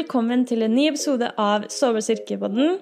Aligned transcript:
velkommen 0.00 0.46
til 0.48 0.62
en 0.64 0.72
ny 0.72 0.86
episode 0.88 1.26
av 1.36 1.66
Sårbar 1.68 2.00
styrkepodden. 2.00 2.78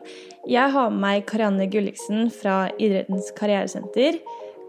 Jeg 0.46 0.70
har 0.70 0.90
med 0.92 1.00
meg 1.02 1.24
Karianne 1.26 1.64
Gulliksen 1.70 2.28
fra 2.30 2.68
Idrettens 2.78 3.32
karrieresenter. 3.34 4.20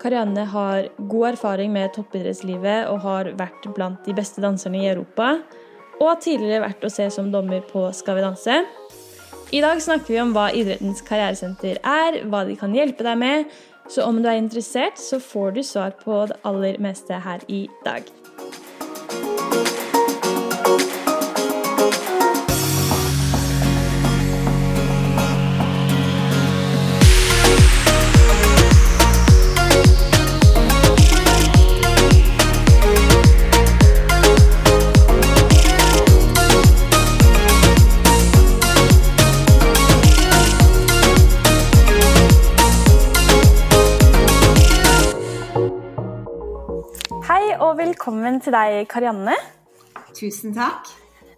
Karianne 0.02 0.48
har 0.50 0.88
god 1.12 1.28
erfaring 1.36 1.70
med 1.76 1.92
toppidrettslivet 1.94 2.90
og 2.90 3.04
har 3.04 3.30
vært 3.38 3.68
blant 3.76 4.02
de 4.08 4.16
beste 4.18 4.42
danserne 4.42 4.82
i 4.82 4.90
Europa. 4.90 5.36
Og 6.00 6.08
har 6.08 6.22
tidligere 6.24 6.64
vært 6.64 6.88
å 6.88 6.94
se 6.94 7.06
som 7.14 7.30
dommer 7.30 7.62
på 7.70 7.86
Skal 7.94 8.18
vi 8.18 8.26
danse. 8.26 8.62
I 9.54 9.62
dag 9.62 9.84
snakker 9.86 10.16
vi 10.16 10.22
om 10.24 10.34
hva 10.34 10.48
Idrettens 10.50 11.04
karrieresenter 11.06 11.78
er, 11.84 12.24
hva 12.32 12.48
de 12.50 12.58
kan 12.58 12.74
hjelpe 12.74 13.06
deg 13.06 13.20
med. 13.22 13.60
Så 13.90 14.10
om 14.10 14.24
du 14.24 14.30
er 14.30 14.42
interessert, 14.42 14.98
så 14.98 15.22
får 15.22 15.54
du 15.60 15.62
svar 15.62 15.94
på 16.02 16.24
det 16.32 16.42
aller 16.50 16.82
meste 16.82 17.22
her 17.28 17.46
i 17.46 17.68
dag. 17.86 18.10
Velkommen 48.40 48.46
til 48.46 48.56
deg, 48.56 48.88
Karianne. 48.88 49.36
Tusen 50.16 50.54
takk. 50.56 50.88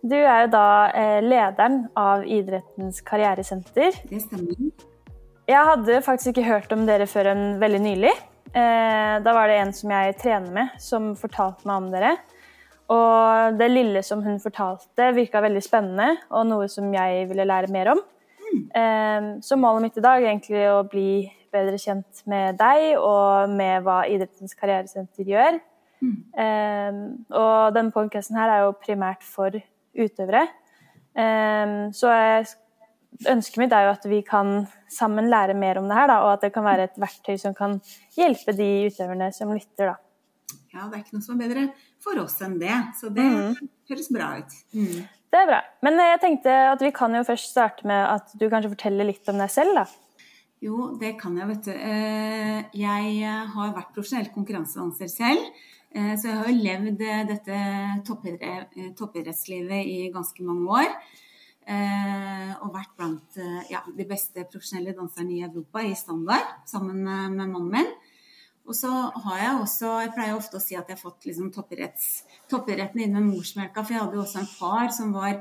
Du 0.02 0.16
er 0.16 0.44
jo 0.46 0.50
da 0.54 0.90
eh, 0.94 1.22
lederen 1.22 1.88
av 1.98 2.24
Idrettens 2.26 3.02
karrieresenter. 3.02 3.96
Det 4.10 4.22
stemmer. 4.22 4.72
Jeg 5.50 5.66
hadde 5.66 6.02
faktisk 6.06 6.32
ikke 6.32 6.46
hørt 6.46 6.72
om 6.74 6.86
dere 6.86 7.08
før 7.10 7.32
en 7.34 7.60
veldig 7.62 7.82
nylig. 7.82 8.12
Eh, 8.54 9.18
da 9.24 9.34
var 9.34 9.50
det 9.50 9.58
en 9.62 9.74
som 9.74 9.90
jeg 9.92 10.18
trener 10.22 10.52
med, 10.54 10.78
som 10.80 11.16
fortalte 11.18 11.66
meg 11.66 11.82
om 11.82 11.90
dere. 11.92 12.14
Og 12.92 13.58
det 13.58 13.72
lille 13.72 14.04
som 14.04 14.22
hun 14.22 14.38
fortalte, 14.42 15.12
virka 15.16 15.42
veldig 15.42 15.64
spennende, 15.64 16.20
og 16.30 16.46
noe 16.50 16.70
som 16.70 16.92
jeg 16.94 17.26
ville 17.32 17.48
lære 17.50 17.72
mer 17.74 17.96
om. 17.96 18.06
Eh, 18.52 19.34
så 19.42 19.58
målet 19.58 19.88
mitt 19.88 19.98
i 19.98 20.06
dag 20.06 20.22
er 20.22 20.36
egentlig 20.36 20.68
å 20.70 20.84
bli 20.86 21.26
bedre 21.52 21.82
kjent 21.82 22.24
med 22.30 22.62
deg 22.62 22.94
og 23.00 23.50
med 23.58 23.82
hva 23.88 24.04
Idrettens 24.06 24.54
karrieresenter 24.58 25.34
gjør. 25.34 25.62
Eh, 26.02 27.00
og 27.38 27.76
denne 27.76 27.94
podcasten 27.94 28.40
her 28.40 28.50
er 28.50 28.66
jo 28.66 28.74
primært 28.82 29.24
for 29.28 29.56
utøvere. 29.98 30.48
Um, 31.12 31.90
så 31.92 32.12
jeg, 32.16 32.46
ønsket 33.28 33.60
mitt 33.60 33.74
er 33.76 33.90
jo 33.90 33.96
at 33.96 34.06
vi 34.08 34.22
kan 34.24 34.66
sammen 34.92 35.28
lære 35.32 35.56
mer 35.60 35.82
om 35.82 35.90
det 35.90 35.98
her, 35.98 36.08
da, 36.08 36.22
og 36.24 36.38
at 36.38 36.46
det 36.46 36.54
kan 36.56 36.64
være 36.64 36.88
et 36.88 37.02
verktøy 37.02 37.36
som 37.42 37.56
kan 37.58 37.80
hjelpe 38.16 38.56
de 38.56 38.70
utøverne 38.88 39.32
som 39.36 39.52
lytter. 39.52 39.92
Da. 39.92 40.56
Ja, 40.72 40.86
det 40.88 40.96
er 40.96 41.02
ikke 41.04 41.18
noe 41.18 41.26
som 41.26 41.36
er 41.36 41.50
bedre 41.50 41.66
for 42.02 42.22
oss 42.24 42.38
enn 42.46 42.56
det. 42.62 42.78
Så 43.00 43.12
det 43.14 43.28
høres 43.92 44.08
bra 44.14 44.38
ut. 44.40 44.56
Mm. 44.72 45.02
Det 45.32 45.40
er 45.40 45.50
bra. 45.50 45.60
Men 45.84 46.00
jeg 46.00 46.22
tenkte 46.24 46.56
at 46.72 46.82
vi 46.84 46.94
kan 46.96 47.14
jo 47.16 47.26
først 47.28 47.52
starte 47.52 47.88
med 47.88 48.00
at 48.08 48.32
du 48.40 48.48
kanskje 48.52 48.72
forteller 48.74 49.08
litt 49.08 49.28
om 49.32 49.40
deg 49.40 49.52
selv, 49.52 49.76
da. 49.82 49.86
Jo, 50.62 50.92
det 51.02 51.16
kan 51.20 51.36
jeg, 51.40 51.48
vet 51.50 51.68
du. 51.68 51.72
Eh, 51.74 52.58
Jeg 52.78 53.38
har 53.56 53.72
vært 53.76 53.96
profesjonell 53.96 54.30
konkurransedanser 54.34 55.10
selv. 55.10 55.48
Eh, 55.94 56.14
Så 56.18 56.28
jeg 56.28 56.38
har 56.38 56.48
jo 56.50 56.64
levd 56.64 57.02
eh, 57.08 57.26
dette 57.30 57.58
eh, 57.58 58.92
toppidrettslivet 58.98 59.86
i 59.86 60.12
ganske 60.14 60.44
mange 60.48 60.80
år. 60.82 60.96
Og 61.72 62.72
vært 62.74 62.96
blant 62.98 63.38
ja, 63.70 63.84
de 63.96 64.06
beste 64.10 64.44
profesjonelle 64.50 64.96
danserne 64.98 65.36
i 65.36 65.44
Europa 65.46 65.84
i 65.86 65.94
standard, 65.96 66.48
sammen 66.68 67.04
med 67.06 67.38
mannen 67.38 67.70
min. 67.72 67.92
Og 68.66 68.76
så 68.76 68.90
har 68.90 69.38
jeg 69.38 69.60
også 69.62 69.92
Jeg 70.02 70.12
pleier 70.16 70.36
ofte 70.36 70.58
å 70.58 70.64
si 70.64 70.76
at 70.76 70.90
jeg 70.90 70.98
har 70.98 71.02
fått 71.02 71.30
liksom 71.30 71.52
toppidretten 71.54 73.06
inn 73.06 73.14
med 73.14 73.30
morsmelka, 73.30 73.86
for 73.86 73.94
jeg 73.94 74.04
hadde 74.04 74.18
jo 74.18 74.26
også 74.26 74.42
en 74.42 74.52
far 74.52 74.92
som 74.98 75.14
var 75.14 75.40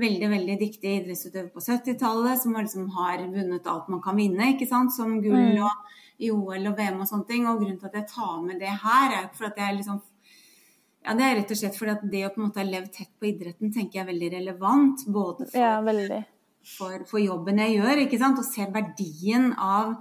veldig 0.00 0.28
veldig 0.32 0.56
dyktig 0.60 0.92
idrettsutøver 1.00 1.50
på 1.52 1.60
70-tallet, 1.62 2.40
som 2.40 2.56
liksom 2.56 2.88
har 2.96 3.24
vunnet 3.32 3.66
alt 3.68 3.90
man 3.92 4.02
kan 4.04 4.16
vinne, 4.16 4.54
ikke 4.54 4.68
sant? 4.68 4.94
som 4.94 5.20
gull 5.20 5.52
Mm. 5.52 5.62
og 5.62 5.72
i 6.18 6.30
OL 6.32 6.70
og 6.70 6.78
VM 6.78 7.02
og 7.02 7.08
sånne 7.08 7.28
ting. 7.28 7.46
Og 7.48 7.60
grunnen 7.60 7.78
til 7.80 7.90
at 7.90 8.00
jeg 8.00 8.10
tar 8.12 8.40
med 8.44 8.60
det 8.62 8.72
her, 8.84 9.16
er 9.20 9.30
for 9.36 9.50
at 9.50 9.62
jeg 9.62 9.78
liksom 9.80 10.00
ja, 11.02 11.14
Det 11.18 11.24
er 11.26 11.32
rett 11.40 11.50
og 11.50 11.58
slett 11.58 11.74
fordi 11.78 11.92
at 11.96 12.02
det 12.12 12.26
å 12.26 12.28
på 12.30 12.38
en 12.38 12.44
måte 12.46 12.60
ha 12.62 12.66
levd 12.68 12.92
tett 12.94 13.10
på 13.18 13.26
idretten 13.32 13.72
tenker 13.74 13.98
jeg 13.98 14.04
er 14.04 14.12
veldig 14.12 14.28
relevant. 14.36 15.06
Både 15.10 15.48
for 15.48 15.58
Ja, 15.58 15.72
for, 16.76 17.02
for 17.10 17.18
jobben 17.18 17.58
jeg 17.58 17.80
gjør, 17.80 18.04
ikke 18.04 18.20
sant? 18.22 18.38
og 18.38 18.46
ser 18.46 18.70
verdien 18.74 19.50
av 19.58 19.96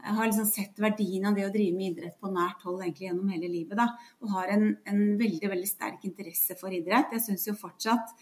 jeg 0.00 0.16
har 0.16 0.28
liksom 0.30 0.46
sett 0.48 0.78
verdien 0.80 1.26
av 1.28 1.34
det 1.36 1.44
å 1.44 1.52
drive 1.52 1.76
med 1.76 1.90
idrett 1.90 2.14
på 2.22 2.30
nært 2.32 2.62
hold 2.64 2.80
egentlig 2.80 3.08
gjennom 3.08 3.32
hele 3.34 3.50
livet. 3.52 3.76
Da, 3.76 3.90
og 4.22 4.32
har 4.32 4.52
en, 4.54 4.70
en 4.88 5.02
veldig 5.20 5.50
veldig 5.52 5.68
sterk 5.68 6.06
interesse 6.08 6.56
for 6.60 6.72
idrett. 6.72 7.12
Jeg 7.12 7.24
syns 7.26 7.44
jo 7.50 7.56
fortsatt 7.58 8.14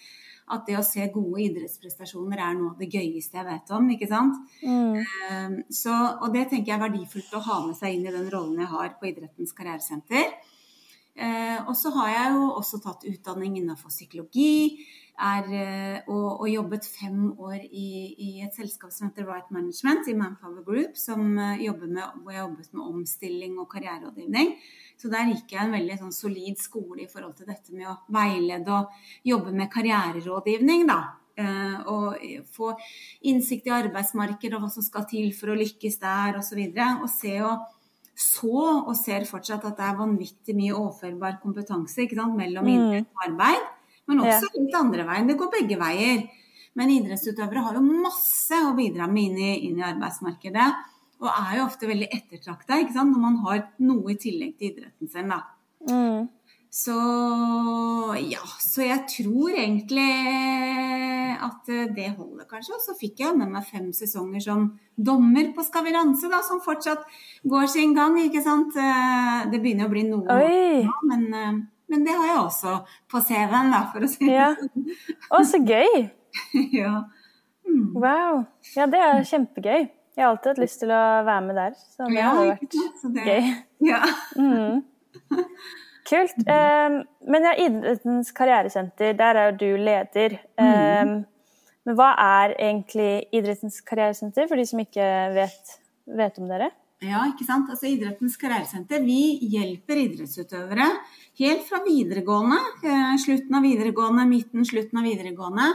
at 0.51 0.67
det 0.67 0.77
å 0.79 0.85
se 0.87 1.07
gode 1.15 1.41
idrettsprestasjoner 1.45 2.39
er 2.43 2.55
noe 2.59 2.73
av 2.75 2.79
det 2.83 2.91
gøyeste 2.93 3.39
jeg 3.39 3.47
vet 3.49 3.73
om. 3.77 3.89
ikke 3.95 4.09
sant? 4.11 4.37
Mm. 4.63 4.97
Eh, 5.01 5.57
Så, 5.71 5.95
og 6.23 6.33
det 6.35 6.49
tenker 6.51 6.73
jeg 6.73 6.79
er 6.81 6.87
verdifullt 6.91 7.35
å 7.35 7.45
ha 7.49 7.59
med 7.67 7.77
seg 7.77 7.95
inn 7.95 8.07
i 8.07 8.15
den 8.15 8.31
rollen 8.33 8.59
jeg 8.59 8.73
har 8.73 8.95
på 9.01 9.11
Idrettens 9.11 9.53
karrieresenter. 9.57 10.33
Eh, 11.19 11.59
og 11.67 11.75
så 11.75 11.91
har 11.97 12.11
jeg 12.13 12.33
jo 12.37 12.49
også 12.61 12.79
tatt 12.83 13.05
utdanning 13.11 13.59
innenfor 13.59 13.91
psykologi. 13.91 14.87
Er, 15.19 15.47
eh, 15.51 15.97
og, 16.07 16.45
og 16.45 16.47
jobbet 16.47 16.85
fem 16.87 17.33
år 17.43 17.57
i, 17.67 17.89
i 18.23 18.29
et 18.45 18.55
selskap 18.55 18.93
som 18.95 19.09
heter 19.09 19.27
Right 19.27 19.49
Management 19.51 20.07
i 20.07 20.15
Manpower 20.15 20.63
Group, 20.63 20.95
som 21.01 21.33
eh, 21.35 21.65
jobber 21.65 21.91
med, 21.91 22.21
hvor 22.23 22.37
jeg 22.37 22.45
jobbet 22.45 22.77
med 22.77 22.85
omstilling 22.85 23.57
og 23.59 23.67
karriererådgivning. 23.73 24.53
Så 24.99 25.11
der 25.11 25.33
gikk 25.33 25.57
jeg 25.57 25.65
en 25.65 25.75
veldig 25.75 25.97
sånn, 26.05 26.15
solid 26.15 26.63
skole 26.63 27.03
i 27.03 27.11
forhold 27.11 27.35
til 27.39 27.51
dette 27.51 27.75
med 27.75 27.91
å 27.91 27.99
veilede 28.15 28.79
og 28.79 29.27
jobbe 29.27 29.55
med 29.55 29.73
karriererådgivning. 29.75 30.87
da. 30.91 31.01
Og 31.87 32.19
få 32.51 32.73
innsikt 33.31 33.69
i 33.69 33.75
arbeidsmarkedet 33.77 34.57
og 34.59 34.65
hva 34.65 34.71
som 34.75 34.83
skal 34.83 35.05
til 35.07 35.29
for 35.39 35.53
å 35.53 35.59
lykkes 35.59 36.01
der 36.03 36.41
osv. 36.41 36.59
Og, 36.67 36.75
så 36.75 36.89
og 37.07 37.13
se 37.15 37.37
og 37.47 37.78
så 38.19 38.63
og 38.83 38.95
ser 38.99 39.27
fortsatt 39.29 39.65
at 39.69 39.79
det 39.79 39.87
er 39.87 39.99
vanvittig 39.99 40.55
mye 40.59 40.75
overførbar 40.75 41.39
kompetanse 41.43 42.09
mellom 42.35 42.65
Mm. 42.67 42.75
idrett 42.75 43.07
og 43.15 43.25
arbeid. 43.29 43.67
Men 44.09 44.21
også 44.21 44.49
litt 44.55 44.75
andre 44.75 45.05
veien. 45.05 45.27
Det 45.29 45.39
går 45.39 45.53
begge 45.53 45.79
veier. 45.79 46.29
Men 46.75 46.91
idrettsutøvere 46.91 47.63
har 47.63 47.75
jo 47.75 47.81
masse 47.81 48.55
å 48.55 48.75
bidra 48.75 49.07
med 49.11 49.23
inn 49.23 49.39
i, 49.39 49.69
inn 49.69 49.79
i 49.79 49.83
arbeidsmarkedet. 49.83 50.75
Og 51.21 51.29
er 51.29 51.59
jo 51.59 51.67
ofte 51.67 51.87
veldig 51.87 52.09
ettertrakta 52.15 52.79
når 53.05 53.21
man 53.21 53.37
har 53.45 53.69
noe 53.79 54.13
i 54.13 54.17
tillegg 54.17 54.57
til 54.59 54.73
idretten 54.73 55.11
sin. 55.11 55.33
Mm. 55.89 56.29
Så 56.71 56.95
ja, 58.29 58.43
så 58.61 58.83
jeg 58.85 59.07
tror 59.09 59.55
egentlig 59.57 60.05
at 61.41 61.71
det 61.97 62.11
holder, 62.19 62.45
kanskje. 62.51 62.75
Og 62.77 62.83
så 62.85 62.95
fikk 63.01 63.23
jeg 63.25 63.37
med 63.39 63.49
meg 63.55 63.65
fem 63.67 63.89
sesonger 63.97 64.43
som 64.45 64.67
dommer 64.97 65.49
på 65.57 65.65
Skal 65.65 65.87
vi 65.87 65.95
danse, 65.97 66.29
da, 66.31 66.43
som 66.45 66.61
fortsatt 66.65 67.07
går 67.49 67.67
sin 67.73 67.95
gang, 67.97 68.19
ikke 68.21 68.43
sant. 68.45 68.77
Eh, 68.77 69.49
Det 69.51 69.63
begynner 69.65 69.89
å 69.89 69.93
bli 69.95 70.05
noe 70.11 70.39
Oi! 70.39 70.85
men, 71.09 71.27
eh, 71.35 71.59
men 71.89 72.05
det 72.05 72.13
har 72.19 72.27
jeg 72.35 72.43
også 72.45 72.75
på 73.09 73.23
CV-en, 73.25 73.71
da, 73.73 73.83
for 73.93 74.05
å 74.05 74.09
si 74.13 74.27
det 74.27 74.35
Ja. 74.37 74.51
sånn. 74.55 74.93
Å, 75.31 75.43
så 75.49 75.63
gøy! 75.65 76.11
ja. 76.83 77.05
Mm. 77.69 77.95
Wow. 77.97 78.45
Ja, 78.77 78.87
det 78.87 79.01
er 79.01 79.25
kjempegøy. 79.25 79.89
Jeg 80.19 80.25
har 80.25 80.33
alltid 80.35 80.51
hatt 80.53 80.59
lyst 80.67 80.81
til 80.83 80.91
å 80.93 81.03
være 81.25 81.47
med 81.47 81.57
der, 81.57 81.73
så 81.97 82.09
det 82.09 82.19
Ja, 82.19 82.31
hadde 82.35 82.59
vært 82.59 83.15
det- 83.15 83.25
gøy. 83.25 83.55
Ja. 83.89 84.03
Mm. 84.37 84.83
Kult. 86.09 86.39
Um, 86.41 87.03
men 87.29 87.45
ja, 87.45 87.55
Idrettens 87.67 88.33
karrieresenter, 88.37 89.13
der 89.19 89.41
er 89.41 89.51
jo 89.51 89.59
du 89.61 89.83
leder. 89.85 90.39
Um, 90.57 91.19
men 91.85 91.97
hva 91.99 92.13
er 92.21 92.57
egentlig 92.57 93.29
Idrettens 93.33 93.81
karrieresenter, 93.85 94.49
for 94.49 94.61
de 94.61 94.67
som 94.69 94.81
ikke 94.83 95.09
vet, 95.37 95.79
vet 96.21 96.41
om 96.41 96.49
dere? 96.49 96.73
Ja, 97.05 97.23
ikke 97.31 97.47
sant. 97.47 97.69
Altså 97.71 97.87
Idrettens 97.87 98.35
karrieresenter 98.41 99.05
vi 99.05 99.39
hjelper 99.53 100.01
idrettsutøvere 100.03 100.89
helt 101.39 101.63
fra 101.69 101.79
videregående, 101.85 102.59
eh, 102.83 103.15
slutten 103.23 103.55
av 103.55 103.63
videregående, 103.63 104.25
midten, 104.27 104.65
slutten 104.67 104.99
av 104.99 105.07
videregående, 105.07 105.69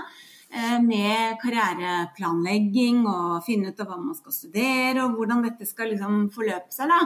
eh, 0.51 0.79
med 0.83 1.37
karriereplanlegging 1.39 3.07
og 3.07 3.43
finne 3.45 3.71
ut 3.71 3.79
av 3.79 3.87
hva 3.87 4.01
man 4.03 4.15
skal 4.15 4.35
studere 4.35 5.05
og 5.05 5.15
hvordan 5.15 5.43
dette 5.47 5.65
skal 5.65 5.93
liksom 5.93 6.29
forløpe 6.29 6.71
seg. 6.71 6.89
da. 6.89 6.99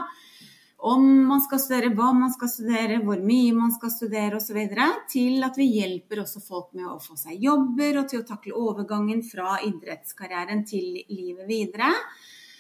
Om 0.77 1.05
man 1.25 1.41
skal 1.41 1.59
studere, 1.59 1.89
hva 1.97 2.11
man 2.13 2.29
skal 2.29 2.49
studere, 2.51 2.99
hvor 3.01 3.17
mye 3.25 3.53
man 3.55 3.71
skal 3.73 3.89
studere 3.89 4.37
osv. 4.37 4.59
Til 5.09 5.45
at 5.47 5.57
vi 5.57 5.65
hjelper 5.73 6.21
også 6.21 6.41
folk 6.43 6.69
med 6.77 6.85
å 6.85 6.99
få 7.01 7.17
seg 7.17 7.41
jobber 7.41 8.03
og 8.03 8.09
til 8.11 8.21
å 8.21 8.27
takle 8.27 8.53
overgangen 8.53 9.23
fra 9.25 9.57
idrettskarrieren 9.65 10.61
til 10.69 10.99
livet 11.09 11.49
videre. 11.49 11.89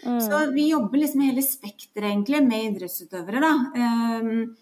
Mm. 0.01 0.21
Så 0.21 0.39
vi 0.53 0.69
jobber 0.71 1.03
liksom 1.03 1.25
hele 1.27 1.43
spekteret 1.45 2.09
egentlig 2.09 2.41
med 2.45 2.71
idrettsutøvere. 2.71 3.43
da. 3.43 3.53
Ehm, 3.77 4.55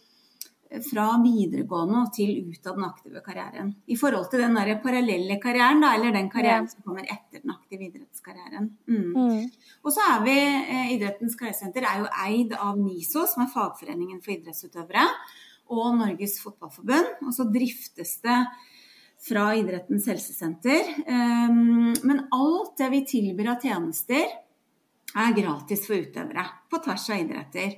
fra 0.89 1.05
videregående 1.21 2.01
til 2.15 2.49
ut 2.49 2.67
av 2.67 2.77
den 2.77 2.85
aktive 2.87 3.21
karrieren. 3.25 3.71
I 3.85 3.97
forhold 3.99 4.29
til 4.31 4.41
den 4.43 4.57
der 4.57 4.73
parallelle 4.83 5.37
karrieren, 5.41 5.83
da, 5.83 5.93
eller 5.95 6.15
den 6.15 6.29
karrieren 6.33 6.67
som 6.71 6.83
kommer 6.85 7.05
etter 7.05 7.43
den 7.43 7.53
aktive 7.53 7.87
idrettskarrieren. 7.87 8.71
Mm. 8.89 9.09
Mm. 9.15 9.49
Og 9.85 9.95
så 9.95 10.05
er 10.11 10.23
vi, 10.25 10.37
eh, 10.37 10.93
Idrettens 10.95 11.37
karrieresenter 11.39 11.85
er 11.85 12.03
jo 12.03 12.11
eid 12.25 12.55
av 12.57 12.79
NISO, 12.79 13.25
som 13.29 13.43
er 13.45 13.53
fagforeningen 13.53 14.21
for 14.23 14.35
idrettsutøvere, 14.35 15.05
og 15.69 15.97
Norges 15.97 16.39
Fotballforbund. 16.43 17.21
Og 17.25 17.33
så 17.33 17.45
driftes 17.51 18.17
det 18.25 18.39
fra 19.25 19.55
Idrettens 19.57 20.07
helsesenter. 20.09 20.91
Um, 21.07 21.93
men 22.03 22.25
alt 22.35 22.75
det 22.77 22.89
vi 22.93 23.05
tilbyr 23.05 23.53
av 23.55 23.61
tjenester, 23.63 24.41
er 25.15 25.35
gratis 25.37 25.85
for 25.87 25.95
utøvere 25.95 26.43
på 26.69 26.81
tvers 26.83 27.05
av 27.13 27.21
idretter. 27.23 27.77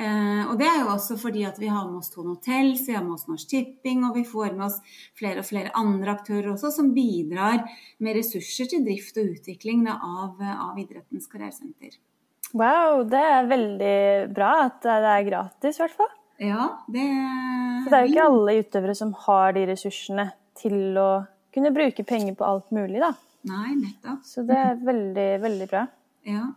Eh, 0.00 0.44
og 0.48 0.54
det 0.56 0.64
er 0.64 0.78
jo 0.80 0.92
også 0.94 1.16
fordi 1.20 1.42
at 1.44 1.58
vi 1.60 1.68
har 1.68 1.84
med 1.84 1.98
oss 2.00 2.12
Tone 2.14 2.32
Hotels, 2.32 2.86
vi 2.88 2.94
har 2.96 3.02
med 3.04 3.18
oss 3.18 3.26
Norsk 3.28 3.50
Tipping, 3.50 4.06
og 4.08 4.14
vi 4.16 4.22
får 4.24 4.54
med 4.54 4.70
oss 4.70 4.78
flere 5.18 5.42
og 5.42 5.48
flere 5.48 5.72
andre 5.76 6.14
aktører 6.14 6.54
også 6.54 6.70
som 6.72 6.92
bidrar 6.96 7.66
med 8.00 8.16
ressurser 8.16 8.70
til 8.70 8.86
drift 8.86 9.18
og 9.20 9.34
utvikling 9.34 9.84
av, 9.92 10.40
av, 10.40 10.78
idrettens 10.80 11.28
karrieresenter. 11.28 11.98
Wow, 12.56 13.04
det 13.10 13.20
er 13.20 13.50
veldig 13.50 13.98
bra 14.34 14.54
at 14.70 14.80
det 14.86 15.12
er 15.12 15.28
gratis, 15.28 15.76
i 15.76 15.84
hvert 15.84 15.98
fall. 16.00 16.14
Ja, 16.40 16.70
det 16.88 17.04
Så 17.84 17.92
det 17.92 17.98
er 17.98 18.06
jo 18.06 18.14
ikke 18.14 18.28
alle 18.30 18.56
utøvere 18.64 18.96
som 18.96 19.12
har 19.26 19.52
de 19.58 19.66
ressursene 19.68 20.30
til 20.56 20.96
å 20.96 21.10
kunne 21.52 21.74
bruke 21.76 22.06
penger 22.08 22.38
på 22.38 22.48
alt 22.48 22.72
mulig, 22.72 23.02
da. 23.04 23.12
Nei, 23.50 23.76
nettopp. 23.76 24.24
Så 24.24 24.48
det 24.48 24.56
er 24.56 24.80
veldig, 24.80 25.28
veldig 25.44 25.68
bra. 25.68 25.84
Ja. 26.28 26.48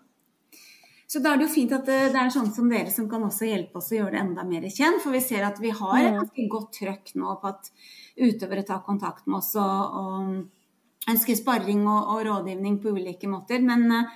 Så 1.13 1.19
da 1.21 1.35
er 1.35 1.37
det 1.37 1.45
jo 1.45 1.53
fint 1.53 1.73
at 1.75 1.85
det, 1.85 1.97
er 2.17 2.31
sånne 2.33 2.55
som 2.55 2.69
dere 2.71 2.89
som 2.89 3.05
kan 3.09 3.21
også 3.21 3.45
hjelpe 3.45 3.77
oss 3.77 3.91
å 3.91 3.99
gjøre 3.99 4.15
det 4.15 4.21
enda 4.23 4.45
mer 4.47 4.63
kjent. 4.65 4.97
For 5.03 5.13
vi 5.13 5.19
ser 5.21 5.43
at 5.45 5.59
vi 5.61 5.69
har 5.69 5.97
et 5.99 6.15
ganske 6.15 6.45
godt 6.49 6.71
trøkk 6.79 7.11
nå 7.21 7.35
på 7.37 7.51
at 7.51 7.69
utøvere 8.17 8.63
tar 8.65 8.81
kontakt 8.87 9.27
med 9.27 9.37
oss 9.37 9.51
og, 9.61 9.99
og 9.99 11.11
ønsker 11.13 11.37
sparring 11.37 11.83
og, 11.85 11.99
og, 12.15 12.23
rådgivning 12.25 12.79
på 12.81 12.95
ulike 12.97 13.29
måter. 13.29 13.61
Men 13.61 13.85
uh, 13.93 14.09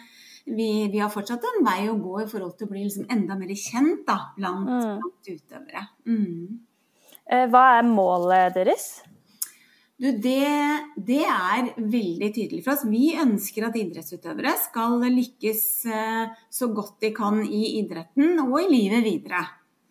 vi, 0.48 0.88
vi, 0.90 0.98
har 0.98 1.14
fortsatt 1.14 1.46
en 1.46 1.62
vei 1.68 1.84
å 1.92 2.00
gå 2.02 2.24
i 2.24 2.28
forhold 2.32 2.58
til 2.58 2.66
å 2.66 2.74
bli 2.74 2.88
liksom 2.88 3.06
enda 3.14 3.38
mer 3.38 3.54
kjent 3.54 4.02
da, 4.08 4.18
blant, 4.40 4.66
mm. 4.66 4.98
blant 5.04 5.32
utøvere. 5.36 5.86
Mm. 6.10 6.58
Eh, 7.30 7.46
hva 7.52 7.64
er 7.78 7.86
målet 7.94 8.58
deres? 8.58 8.90
Du, 9.98 10.12
det, 10.22 10.50
det, 11.08 11.24
er 11.26 11.72
veldig 11.78 12.28
tydelig 12.30 12.62
for 12.62 12.76
oss. 12.76 12.86
Vi 12.86 13.16
ønsker 13.18 13.66
at 13.66 13.78
idrettsutøvere 13.80 14.54
skal 14.62 15.02
lykkes 15.10 15.64
eh, 15.90 16.36
så 16.54 16.70
godt 16.70 17.00
de 17.02 17.10
kan 17.18 17.40
i 17.42 17.80
idretten 17.80 18.38
og 18.44 18.60
i 18.62 18.68
livet 18.70 19.02
videre. 19.08 19.42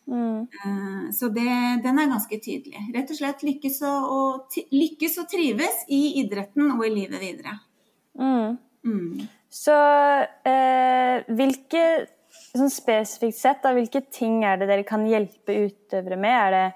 Mm. 0.06 0.46
Eh, 0.46 1.08
så 1.10 1.32
det, 1.34 1.50
den 1.82 1.98
er 1.98 2.12
ganske 2.12 2.38
tydelig. 2.38 2.84
Rett 2.94 3.10
og 3.10 3.18
slett 3.18 3.42
lykkes 3.48 3.80
og, 3.88 4.06
og, 4.14 4.60
lykkes 4.70 5.18
og 5.24 5.26
trives 5.32 5.82
i 5.90 6.02
idretten 6.22 6.70
og 6.76 6.86
i 6.86 6.94
livet 6.94 7.26
videre. 7.26 7.58
Mm. 8.14 8.56
Mm. 8.86 9.26
Så 9.50 9.74
eh, 10.46 11.26
hvilke 11.34 11.86
sånn 12.54 12.70
spesifikt 12.70 13.40
sett, 13.40 13.62
da, 13.64 13.74
hvilke 13.74 14.06
ting 14.06 14.44
er 14.46 14.60
det 14.60 14.70
dere 14.70 14.86
kan 14.86 15.02
hjelpe 15.08 15.64
utøvere 15.66 16.18
med? 16.20 16.38
Er 16.46 16.54
det 16.54 16.66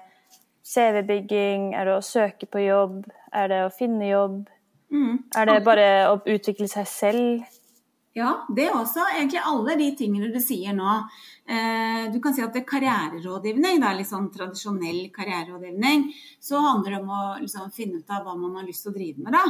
CV-bygging? 0.67 1.71
Er 1.75 1.89
det 1.89 1.97
å 1.97 2.05
søke 2.05 2.49
på 2.49 2.63
jobb? 2.63 3.03
Er 3.33 3.51
det 3.51 3.63
å 3.65 3.73
finne 3.73 4.09
jobb? 4.09 4.43
Mm. 4.91 5.23
Er 5.37 5.47
det 5.47 5.57
bare 5.65 5.89
å 6.11 6.19
utvikle 6.27 6.67
seg 6.71 6.87
selv? 6.89 7.59
Ja, 8.11 8.41
det 8.51 8.65
er 8.67 8.73
også. 8.75 9.05
Egentlig 9.15 9.39
alle 9.47 9.77
de 9.79 9.85
tingene 9.95 10.27
du 10.33 10.39
sier 10.43 10.75
nå. 10.75 10.95
Eh, 11.47 12.09
du 12.11 12.17
kan 12.23 12.33
si 12.35 12.43
at 12.43 12.51
det 12.51 12.65
er 12.65 12.67
karriererådgivning, 12.67 13.79
det 13.79 13.87
er 13.87 13.95
litt 14.01 14.09
sånn 14.09 14.27
tradisjonell 14.33 15.05
karriererådgivning. 15.15 16.03
Så 16.43 16.59
handler 16.59 16.97
det 16.97 16.99
om 16.99 17.13
å 17.15 17.21
liksom, 17.39 17.69
finne 17.71 18.01
ut 18.01 18.11
av 18.11 18.25
hva 18.27 18.35
man 18.35 18.57
har 18.59 18.67
lyst 18.67 18.83
til 18.83 18.91
å 18.91 18.97
drive 18.97 19.23
med. 19.23 19.37
Da. 19.37 19.45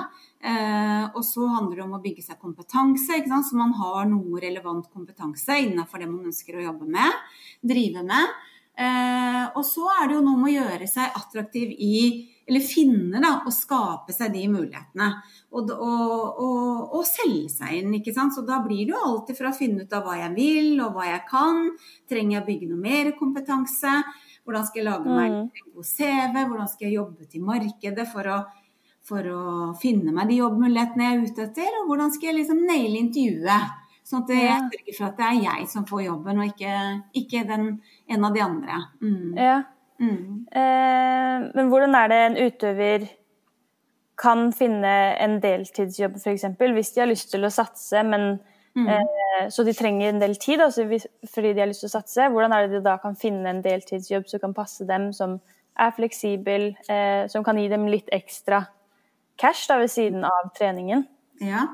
Eh, 0.45 1.07
og 1.09 1.25
så 1.25 1.49
handler 1.55 1.81
det 1.81 1.87
om 1.87 1.97
å 1.97 2.03
bygge 2.05 2.27
seg 2.27 2.37
kompetanse, 2.41 3.23
så 3.25 3.57
man 3.57 3.73
har 3.81 4.05
noe 4.11 4.45
relevant 4.45 4.85
kompetanse 4.93 5.57
innenfor 5.65 6.05
det 6.05 6.11
man 6.11 6.29
ønsker 6.29 6.59
å 6.59 6.67
jobbe 6.69 6.85
med, 6.99 7.17
drive 7.65 8.05
med. 8.05 8.37
Eh, 8.81 9.43
og 9.57 9.65
så 9.67 9.85
er 9.99 10.07
det 10.09 10.15
jo 10.15 10.23
noe 10.25 10.39
med 10.39 10.49
å 10.49 10.63
gjøre 10.63 10.87
seg 10.89 11.17
attraktiv 11.17 11.73
i 11.77 11.95
Eller 12.51 12.63
finne 12.65 13.19
da, 13.21 13.29
og 13.45 13.53
skape 13.53 14.11
seg 14.11 14.33
de 14.33 14.41
mulighetene. 14.51 15.05
Og, 15.55 15.69
og, 15.71 16.39
og, 16.41 16.95
og, 16.97 17.03
selge 17.07 17.51
seg 17.53 17.77
inn. 17.77 17.93
ikke 17.95 18.11
sant? 18.15 18.33
Så 18.35 18.41
da 18.43 18.57
blir 18.65 18.81
det 18.89 18.91
jo 18.91 19.03
alltid 19.05 19.37
fra 19.37 19.51
å 19.51 19.55
finne 19.55 19.85
ut 19.85 19.93
av 19.95 20.03
hva 20.03 20.17
jeg 20.17 20.33
vil, 20.35 20.71
og 20.83 20.97
hva 20.97 21.05
jeg 21.07 21.21
kan. 21.29 21.61
Trenger 22.11 22.35
jeg 22.35 22.41
å 22.41 22.47
bygge 22.49 22.71
noe 22.73 22.81
mer 22.81 23.11
kompetanse? 23.19 23.93
Hvordan 24.43 24.67
skal 24.67 24.81
jeg 24.81 24.87
lage 24.89 25.13
meg 25.13 25.31
mm. 25.31 25.45
en 25.45 25.69
god 25.77 25.87
CV? 25.93 26.35
Hvordan 26.41 26.71
skal 26.73 26.87
jeg 26.87 26.97
jobbe 26.97 27.29
til 27.29 27.45
markedet 27.45 28.07
for 28.11 28.31
å, 28.33 28.39
for 29.07 29.31
å 29.31 29.45
finne 29.79 30.15
meg 30.17 30.33
de 30.33 30.41
jobbmulighetene 30.41 31.07
jeg 31.07 31.19
er 31.19 31.29
ute 31.29 31.45
etter? 31.47 31.79
Og 31.83 31.93
hvordan 31.93 32.11
skal 32.17 32.31
jeg 32.31 32.39
liksom 32.41 32.65
naile 32.65 33.05
intervjuet? 33.05 33.77
Sånn 34.11 34.25
at 34.25 34.31
jeg 34.33 34.63
sørger 34.73 34.95
for 34.97 35.07
at 35.07 35.19
det 35.19 35.25
er 35.27 35.37
jeg 35.45 35.67
som 35.71 35.83
får 35.87 36.01
jobben, 36.03 36.39
og 36.41 36.49
ikke, 36.49 36.77
ikke 37.21 37.43
den, 37.47 37.67
en 38.11 38.27
av 38.27 38.35
de 38.35 38.43
andre. 38.43 38.83
Mm. 39.01 39.37
Ja. 39.37 39.57
Mm. 40.01 40.45
Eh, 40.51 41.49
men 41.55 41.69
hvordan 41.69 41.95
er 41.95 42.11
det 42.11 42.21
en 42.21 42.39
utøver 42.41 43.09
kan 44.21 44.49
finne 44.53 44.93
en 45.21 45.39
deltidsjobb, 45.41 46.17
f.eks. 46.19 46.47
Hvis 46.59 46.93
de 46.95 47.03
har 47.03 47.09
lyst 47.09 47.31
til 47.33 47.45
å 47.45 47.53
satse, 47.53 48.03
men 48.05 48.35
mm. 48.77 48.89
eh, 48.93 49.47
så 49.53 49.65
de 49.65 49.73
trenger 49.77 50.11
en 50.11 50.21
del 50.21 50.35
tid 50.41 50.61
altså, 50.61 50.85
fordi 51.31 51.53
de 51.55 51.63
har 51.63 51.71
lyst 51.71 51.85
til 51.85 51.89
å 51.89 51.95
satse. 51.95 52.29
Hvordan 52.33 52.53
er 52.55 52.67
det 52.67 52.77
de 52.77 52.83
da 52.85 52.97
kan 53.01 53.17
finne 53.17 53.49
en 53.49 53.63
deltidsjobb 53.65 54.29
som 54.29 54.43
kan 54.43 54.55
passe 54.57 54.85
dem, 54.89 55.09
som 55.17 55.39
er 55.79 55.95
fleksibel, 55.97 56.71
eh, 56.91 57.25
som 57.31 57.45
kan 57.47 57.57
gi 57.57 57.69
dem 57.71 57.87
litt 57.89 58.11
ekstra 58.13 58.65
cash 59.41 59.65
da, 59.71 59.79
ved 59.81 59.89
siden 59.93 60.25
av 60.27 60.51
treningen? 60.57 61.07
Ja, 61.41 61.65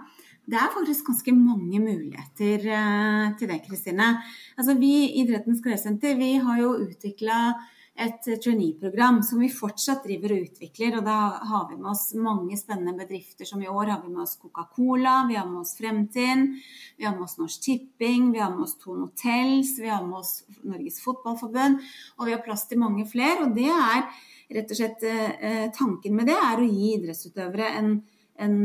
det 0.47 0.55
er 0.55 0.71
faktisk 0.71 1.09
ganske 1.09 1.33
mange 1.35 1.79
muligheter 1.83 2.67
uh, 2.71 3.33
til 3.39 3.49
det, 3.51 3.63
Kristine. 3.65 4.13
Altså, 4.55 4.77
vi 4.79 4.93
i 5.03 5.09
Idrettens 5.23 5.59
klessenter 5.63 6.15
vi 6.15 6.37
har 6.39 6.61
jo 6.61 6.77
utvikla 6.85 7.41
et 7.97 8.27
trainee-program 8.43 9.23
som 9.25 9.41
vi 9.41 9.49
fortsatt 9.49 10.03
driver 10.05 10.35
og 10.35 10.45
utvikler. 10.45 10.99
og 10.99 11.05
Da 11.07 11.17
har 11.49 11.67
vi 11.69 11.79
med 11.79 11.89
oss 11.91 12.11
mange 12.13 12.57
spennende 12.59 12.93
bedrifter 12.97 13.49
som 13.49 13.61
i 13.61 13.67
år 13.67 13.91
har 13.91 14.01
vi 14.03 14.11
med 14.13 14.21
oss 14.21 14.37
Coca-Cola, 14.37 15.25
vi 15.27 15.35
har 15.35 15.47
med 15.49 15.63
oss 15.63 15.73
Fremtiden, 15.79 16.61
vi 16.97 17.05
har 17.05 17.15
med 17.15 17.25
oss 17.25 17.39
Norsk 17.39 17.63
Tipping, 17.65 18.31
vi 18.31 18.39
har 18.39 18.53
med 18.53 18.67
oss 18.67 18.77
Tone 18.77 19.07
Hotels, 19.07 19.79
vi 19.81 19.89
har 19.89 20.05
med 20.05 20.19
oss 20.19 20.43
Norges 20.61 21.01
Fotballforbund, 21.01 21.81
og 22.17 22.29
vi 22.29 22.35
har 22.35 22.45
plass 22.45 22.67
til 22.69 22.79
mange 22.79 23.07
flere. 23.09 23.47
og 23.47 23.57
det 23.57 23.71
er 23.71 24.05
rett 24.53 24.69
og 24.71 24.79
slett 24.79 25.01
uh, 25.03 25.65
Tanken 25.75 26.15
med 26.15 26.29
det 26.29 26.37
er 26.37 26.61
å 26.61 26.69
gi 26.69 26.93
idrettsutøvere 26.99 27.73
en 27.81 27.97
en 28.37 28.57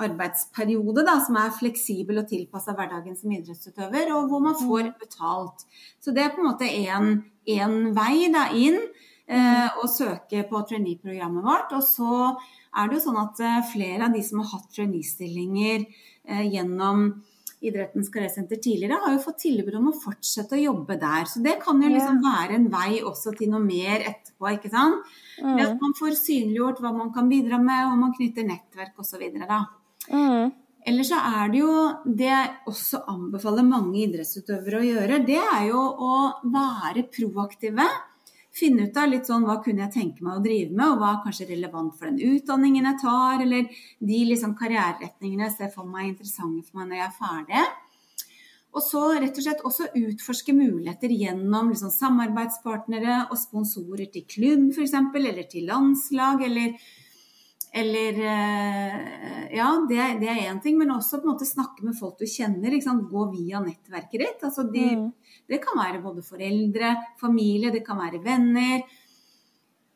arbeidsperiode 0.00 1.04
da, 1.04 1.18
som 1.26 1.36
er 1.40 1.52
fleksibel 1.52 2.22
og 2.22 2.28
tilpassa 2.30 2.72
hverdagen 2.76 3.18
som 3.18 3.32
idrettsutøver, 3.36 4.12
og 4.16 4.30
hvor 4.30 4.42
man 4.44 4.56
får 4.56 4.88
mm. 4.88 4.94
betalt. 5.02 5.66
Så 6.00 6.14
det 6.16 6.24
er 6.24 6.34
på 6.34 6.40
en 6.40 6.48
måte 6.48 6.68
én 6.70 7.76
vei 7.96 8.30
da, 8.32 8.46
inn 8.56 8.80
eh, 9.30 9.80
å 9.80 9.88
søke 9.90 10.44
på 10.48 10.62
trainee-programmet 10.68 11.46
vårt. 11.46 11.74
Og 11.76 11.84
så 11.86 12.14
er 12.76 12.88
det 12.88 12.98
jo 12.98 13.04
sånn 13.08 13.20
at 13.22 13.42
eh, 13.44 13.60
flere 13.72 14.08
av 14.08 14.16
de 14.16 14.22
som 14.26 14.42
har 14.42 14.54
hatt 14.54 14.70
trainee-stillinger 14.76 15.84
eh, 15.84 16.46
gjennom 16.48 17.10
Idrettens 17.60 18.08
karrieresenter 18.08 18.56
tidligere, 18.56 18.96
har 19.02 19.12
jo 19.12 19.20
fått 19.20 19.42
tilbud 19.42 19.74
om 19.76 19.90
å 19.90 19.98
fortsette 20.00 20.56
å 20.56 20.62
jobbe 20.62 20.96
der. 21.00 21.26
Så 21.28 21.42
det 21.44 21.58
kan 21.60 21.82
jo 21.82 21.90
liksom 21.92 22.22
være 22.24 22.56
en 22.56 22.70
vei 22.72 23.02
også 23.04 23.34
til 23.36 23.52
noe 23.52 23.60
mer 23.60 24.00
etterpå, 24.00 24.48
ikke 24.54 24.72
sant. 24.72 25.04
Mm. 25.42 25.58
At 25.66 25.76
man 25.82 25.92
får 25.98 26.16
synliggjort 26.22 26.80
hva 26.80 26.94
man 26.96 27.12
kan 27.12 27.28
bidra 27.28 27.60
med, 27.60 27.90
og 27.90 28.00
man 28.00 28.16
knytter 28.16 28.48
nettverk 28.48 28.96
osv. 29.04 29.26
Mm. 30.08 30.52
Eller 30.88 31.04
så 31.04 31.20
er 31.20 31.50
det 31.52 31.60
jo 31.60 31.72
det 32.08 32.30
jeg 32.30 32.52
også 32.70 33.02
anbefaler 33.12 33.66
mange 33.68 34.06
idrettsutøvere 34.06 34.80
å 34.80 34.86
gjøre, 34.86 35.20
det 35.28 35.40
er 35.42 35.66
jo 35.68 35.80
å 35.80 36.14
være 36.48 37.04
proaktive 37.12 37.84
finne 38.54 38.88
ut 38.88 38.96
av 38.98 39.10
litt 39.10 39.28
sånn 39.30 39.44
hva 39.46 39.60
kunne 39.64 39.84
jeg 39.86 39.94
tenke 39.94 40.24
meg 40.26 40.38
å 40.38 40.44
drive 40.44 40.72
med, 40.74 40.86
og 40.86 41.02
hva 41.02 41.12
er 41.14 41.20
kanskje 41.26 41.50
relevant 41.52 41.94
for 41.98 42.10
den 42.10 42.34
utdanningen 42.34 42.88
jeg 42.90 43.02
tar, 43.02 43.44
eller 43.44 43.84
de 44.10 44.24
liksom 44.32 44.56
karriereretningene 44.58 45.46
jeg 45.46 45.56
ser 45.58 45.70
for 45.74 45.86
meg 45.90 46.10
interessante 46.10 46.66
for 46.66 46.80
meg 46.80 46.90
når 46.90 47.00
jeg 47.00 47.06
er 47.06 47.20
ferdig. 47.20 47.68
Og 48.70 48.82
så 48.86 49.02
rett 49.18 49.38
og 49.38 49.42
slett 49.42 49.62
også 49.66 49.88
utforske 49.98 50.54
muligheter 50.54 51.10
gjennom 51.10 51.72
liksom 51.72 51.90
samarbeidspartnere 51.90 53.24
og 53.28 53.38
sponsorer 53.38 54.06
til 54.14 54.26
klubb 54.30 54.68
f.eks., 54.76 54.94
eller 54.94 55.46
til 55.50 55.66
landslag, 55.70 56.44
eller 56.46 56.76
eller 57.72 58.16
eh, 58.26 59.56
Ja, 59.56 59.68
det, 59.88 59.98
er 59.98 60.48
én 60.50 60.60
ting, 60.62 60.78
men 60.78 60.90
også 60.90 61.20
på 61.20 61.28
en 61.28 61.34
måte 61.34 61.46
snakke 61.46 61.84
med 61.86 61.98
folk 61.98 62.18
du 62.18 62.26
kjenner. 62.26 62.74
Gå 63.10 63.26
via 63.30 63.60
nettverket 63.62 64.18
ditt. 64.18 64.44
Altså 64.46 64.64
de, 64.66 64.86
mm. 64.98 65.04
Det 65.50 65.58
kan 65.62 65.78
være 65.80 66.02
både 66.04 66.22
foreldre, 66.22 66.94
familie, 67.20 67.72
det 67.74 67.82
kan 67.86 67.98
være 67.98 68.22
venner. 68.22 68.84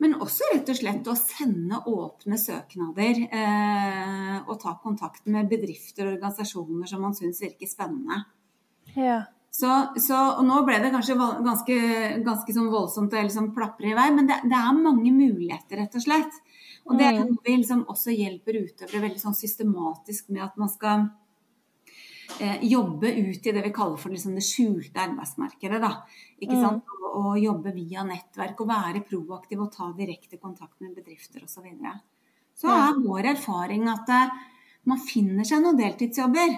Men 0.03 0.17
også 0.19 0.49
rett 0.51 0.69
og 0.71 0.75
slett 0.75 1.07
å 1.07 1.15
sende 1.15 1.79
åpne 1.87 2.37
søknader 2.39 3.21
eh, 3.29 4.39
og 4.43 4.57
ta 4.59 4.75
kontakt 4.83 5.23
med 5.31 5.47
bedrifter 5.47 6.09
og 6.09 6.17
organisasjoner 6.17 6.89
som 6.91 7.05
man 7.05 7.15
syns 7.15 7.39
virker 7.45 7.71
spennende. 7.71 8.25
Ja. 8.97 9.21
Så, 9.55 9.71
så, 10.03 10.17
og 10.35 10.43
nå 10.43 10.57
ble 10.67 10.81
det 10.83 10.91
kanskje 10.91 11.15
ganske, 11.15 11.75
ganske 12.25 12.55
sånn 12.57 12.67
voldsomt 12.73 13.13
og 13.15 13.27
liksom 13.29 13.53
plaprer 13.55 13.93
i 13.93 13.95
vei, 13.95 14.09
men 14.11 14.27
det, 14.27 14.41
det, 14.43 14.57
er 14.57 14.81
mange 14.81 15.13
muligheter, 15.15 15.79
rett 15.79 15.95
og 15.95 16.03
slett. 16.03 16.41
Og 16.85 16.99
det 16.99 17.05
er 17.07 17.21
mm. 17.21 17.29
noe 17.29 17.45
vi 17.45 17.55
liksom 17.61 17.85
også 17.91 18.11
hjelper 18.11 18.59
utøvere 18.65 19.05
veldig 19.05 19.21
sånn 19.21 19.37
systematisk 19.37 20.27
med 20.35 20.43
at 20.43 20.59
man 20.59 20.71
skal 20.73 21.07
jobbe 22.65 23.11
ut 23.15 23.47
i 23.47 23.51
det 23.55 23.61
vi 23.63 23.71
kaller 23.75 23.99
for 24.01 24.11
liksom 24.11 24.33
det 24.35 24.43
skjulte 24.43 24.99
arbeidsmarkedet. 24.99 25.79
Da. 25.83 25.91
Ikke 26.41 26.57
mm. 26.57 26.63
sant? 26.63 26.93
Og, 26.97 27.05
og, 27.15 27.29
jobbe 27.39 27.71
via 27.75 28.03
nettverk 28.07 28.59
og 28.63 28.69
være 28.71 29.03
proaktiv 29.07 29.61
og 29.63 29.71
ta 29.71 29.91
direkte 29.95 30.39
kontakt 30.41 30.75
med 30.83 30.95
bedrifter 30.97 31.45
osv. 31.45 31.53
Så, 31.53 31.63
videre. 31.63 31.93
så 32.59 32.73
er 32.73 32.99
vår 33.05 33.31
erfaring 33.35 33.87
at 33.91 34.11
uh, 34.11 34.33
man 34.89 35.01
finner 35.01 35.47
seg 35.47 35.63
noen 35.63 35.79
deltidsjobber. 35.79 36.57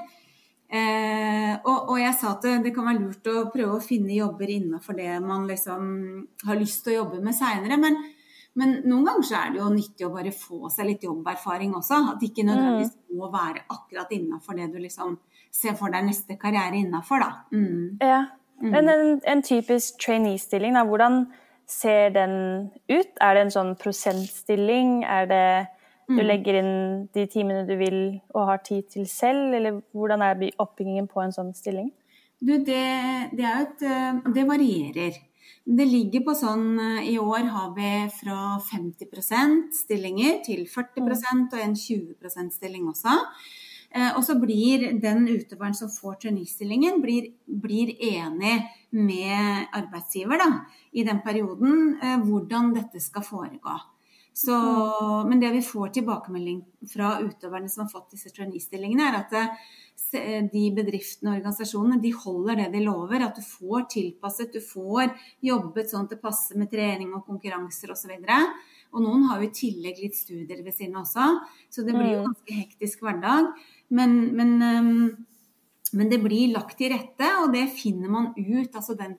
Eh, 0.68 1.54
og, 1.64 1.94
og, 1.94 1.96
jeg 2.02 2.12
sa 2.20 2.34
at 2.34 2.44
det, 2.44 2.58
det, 2.66 2.74
kan 2.76 2.90
være 2.90 3.00
lurt 3.00 3.30
å 3.32 3.46
prøve 3.54 3.78
å 3.78 3.84
finne 3.84 4.18
jobber 4.18 4.50
innenfor 4.52 4.98
det 5.00 5.14
man 5.24 5.46
liksom 5.48 5.86
har 6.44 6.60
lyst 6.60 6.84
til 6.84 6.98
å 6.98 6.98
jobbe 7.04 7.22
med 7.24 7.38
seinere. 7.38 7.78
Men, 7.80 8.02
men, 8.58 8.74
noen 8.90 9.06
ganger 9.06 9.28
så 9.28 9.40
er 9.40 9.54
det 9.54 9.60
jo 9.62 9.70
nyttig 9.70 10.08
å 10.08 10.14
bare 10.16 10.34
få 10.34 10.72
seg 10.74 10.90
litt 10.90 11.04
jobberfaring 11.06 11.76
også. 11.78 12.00
At 12.14 12.22
det 12.22 12.32
ikke 12.32 12.48
nødvendigvis 12.48 12.96
mm. 12.96 13.18
må 13.20 13.30
være 13.34 13.66
akkurat 13.74 14.14
innenfor 14.18 14.58
det 14.58 14.72
du 14.74 14.80
liksom 14.82 15.18
ser 15.54 15.78
for 15.78 15.94
deg 15.94 16.08
neste 16.08 16.38
karriere 16.42 16.80
innafor, 16.82 17.22
da. 17.22 17.30
Mm. 17.54 18.02
Ja. 18.02 18.24
Mm. 18.58 18.72
Men 18.74 18.90
en, 18.90 19.12
en 19.30 19.44
typisk 19.46 20.00
trainee-stilling, 20.02 20.78
hvordan 20.90 21.28
ser 21.70 22.10
den 22.16 22.34
ut? 22.90 23.12
Er 23.22 23.38
det 23.38 23.46
en 23.46 23.54
sånn 23.54 23.74
prosentstilling? 23.78 25.04
Er 25.06 25.30
det 25.30 25.46
du 26.08 26.16
mm. 26.16 26.26
legger 26.26 26.58
inn 26.62 26.76
de 27.14 27.28
timene 27.30 27.66
du 27.68 27.76
vil 27.78 28.00
og 28.34 28.50
har 28.50 28.62
tid 28.66 28.88
til 28.94 29.06
selv, 29.12 29.54
eller 29.54 29.82
hvordan 29.92 30.24
er 30.24 30.46
oppbyggingen 30.58 31.10
på 31.12 31.22
en 31.22 31.36
sånn 31.36 31.54
stilling? 31.58 31.92
Du, 32.40 32.54
det, 32.64 32.84
det, 33.34 33.46
et, 33.46 33.82
eh, 33.84 34.20
det 34.34 34.46
varierer. 34.48 35.18
Det 35.68 35.84
ligger 35.84 36.24
på 36.24 36.34
sånn 36.38 36.78
eh, 36.80 37.08
I 37.12 37.18
år 37.20 37.50
har 37.52 37.72
vi 37.76 37.92
fra 38.16 38.56
50% 38.64 39.74
stillinger 39.76 40.40
til 40.46 40.64
40 40.64 41.04
mm. 41.04 41.42
og 41.52 41.58
en 41.60 41.74
20% 41.76 42.54
stilling 42.56 42.86
også. 42.88 43.16
Eh, 43.92 44.14
og 44.14 44.24
så 44.24 44.38
blir 44.40 44.86
den 45.04 45.26
utøveren 45.28 45.76
som 45.76 45.92
får 45.92 46.22
trainee-stillingen, 46.24 47.02
blir, 47.04 47.34
blir, 47.48 47.92
enig 48.00 48.62
med 48.96 49.68
arbeidsgiver 49.76 50.40
da, 50.40 50.50
i 50.96 51.04
den 51.08 51.20
perioden 51.26 51.98
eh, 52.00 52.16
hvordan 52.24 52.72
dette 52.78 53.04
skal 53.04 53.28
foregå. 53.28 53.76
Så, 54.38 54.56
mm. 54.56 55.28
men 55.28 55.44
det 55.44 55.52
vi 55.58 55.66
får 55.66 55.98
tilbakemelding 55.98 56.62
fra 56.94 57.18
utøverne 57.26 57.68
som 57.74 57.84
har 57.84 57.92
fått 57.92 58.16
disse 58.16 58.32
trainee-stillingene, 58.32 59.12
er 59.12 59.20
at 59.20 59.36
de 60.08 60.64
bedriftene 60.78 61.32
og 61.34 61.40
organisasjonene 61.40 62.00
de 62.02 62.14
holder 62.16 62.62
det 62.62 62.68
de 62.78 62.84
lover. 62.86 63.26
At 63.26 63.38
du 63.38 63.44
får 63.44 63.88
tilpasset, 63.96 64.54
du 64.54 64.64
får 64.64 65.12
jobbet 65.44 65.92
sånn 65.92 66.06
at 66.08 66.16
det 66.16 66.22
passer 66.22 66.60
med 66.60 66.72
trening 66.72 67.14
og 67.18 67.26
konkurranser 67.28 67.92
osv. 67.92 68.14
Og, 68.14 68.28
så 68.28 68.42
og 68.96 69.04
noen 69.04 69.28
har 69.30 69.42
jo 69.42 69.48
i 69.50 69.56
tillegg 69.56 70.00
litt 70.02 70.18
studier 70.18 70.62
ved 70.64 70.76
siden 70.76 70.96
av 70.98 71.06
også, 71.06 71.28
så 71.74 71.84
det 71.86 71.96
blir 71.96 72.14
jo 72.14 72.22
mm. 72.24 72.28
ganske 72.30 72.60
hektisk 72.60 73.04
hverdag. 73.04 73.50
Men, 73.94 74.18
men, 74.38 74.54
ehm, 74.64 75.02
men, 75.94 76.12
det 76.12 76.22
blir 76.24 76.54
lagt 76.56 76.78
til 76.80 76.94
rette, 76.94 77.32
og 77.44 77.52
det 77.56 77.68
finner 77.76 78.12
man 78.12 78.32
ut. 78.38 78.76
altså 78.76 78.96
den, 79.00 79.18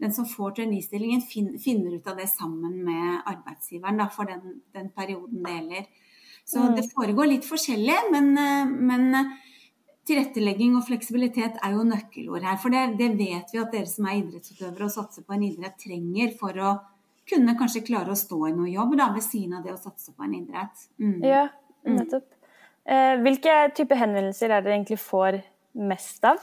den 0.00 0.14
som 0.14 0.28
får 0.28 0.56
trainee-stillingen, 0.58 1.24
finner 1.26 1.98
ut 1.98 2.06
av 2.06 2.22
det 2.22 2.30
sammen 2.30 2.80
med 2.86 3.20
arbeidsgiveren 3.26 4.00
da, 4.00 4.08
for 4.14 4.30
den, 4.30 4.60
den, 4.74 4.90
perioden 4.94 5.42
det 5.44 5.56
gjelder. 5.58 6.08
Så 6.46 6.62
mm. 6.62 6.74
det 6.78 6.88
foregår 6.94 7.34
litt 7.34 7.46
forskjellig, 7.46 7.98
men, 8.14 8.32
eh, 8.38 8.76
men, 8.90 9.08
eh, 9.14 9.34
tilrettelegging 10.10 10.74
og 10.78 10.84
fleksibilitet 10.88 11.60
er 11.62 11.76
jo 11.76 11.86
nøkkelord 11.86 12.44
her. 12.46 12.58
For 12.60 12.74
det, 12.74 12.98
det, 12.98 13.12
vet 13.18 13.54
vi 13.54 13.62
at 13.62 13.72
dere 13.74 13.88
som 13.88 14.08
er 14.10 14.18
idrettsutøvere 14.20 14.88
og 14.88 14.94
satser 14.94 15.26
på 15.26 15.36
en 15.36 15.46
idrett, 15.46 15.78
trenger 15.80 16.34
for 16.38 16.58
å 16.58 16.74
kunne 17.30 17.54
kanskje 17.58 17.84
klare 17.86 18.12
å 18.12 18.18
stå 18.18 18.40
i 18.48 18.54
noe 18.56 18.70
jobb 18.72 18.96
da, 18.98 19.10
ved 19.14 19.24
siden 19.24 19.58
av 19.58 19.66
det 19.66 19.74
å 19.74 19.80
satse 19.80 20.14
på 20.16 20.26
en 20.26 20.36
idrett. 20.40 20.86
Mm. 20.98 21.18
Ja, 21.22 21.44
mm. 21.86 21.96
nettopp. 22.00 22.28
Eh, 22.90 23.16
hvilke 23.22 23.58
type 23.76 23.98
henvendelser 23.98 24.56
er 24.56 24.64
det 24.64 24.74
egentlig 24.74 24.98
får 25.02 25.38
mest 25.78 26.26
av? 26.26 26.40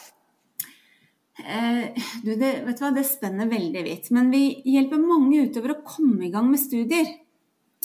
Eh, 1.43 2.05
du, 2.23 2.31
det, 2.35 2.51
vet 2.65 2.79
du 2.79 2.85
hva, 2.85 2.93
det 2.95 3.05
spenner 3.09 3.49
veldig 3.51 3.83
vidt. 3.85 4.11
Men 4.15 4.31
vi 4.33 4.45
hjelper 4.65 5.01
mange 5.01 5.43
utøvere 5.47 5.77
å 5.77 5.87
komme 5.87 6.27
i 6.27 6.31
gang 6.33 6.47
med 6.49 6.61
studier. 6.61 7.11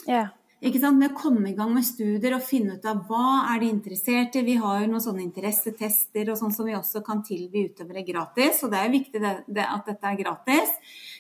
Ja. 0.07 0.29
Med 0.63 1.09
å 1.11 1.17
komme 1.19 1.49
i 1.51 1.57
gang 1.59 1.73
med 1.75 1.83
studier 1.83 2.37
og 2.37 2.45
finne 2.47 2.77
ut 2.79 2.85
av 2.87 3.01
hva 3.09 3.49
er 3.51 3.65
de 3.65 3.71
interessert 3.73 4.37
i. 4.39 4.45
Vi 4.47 4.55
har 4.63 4.85
jo 4.85 4.91
noen 4.93 5.03
sånne 5.03 5.25
interessetester 5.25 6.29
og 6.31 6.39
sånn 6.39 6.53
som 6.55 6.69
vi 6.69 6.77
også 6.79 7.03
kan 7.03 7.19
tilby 7.27 7.65
utøvere 7.67 8.05
gratis. 8.07 8.61
Og 8.63 8.71
det 8.71 8.79
er 8.79 8.87
jo 8.87 8.93
viktig 8.95 9.23
det, 9.25 9.33
det, 9.49 9.65
at 9.67 9.91
dette 9.91 10.07
er 10.07 10.21
gratis. 10.21 10.71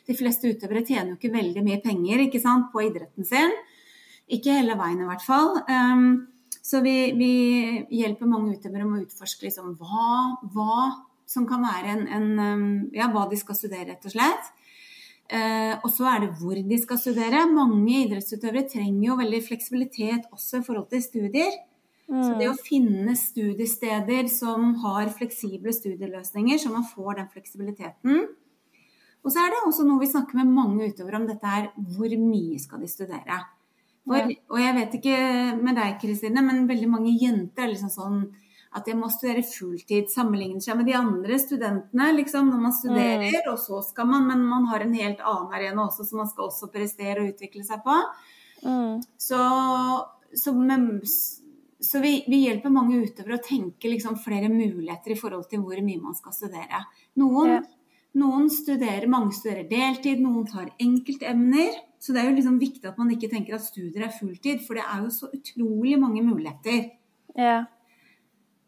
De 0.06 0.14
fleste 0.14 0.46
utøvere 0.46 0.84
tjener 0.86 1.10
jo 1.10 1.16
ikke 1.18 1.32
veldig 1.34 1.64
mye 1.66 1.80
penger 1.82 2.22
sant, 2.38 2.70
på 2.70 2.84
idretten 2.86 3.26
sin. 3.26 3.50
Ikke 4.30 4.54
hele 4.60 4.78
veien 4.78 5.02
i 5.02 5.10
hvert 5.10 5.26
fall. 5.26 5.58
Um, 5.66 6.06
så 6.62 6.78
vi, 6.86 6.96
vi 7.18 7.32
hjelper 7.98 8.30
mange 8.30 8.54
utøvere 8.54 8.86
med 8.86 9.00
å 9.00 9.06
utforske 9.08 9.48
liksom 9.48 9.74
hva, 9.82 10.38
hva, 10.54 10.82
som 11.26 11.50
kan 11.50 11.66
være 11.66 11.96
en, 11.96 12.06
en, 12.06 12.30
um, 12.38 12.66
Ja, 12.94 13.10
hva 13.10 13.26
de 13.26 13.42
skal 13.42 13.58
studere, 13.58 13.90
rett 13.90 14.06
og 14.06 14.14
slett. 14.14 14.54
Eh, 15.32 15.74
og 15.80 15.88
så 15.88 16.08
er 16.10 16.24
det 16.24 16.32
hvor 16.36 16.58
de 16.58 16.78
skal 16.80 16.98
studere. 17.00 17.46
Mange 17.48 18.02
idrettsutøvere 18.02 18.66
trenger 18.68 19.06
jo 19.06 19.20
veldig 19.20 19.40
fleksibilitet 19.46 20.26
også 20.34 20.60
i 20.60 20.66
forhold 20.66 20.90
til 20.90 21.04
studier. 21.04 21.54
Mm. 22.10 22.20
Så 22.20 22.34
det 22.36 22.50
å 22.50 22.58
finne 22.60 23.14
studiesteder 23.16 24.28
som 24.28 24.74
har 24.82 25.08
fleksible 25.16 25.72
studieløsninger, 25.72 26.60
så 26.60 26.72
man 26.74 26.84
får 26.84 27.22
den 27.22 27.32
fleksibiliteten. 27.32 28.26
Og 29.22 29.32
så 29.32 29.40
er 29.40 29.54
det 29.54 29.62
også 29.64 29.86
noe 29.86 30.02
vi 30.02 30.10
snakker 30.10 30.36
med 30.42 30.52
mange 30.52 30.90
utøvere 30.90 31.22
om 31.22 31.26
dette 31.30 31.48
her, 31.48 31.70
hvor 31.96 32.12
mye 32.18 32.60
skal 32.60 32.82
de 32.82 32.90
studere. 32.90 33.40
For, 34.02 34.32
og 34.50 34.58
jeg 34.58 34.76
vet 34.76 34.96
ikke 34.98 35.18
med 35.62 35.78
deg, 35.78 35.98
Kristine, 36.02 36.42
men 36.42 36.66
veldig 36.68 36.88
mange 36.90 37.14
jenter 37.14 37.68
er 37.68 37.70
liksom 37.70 37.92
sånn 37.92 38.24
at 38.72 38.88
jeg 38.88 38.96
må 38.96 39.08
studere 39.12 39.44
fulltid, 39.44 40.08
sammenligne 40.12 40.62
seg 40.64 40.78
med 40.78 40.88
de 40.88 40.94
andre 40.96 41.36
studentene 41.40 42.08
liksom, 42.16 42.48
når 42.48 42.62
man 42.62 42.72
studerer. 42.72 43.28
Mm. 43.28 43.50
Og 43.52 43.58
så 43.60 43.82
skal 43.84 44.08
man, 44.08 44.24
men 44.30 44.46
man 44.48 44.64
har 44.70 44.84
en 44.84 44.94
helt 44.96 45.20
annen 45.20 45.52
arena 45.52 45.84
også 45.84 46.06
som 46.08 46.22
man 46.22 46.30
skal 46.30 46.48
også 46.48 46.70
prestere 46.72 47.20
og 47.20 47.34
utvikle 47.34 47.64
seg 47.68 47.82
på. 47.84 47.98
Mm. 48.64 49.02
Så, 49.20 49.42
så, 50.40 50.54
men, 50.56 50.86
så 51.84 52.00
vi, 52.00 52.14
vi, 52.30 52.44
hjelper 52.46 52.72
mange 52.72 53.02
utøvere 53.02 53.36
å 53.36 53.44
tenke 53.44 53.92
liksom, 53.92 54.16
flere 54.22 54.48
muligheter 54.52 55.12
i 55.12 55.18
forhold 55.20 55.50
til 55.50 55.60
hvor 55.66 55.84
mye 55.84 56.00
man 56.00 56.16
skal 56.16 56.36
studere. 56.36 56.80
Noen, 57.20 57.58
ja. 57.58 57.60
noen 58.22 58.48
studerer, 58.52 59.04
mange 59.10 59.36
studerer 59.36 59.68
deltid, 59.68 60.24
noen 60.24 60.48
tar 60.48 60.72
enkeltemner. 60.80 61.76
Så 62.02 62.16
det 62.16 62.24
er 62.24 62.32
jo 62.32 62.38
liksom 62.40 62.56
viktig 62.58 62.88
at 62.88 62.96
man 62.98 63.12
ikke 63.12 63.30
tenker 63.30 63.58
at 63.58 63.68
studier 63.68 64.08
er 64.08 64.16
fulltid, 64.16 64.64
for 64.64 64.80
det 64.80 64.88
er 64.88 65.04
jo 65.04 65.12
så 65.12 65.28
utrolig 65.28 66.00
mange 66.00 66.24
muligheter. 66.24 66.88
Ja. 67.36 67.60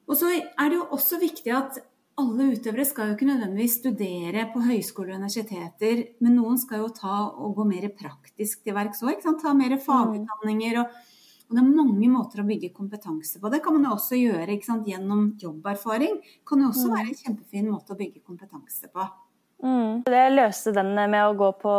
Og 0.09 0.19
så 0.21 0.31
er 0.35 0.71
det 0.71 0.79
jo 0.79 0.87
også 0.93 1.19
viktig 1.23 1.53
at 1.57 1.81
alle 2.21 2.53
utøvere 2.55 2.85
skal 2.87 3.09
jo 3.09 3.17
ikke 3.17 3.27
nødvendigvis 3.27 3.81
studere 3.81 4.45
på 4.53 4.63
høyskoler 4.63 5.17
og 5.17 5.25
universiteter, 5.25 6.05
men 6.23 6.37
noen 6.39 6.61
skal 6.63 6.85
jo 6.85 6.93
ta 6.95 7.25
og 7.33 7.57
gå 7.59 7.67
mer 7.67 7.89
praktisk 7.97 8.63
til 8.63 8.77
verks 8.77 9.03
òg. 9.03 9.19
Ta 9.43 9.55
mer 9.57 9.75
fagutdanninger. 9.83 10.79
Og, 10.85 10.95
og, 11.49 11.57
det 11.57 11.65
er 11.65 11.75
mange 11.81 12.13
måter 12.13 12.45
å 12.45 12.47
bygge 12.47 12.71
kompetanse 12.77 13.43
på. 13.43 13.51
Det 13.51 13.63
kan 13.65 13.75
man 13.75 13.89
jo 13.89 13.97
også 13.97 14.21
gjøre 14.21 14.61
gjennom 14.87 15.27
jobberfaring. 15.43 16.21
Kan 16.47 16.63
jo 16.63 16.71
også 16.71 16.87
mm. 16.87 16.95
være 16.95 17.11
en 17.11 17.21
kjempefin 17.25 17.71
måte 17.73 17.97
å 17.97 17.99
bygge 17.99 18.23
kompetanse 18.23 18.93
på. 18.95 19.11
Mm. 19.65 20.05
Det 20.07 20.25
løste 20.35 20.75
den 20.77 20.95
med 20.95 21.21
å 21.25 21.35
gå 21.39 21.51
på 21.63 21.75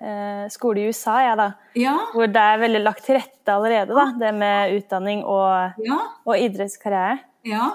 eh, 0.00 0.44
skole 0.50 0.80
i 0.80 0.90
USA, 0.90 1.20
jeg, 1.26 1.38
da. 1.38 1.48
Ja. 1.78 1.96
Hvor 2.14 2.30
det 2.34 2.44
er 2.50 2.62
veldig 2.62 2.82
lagt 2.82 3.04
til 3.06 3.18
rette 3.20 3.54
allerede, 3.54 3.94
da. 3.94 4.10
Det 4.18 4.34
med 4.34 4.78
utdanning 4.78 5.22
og, 5.22 5.82
ja. 5.86 6.02
og 6.26 6.46
idrettskarriere. 6.48 7.27
Ja. 7.46 7.68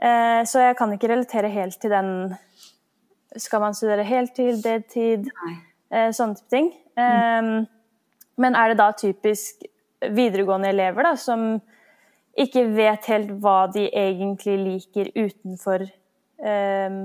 Eh, 0.00 0.42
så 0.48 0.62
jeg 0.62 0.76
kan 0.78 0.92
ikke 0.94 1.10
relatere 1.10 1.50
helt 1.52 1.76
til 1.80 1.92
den 1.92 2.12
Skal 3.36 3.60
man 3.62 3.74
studere 3.78 4.02
heltid, 4.02 4.62
deltid, 4.64 5.28
eh, 5.92 6.10
sånne 6.10 6.34
type 6.34 6.50
ting. 6.50 6.72
Mm. 6.98 7.60
Men 8.42 8.56
er 8.58 8.72
det 8.72 8.80
da 8.80 8.88
typisk 8.90 9.62
videregående 10.02 10.72
elever 10.72 11.06
da, 11.06 11.12
som 11.14 11.60
ikke 12.38 12.64
vet 12.74 13.08
helt 13.10 13.32
hva 13.42 13.68
de 13.72 13.86
egentlig 13.86 14.56
liker 14.64 15.10
utenfor 15.14 15.84
um, 15.84 17.00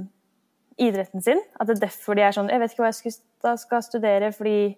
idretten 0.82 1.24
sin. 1.24 1.42
At 1.60 1.70
det 1.70 1.78
er 1.78 1.88
derfor 1.88 2.18
de 2.18 2.26
er 2.26 2.36
sånn 2.36 2.52
Jeg 2.52 2.62
vet 2.62 2.74
ikke 2.74 2.86
hva 2.86 2.92
jeg 2.92 3.00
skal, 3.16 3.58
skal 3.60 3.86
studere, 3.86 4.32
fordi 4.36 4.76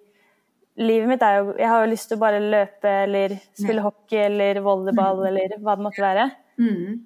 livet 0.77 1.11
mitt 1.11 1.25
er 1.25 1.39
jo 1.39 1.53
Jeg 1.57 1.71
har 1.73 1.83
jo 1.83 1.91
lyst 1.91 2.09
til 2.09 2.19
å 2.19 2.23
bare 2.23 2.41
løpe 2.43 2.95
eller 3.03 3.37
spille 3.57 3.85
hockey 3.85 4.23
eller 4.27 4.61
volleyball 4.65 5.23
mm. 5.23 5.27
eller 5.31 5.55
hva 5.61 5.77
det 5.77 5.87
måtte 5.89 6.05
være. 6.05 6.27
Mm. 6.57 6.97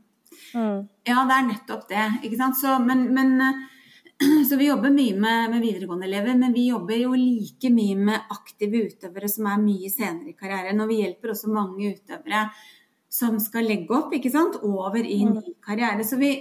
Mm. 0.54 0.88
Ja, 1.08 1.22
det 1.30 1.38
er 1.38 1.48
nettopp 1.48 1.88
det. 1.90 2.08
Ikke 2.26 2.40
sant. 2.40 2.60
Så, 2.60 2.76
men, 2.84 3.08
men, 3.16 3.38
så 4.50 4.58
vi 4.60 4.68
jobber 4.68 4.94
mye 4.94 5.16
med, 5.16 5.50
med, 5.54 5.62
videregående 5.62 6.10
elever, 6.10 6.38
men 6.38 6.54
vi 6.54 6.68
jobber 6.70 7.00
jo 7.00 7.14
like 7.18 7.72
mye 7.74 7.98
med 7.98 8.34
aktive 8.34 8.86
utøvere 8.90 9.30
som 9.32 9.50
er 9.50 9.64
mye 9.64 9.90
senere 9.94 10.34
i 10.34 10.38
karrieren. 10.38 10.84
Og 10.84 10.92
vi 10.92 11.02
hjelper 11.02 11.34
også 11.34 11.54
mange 11.54 11.96
utøvere 11.96 12.46
som 13.12 13.40
skal 13.44 13.68
legge 13.68 13.92
opp 13.92 14.14
ikke 14.16 14.32
sant, 14.32 14.62
over 14.64 15.04
inn 15.04 15.36
ny 15.36 15.52
i 15.52 15.58
karriere. 15.64 16.06
Så 16.08 16.20
vi, 16.22 16.36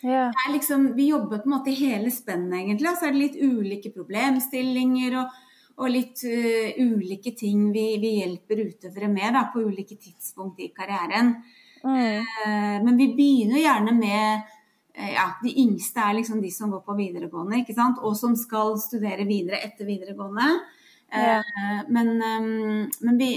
Ja. 0.00 0.30
Er 0.32 0.52
liksom, 0.52 0.94
vi 0.96 1.10
jobber 1.10 1.42
på 1.42 1.50
en 1.50 1.52
måte 1.58 1.70
i 1.70 1.76
hele 1.76 2.10
spennet, 2.10 2.56
egentlig. 2.62 2.88
Og 2.88 2.96
så 2.96 3.06
er 3.06 3.12
det 3.12 3.20
litt 3.20 3.36
ulike 3.36 3.90
problemstillinger 3.92 5.18
og, 5.20 5.34
og 5.76 5.92
litt 5.92 6.22
uh, 6.24 6.78
ulike 6.80 7.34
ting 7.36 7.66
vi, 7.74 7.84
vi 8.00 8.14
hjelper 8.22 8.62
utøvere 8.64 9.10
med 9.12 9.36
da, 9.36 9.42
på 9.52 9.60
ulike 9.60 9.98
tidspunkt 10.00 10.62
i 10.64 10.70
karrieren. 10.72 11.34
Mm. 11.84 12.20
Uh, 12.20 12.76
men 12.84 12.96
vi 12.98 13.10
begynner 13.16 13.62
gjerne 13.62 13.94
med 13.96 14.42
uh, 14.98 15.10
ja, 15.14 15.26
De 15.42 15.54
yngste 15.62 16.02
er 16.04 16.18
liksom 16.18 16.42
de 16.42 16.50
som 16.52 16.72
går 16.72 16.84
på 16.86 16.96
videregående, 16.98 17.62
ikke 17.62 17.76
sant? 17.76 18.02
og 18.02 18.16
som 18.18 18.36
skal 18.36 18.76
studere 18.82 19.28
videre 19.28 19.62
etter 19.64 19.88
videregående. 19.88 20.52
Yeah. 21.10 21.42
Men, 21.90 22.12
um, 22.22 22.84
men 23.02 23.16
vi 23.18 23.30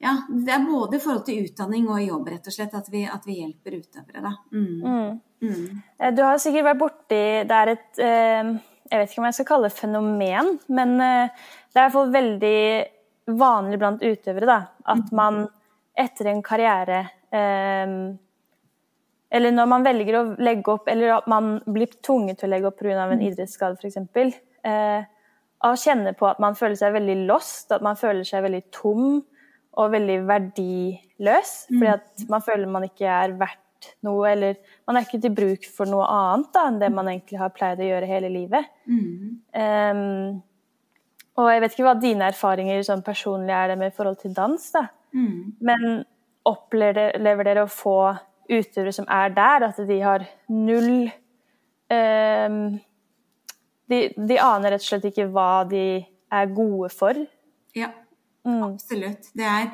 ja, 0.00 0.14
det 0.28 0.52
er 0.54 0.62
både 0.64 0.96
i 0.96 1.00
forhold 1.02 1.26
til 1.26 1.44
utdanning 1.44 1.88
og 1.92 2.00
jobb, 2.00 2.30
rett 2.32 2.46
og 2.48 2.54
slett, 2.54 2.72
at 2.76 2.86
vi, 2.88 3.02
at 3.04 3.26
vi 3.28 3.36
hjelper 3.42 3.74
utøvere. 3.82 4.22
Da. 4.24 4.32
Mm. 4.56 4.78
Mm. 4.80 5.18
Mm. 5.44 5.82
Eh, 5.98 6.14
Du 6.16 6.22
har 6.24 6.40
sikkert 6.40 6.66
vært 6.66 6.80
borti 6.80 7.20
Det 7.48 7.56
er 7.56 7.70
et 7.72 8.00
eh, 8.04 8.50
Jeg 8.90 8.98
vet 9.00 9.12
ikke 9.12 9.22
om 9.22 9.28
jeg 9.28 9.36
skal 9.38 9.48
kalle 9.48 9.68
det 9.70 9.76
fenomen, 9.78 10.50
men 10.68 10.96
eh, 11.00 11.46
det 11.70 11.78
er 11.78 11.84
i 11.84 11.84
hvert 11.84 11.94
fall 11.94 12.12
veldig 12.12 12.60
vanlig 13.40 13.78
blant 13.78 14.02
utøvere 14.02 14.48
da, 14.48 14.58
at 14.90 15.12
man 15.14 15.44
etter 15.98 16.30
en 16.30 16.42
karriere 16.42 17.00
eh, 17.34 17.94
Eller 19.30 19.54
når 19.54 19.70
man 19.70 19.86
velger 19.86 20.18
å 20.18 20.24
legge 20.42 20.74
opp, 20.74 20.88
eller 20.90 21.16
at 21.20 21.30
man 21.30 21.56
blir 21.66 21.90
tvunget 22.02 22.40
til 22.40 22.48
å 22.48 22.52
legge 22.54 22.70
opp 22.70 22.78
pga. 22.80 23.06
en 23.06 23.22
idrettsskade 23.22 23.78
f.eks., 23.78 24.38
eh, 24.66 25.02
å 25.60 25.76
kjenne 25.76 26.14
på 26.16 26.26
at 26.26 26.40
man 26.40 26.56
føler 26.56 26.78
seg 26.80 26.94
veldig 26.96 27.16
lost, 27.28 27.68
at 27.72 27.84
man 27.84 27.98
føler 28.00 28.24
seg 28.24 28.46
veldig 28.46 28.62
tom 28.72 29.20
og 29.78 29.92
veldig 29.92 30.20
verdiløs. 30.28 31.52
Fordi 31.68 31.90
at 31.92 32.28
man 32.32 32.44
føler 32.44 32.70
man 32.70 32.86
ikke 32.88 33.06
er 33.06 33.34
verdt 33.38 33.90
noe, 34.04 34.28
eller 34.28 34.56
man 34.88 34.98
er 34.98 35.06
ikke 35.06 35.20
til 35.22 35.34
bruk 35.36 35.66
for 35.72 35.88
noe 35.88 36.06
annet 36.10 36.52
da, 36.54 36.66
enn 36.68 36.78
det 36.82 36.90
man 36.92 37.08
egentlig 37.12 37.40
har 37.40 37.52
pleid 37.54 37.80
å 37.80 37.90
gjøre 37.90 38.08
hele 38.08 38.32
livet. 38.32 38.72
Mm. 38.88 39.36
Ehm, 39.56 40.40
og 41.40 41.48
jeg 41.48 41.62
vet 41.64 41.76
ikke 41.76 41.86
hva 41.86 41.96
dine 42.00 42.28
erfaringer 42.28 42.82
sånn 42.84 43.04
personlig 43.06 43.54
er 43.56 43.72
det 43.72 43.78
med 43.80 43.96
forhold 43.96 44.20
til 44.20 44.34
dans, 44.36 44.66
da. 44.74 44.88
Mm. 45.14 45.56
Men 45.60 46.04
opplever 46.48 47.44
dere 47.44 47.64
å 47.64 47.70
få 47.70 47.96
utøvere 48.50 48.92
som 48.94 49.06
er 49.12 49.34
der, 49.36 49.66
at 49.68 49.80
de 49.86 49.98
har 50.02 50.24
null 50.50 51.10
ehm, 51.92 52.62
de, 53.90 54.00
de 54.16 54.38
aner 54.42 54.74
rett 54.74 54.82
og 54.82 54.88
slett 54.88 55.10
ikke 55.10 55.28
hva 55.30 55.64
de 55.70 55.84
er 56.30 56.54
gode 56.54 56.90
for. 56.94 57.18
Ja, 57.76 57.90
Mm. 58.46 58.62
absolutt. 58.62 59.30
Det 59.36 59.44
er, 59.44 59.66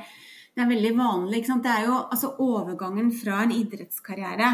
det 0.54 0.62
er 0.62 0.70
veldig 0.70 0.92
vanlig. 0.98 1.44
Det 1.46 1.70
er 1.70 1.84
jo 1.86 1.98
altså 2.10 2.32
overgangen 2.42 3.12
fra 3.14 3.44
en 3.44 3.54
idrettskarriere 3.54 4.48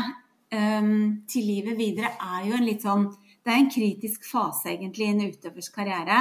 um, 0.53 1.23
til 1.29 1.47
livet 1.49 1.79
videre 1.79 2.13
er 2.21 2.49
jo 2.49 2.59
en 2.59 2.67
litt 2.67 2.85
sånn 2.85 3.09
Det 3.43 3.51
er 3.51 3.59
en 3.59 3.71
kritisk 3.75 4.27
fase 4.29 4.69
egentlig 4.71 5.09
i 5.09 5.13
en 5.17 5.23
utøvers 5.33 5.71
karriere. 5.75 6.19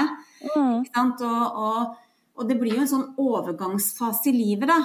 Mm. 0.56 0.88
Og, 0.89 1.20
og, 1.22 1.91
og 2.38 2.50
det 2.50 2.57
blir 2.59 2.77
jo 2.77 2.83
en 2.85 2.91
sånn 2.91 3.07
overgangsfase 3.21 4.31
i 4.31 4.38
livet, 4.38 4.69
da. 4.71 4.79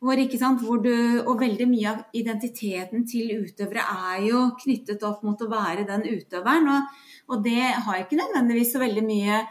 Hvor, 0.00 0.20
sant? 0.40 0.62
Hvor 0.64 0.80
du, 0.80 0.92
og 1.28 1.42
veldig 1.42 1.66
mye 1.68 1.88
av 1.90 2.16
identiteten 2.16 3.02
til 3.08 3.42
utøvere 3.42 3.82
er 3.84 4.22
jo 4.30 4.46
knyttet 4.62 5.02
opp 5.04 5.24
mot 5.26 5.42
å 5.44 5.48
være 5.50 5.84
den 5.88 6.06
utøveren. 6.08 6.70
Og, 6.72 7.02
og 7.34 7.42
det 7.44 7.66
har 7.84 8.00
ikke 8.00 8.16
nødvendigvis 8.20 8.72
så 8.72 8.80
veldig 8.80 9.04
mye 9.04 9.42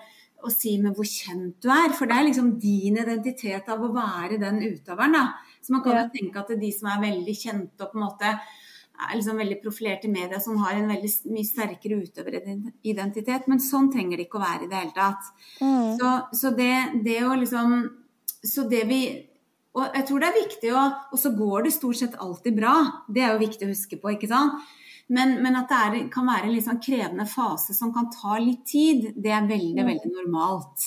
å 0.41 0.49
si 0.53 0.77
med 0.81 0.95
hvor 0.97 1.05
kjent 1.05 1.59
du 1.61 1.69
er. 1.73 1.93
For 1.93 2.09
det 2.09 2.17
er 2.17 2.27
liksom 2.31 2.55
din 2.61 2.97
identitet 2.97 3.69
av 3.69 3.83
å 3.85 3.91
være 3.93 4.39
den 4.41 4.57
utøveren. 4.63 5.19
da. 5.19 5.25
Så 5.61 5.75
man 5.75 5.85
kan 5.85 5.99
jo 5.99 6.07
tenke 6.15 6.41
at 6.41 6.55
de 6.63 6.71
som 6.73 6.89
er 6.89 7.03
veldig 7.03 7.35
kjente 7.37 7.85
og 7.85 7.93
på 7.93 7.99
en 7.99 8.07
måte 8.07 8.33
er 8.99 9.15
liksom 9.15 9.39
veldig 9.39 9.59
profilert 9.63 10.03
i 10.05 10.11
media, 10.11 10.39
som 10.43 10.57
har 10.63 10.75
en 10.75 10.89
veldig 10.91 11.09
mye 11.31 11.47
sterkere 11.47 12.01
utøveridentitet. 12.03 13.47
Men 13.47 13.61
sånn 13.63 13.89
trenger 13.93 14.19
det 14.19 14.27
ikke 14.27 14.39
å 14.41 14.43
være 14.43 14.67
i 14.67 14.71
det 14.71 14.81
hele 14.81 14.95
tatt. 14.95 15.31
Mm. 15.61 15.95
Så, 15.99 16.11
så 16.41 16.51
det, 16.57 16.73
det 17.05 17.21
å 17.25 17.37
liksom 17.39 17.79
Så 18.39 18.63
det 18.71 18.85
vi 18.87 18.99
Og 19.75 19.95
jeg 19.95 20.05
tror 20.07 20.21
det 20.21 20.27
er 20.29 20.37
viktig 20.37 20.69
å 20.71 20.83
Og 21.11 21.19
så 21.19 21.31
går 21.35 21.65
det 21.65 21.73
stort 21.75 21.99
sett 21.99 22.19
alltid 22.19 22.55
bra. 22.55 22.75
Det 23.07 23.23
er 23.23 23.33
jo 23.33 23.41
viktig 23.43 23.67
å 23.67 23.73
huske 23.73 23.99
på, 23.99 24.13
ikke 24.15 24.31
sant. 24.31 24.59
Men, 25.09 25.39
men 25.41 25.57
at 25.57 25.71
det 25.71 25.77
er, 25.79 25.97
kan 26.13 26.27
være 26.29 26.45
en 26.47 26.53
litt 26.53 26.67
sånn 26.67 26.81
krevende 26.83 27.25
fase 27.25 27.73
som 27.73 27.89
kan 27.95 28.11
ta 28.13 28.37
litt 28.37 28.61
tid, 28.69 29.07
det 29.17 29.31
er 29.33 29.47
veldig, 29.49 29.85
veldig 29.87 30.11
normalt. 30.13 30.85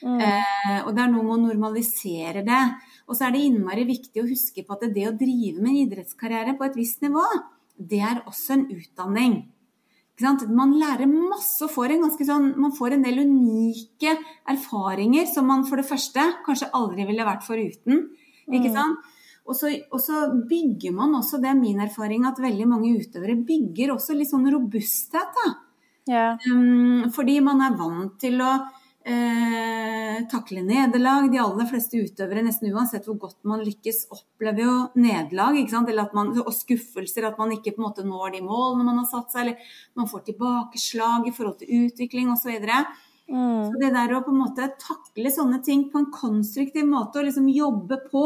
Mm. 0.00 0.20
Eh, 0.24 0.78
og 0.86 0.94
det 0.96 1.02
er 1.02 1.10
noe 1.12 1.26
med 1.26 1.34
å 1.34 1.42
normalisere 1.42 2.44
det. 2.46 2.62
Og 3.08 3.16
så 3.16 3.26
er 3.26 3.32
det 3.34 3.44
innmari 3.48 3.86
viktig 3.88 4.20
å 4.22 4.28
huske 4.28 4.64
på 4.66 4.74
at 4.76 4.82
det 4.94 5.06
å 5.08 5.14
drive 5.16 5.62
med 5.62 5.70
en 5.72 5.82
idrettskarriere 5.86 6.56
på 6.58 6.66
et 6.66 6.76
visst 6.76 7.00
nivå, 7.04 7.24
det 7.78 8.02
er 8.04 8.22
også 8.28 8.56
en 8.58 8.66
utdanning. 8.74 9.36
Ikke 10.12 10.26
sant? 10.26 10.48
Man 10.50 10.74
lærer 10.76 11.06
masse 11.08 11.62
og 11.64 11.70
får 11.70 11.94
en 11.94 12.02
ganske 12.04 12.26
sånn, 12.26 12.48
man 12.58 12.74
får 12.74 12.96
en 12.96 13.04
del 13.06 13.20
unike 13.22 14.16
erfaringer 14.50 15.28
som 15.30 15.46
man 15.46 15.64
for 15.68 15.80
det 15.80 15.86
første 15.88 16.24
kanskje 16.46 16.68
aldri 16.74 17.06
ville 17.08 17.24
vært 17.24 17.46
foruten. 17.46 18.08
Ikke 18.48 18.68
Mm. 18.68 18.74
sant? 18.74 18.98
Og 19.48 19.56
så, 19.56 19.70
og 19.92 20.00
så 20.00 20.26
bygger 20.48 20.92
man 20.92 21.14
også, 21.16 21.40
det 21.40 21.48
er 21.48 21.54
min 21.56 21.80
erfaring, 21.80 22.26
at 22.26 22.36
veldig 22.36 22.66
mange 22.68 22.90
utøvere 22.98 23.38
bygger 23.46 23.94
også 23.94 24.14
litt 24.18 24.28
sånn 24.28 24.50
robusthet. 24.52 25.32
da. 25.38 25.54
Yeah. 26.08 26.36
Um, 26.50 27.10
fordi 27.12 27.40
man 27.40 27.60
er 27.62 27.76
vant 27.76 28.18
til 28.20 28.40
å 28.40 28.52
eh, 29.08 30.18
takle 30.30 30.62
nederlag. 30.62 31.30
De 31.32 31.40
aller 31.42 31.68
fleste 31.70 32.00
utøvere, 32.00 32.44
nesten 32.46 32.70
uansett 32.72 33.08
hvor 33.08 33.18
godt 33.24 33.38
man 33.48 33.64
lykkes, 33.66 34.04
opplever 34.14 34.64
jo 34.64 34.76
nederlag 35.00 35.58
og 36.44 36.54
skuffelser. 36.54 37.28
At 37.28 37.40
man 37.40 37.56
ikke 37.56 37.74
på 37.74 37.82
en 37.82 37.88
måte 37.88 38.06
når 38.06 38.36
de 38.36 38.44
målene 38.46 38.86
man 38.86 39.02
har 39.02 39.10
satt 39.10 39.34
seg, 39.34 39.44
eller 39.44 39.74
man 39.98 40.10
får 40.10 40.28
tilbakeslag 40.30 41.28
i 41.28 41.34
forhold 41.34 41.60
til 41.62 41.86
utvikling 41.86 42.32
osv. 42.34 42.56
Så. 42.58 42.80
Mm. 43.28 43.66
så 43.68 43.76
det 43.76 43.90
der 43.92 44.14
å 44.16 44.22
på 44.24 44.32
en 44.32 44.40
måte 44.40 44.70
takle 44.80 45.28
sånne 45.28 45.58
ting 45.60 45.90
på 45.92 46.00
en 46.00 46.06
konstruktiv 46.08 46.86
måte 46.88 47.20
og 47.20 47.26
liksom 47.26 47.50
jobbe 47.52 47.98
på 48.08 48.24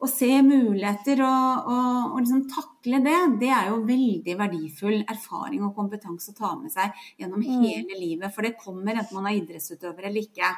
og 0.00 0.10
se 0.12 0.28
muligheter 0.44 1.22
og, 1.24 1.68
og, 1.72 2.12
og 2.12 2.18
liksom 2.20 2.42
takle 2.52 2.98
det, 3.04 3.16
det 3.40 3.48
er 3.48 3.70
jo 3.70 3.78
veldig 3.88 4.34
verdifull 4.38 4.98
erfaring 5.08 5.62
og 5.64 5.74
kompetanse 5.78 6.34
å 6.34 6.36
ta 6.36 6.50
med 6.60 6.70
seg 6.74 6.92
gjennom 7.18 7.40
Mm. 7.40 7.62
hele 7.64 7.96
livet. 8.00 8.34
For 8.34 8.42
det 8.44 8.58
kommer 8.60 8.92
enten 8.92 9.14
man 9.16 9.26
er 9.30 9.38
idrettsutøver 9.40 10.04
eller 10.10 10.20
ikke. 10.20 10.50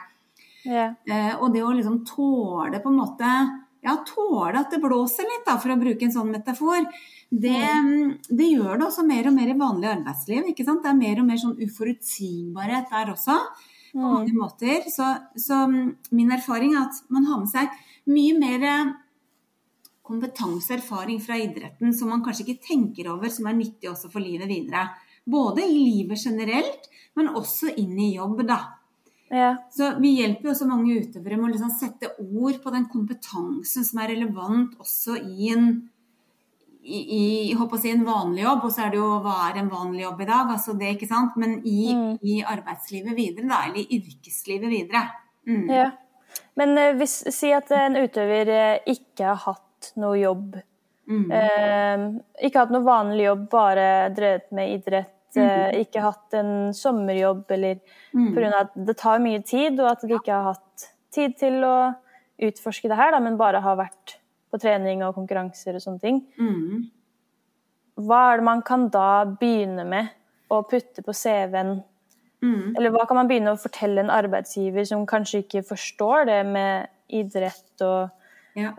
Yeah. 0.67 0.95
Eh, 1.07 1.37
og 1.39 1.53
det 1.55 1.63
å 1.63 1.71
liksom 1.73 2.05
tåle 2.05 2.81
på 2.83 2.91
en 2.91 2.99
måte 2.99 3.31
Ja, 3.81 3.93
tåle 4.05 4.59
at 4.59 4.73
det 4.75 4.81
blåser 4.83 5.23
litt, 5.23 5.45
da, 5.47 5.55
for 5.63 5.71
å 5.71 5.79
bruke 5.79 6.03
en 6.03 6.11
sånn 6.11 6.33
metafor. 6.35 6.83
Det, 7.31 7.61
det 8.27 8.49
gjør 8.51 8.75
det 8.81 8.87
også 8.89 9.05
mer 9.07 9.29
og 9.31 9.37
mer 9.37 9.53
i 9.53 9.55
vanlig 9.55 9.87
arbeidsliv. 9.93 10.49
ikke 10.51 10.65
sant? 10.67 10.83
Det 10.83 10.91
er 10.91 10.99
mer 10.99 11.21
og 11.23 11.29
mer 11.29 11.39
sånn 11.39 11.55
uforutsigbarhet 11.63 12.91
der 12.91 13.13
også. 13.15 13.37
På 13.93 13.99
Mm. 14.03 14.13
mange 14.13 14.35
måter. 14.35 14.83
Så, 14.91 15.07
så 15.39 15.63
min 16.11 16.31
erfaring 16.35 16.75
er 16.75 16.89
at 16.89 16.99
man 17.09 17.25
har 17.25 17.39
med 17.39 17.49
seg 17.49 17.71
mye 18.07 18.35
mer 18.39 18.67
kompetanse 20.09 20.73
og 20.73 20.81
erfaring 20.81 21.21
fra 21.23 21.37
idretten 21.39 21.93
som 21.97 22.11
man 22.13 22.25
kanskje 22.25 22.47
ikke 22.47 22.65
tenker 22.71 23.13
over, 23.13 23.31
som 23.33 23.47
er 23.47 23.59
nyttig 23.59 23.91
også 23.91 24.11
for 24.13 24.25
livet 24.25 24.49
videre. 24.51 24.89
Både 25.29 25.63
i 25.63 25.77
livet 25.77 26.19
generelt, 26.25 26.89
men 27.19 27.31
også 27.37 27.75
inn 27.77 27.95
i 28.01 28.15
jobb, 28.17 28.43
da. 28.49 28.59
Ja. 29.29 29.51
Så 29.71 29.93
vi 30.01 30.15
hjelper 30.17 30.49
jo 30.49 30.55
også 30.55 30.67
mange 30.71 30.97
utøvere 31.03 31.37
med 31.37 31.51
å 31.51 31.53
liksom 31.53 31.73
sette 31.77 32.15
ord 32.25 32.63
på 32.63 32.73
den 32.73 32.89
kompetansen 32.89 33.85
som 33.85 34.01
er 34.01 34.15
relevant 34.15 34.79
også 34.81 35.19
i 35.21 35.53
en 35.53 35.71
i, 36.89 37.01
i 37.53 37.79
si 37.83 37.91
en 37.91 38.05
vanlig 38.07 38.45
jobb, 38.47 38.65
og 38.65 38.73
så 38.73 38.87
er 38.87 38.95
det 38.95 39.01
jo 39.01 39.09
hva 39.21 39.37
er 39.51 39.59
en 39.61 39.69
vanlig 39.69 40.07
jobb 40.07 40.23
i 40.25 40.29
dag, 40.31 40.53
altså 40.55 40.75
det, 40.79 40.95
ikke 40.97 41.11
sant? 41.11 41.37
Men 41.37 41.59
i, 41.67 41.93
Mm. 41.93 42.19
i 42.23 42.43
arbeidslivet 42.43 43.17
videre, 43.17 43.49
da, 43.49 43.63
eller 43.67 43.83
i 43.83 43.99
yrkeslivet 43.99 44.71
videre. 44.73 45.03
Mm. 45.47 45.67
Ja. 45.69 45.91
Men 46.57 46.79
eh, 46.79 46.95
hvis, 46.97 47.23
si 47.35 47.53
at 47.53 47.71
en 47.77 47.97
utøver 47.97 48.49
eh, 48.49 48.79
ikke 48.87 49.35
har 49.35 49.43
hatt 49.45 49.68
noe 49.97 50.19
jobb. 50.19 50.59
Mm. 51.09 51.31
Eh, 51.33 52.47
ikke 52.47 52.61
hatt 52.65 52.71
noe 52.75 52.85
vanlig 52.85 53.25
jobb, 53.25 53.49
bare 53.51 53.87
drevet 54.15 54.51
med 54.53 54.75
idrett. 54.77 55.15
Eh, 55.37 55.81
ikke 55.85 56.01
hatt 56.03 56.35
en 56.35 56.73
sommerjobb, 56.73 57.45
eller 57.51 57.81
Mm. 58.15 58.35
pga. 58.35 58.61
at 58.61 58.71
det 58.75 58.97
tar 58.97 59.19
mye 59.19 59.43
tid, 59.45 59.79
og 59.81 59.91
at 59.91 60.01
de 60.01 60.15
ikke 60.15 60.33
har 60.33 60.55
hatt 60.55 60.89
tid 61.13 61.37
til 61.37 61.63
å 61.63 61.95
utforske 62.41 62.89
det 62.89 62.97
her, 62.97 63.11
da, 63.13 63.19
men 63.21 63.37
bare 63.37 63.61
har 63.61 63.77
vært 63.77 64.17
på 64.53 64.59
trening 64.61 65.03
og 65.05 65.15
konkurranser 65.15 65.75
og 65.75 65.81
sånne 65.81 66.01
ting. 66.01 66.23
Mm. 66.39 66.91
Hva 67.99 68.33
er 68.33 68.37
det 68.39 68.45
man 68.45 68.63
kan 68.63 68.89
da 68.89 69.25
begynne 69.25 69.85
med 69.87 70.09
å 70.51 70.63
putte 70.69 71.03
på 71.05 71.13
CV-en? 71.15 71.83
Mm. 72.43 72.77
Eller 72.77 72.91
hva 72.91 73.07
kan 73.09 73.17
man 73.17 73.29
begynne 73.29 73.53
å 73.53 73.59
fortelle 73.61 73.99
en 73.99 74.11
arbeidsgiver 74.15 74.87
som 74.87 75.07
kanskje 75.07 75.43
ikke 75.45 75.65
forstår 75.67 76.27
det 76.27 76.47
med 76.47 76.89
idrett 77.11 77.83
og 77.83 78.11
Ja. 78.59 78.73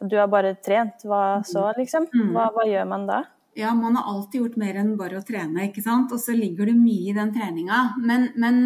Du 0.00 0.16
har 0.18 0.26
bare 0.30 0.56
trent, 0.58 1.04
hva 1.06 1.42
så, 1.46 1.68
liksom? 1.78 2.08
Mm. 2.10 2.32
Hva, 2.34 2.48
hva 2.56 2.66
gjør 2.66 2.88
man 2.90 3.06
da? 3.06 3.22
Ja, 3.54 3.74
man 3.76 3.96
har 3.96 4.08
alltid 4.08 4.40
gjort 4.40 4.58
mer 4.60 4.78
enn 4.80 4.94
bare 4.96 5.20
å 5.20 5.24
trene, 5.28 5.68
ikke 5.68 5.84
sant. 5.84 6.12
Og 6.14 6.20
så 6.20 6.34
ligger 6.36 6.70
det 6.70 6.76
mye 6.78 7.12
i 7.12 7.16
den 7.16 7.32
treninga. 7.34 7.82
Men, 8.00 8.30
men 8.40 8.64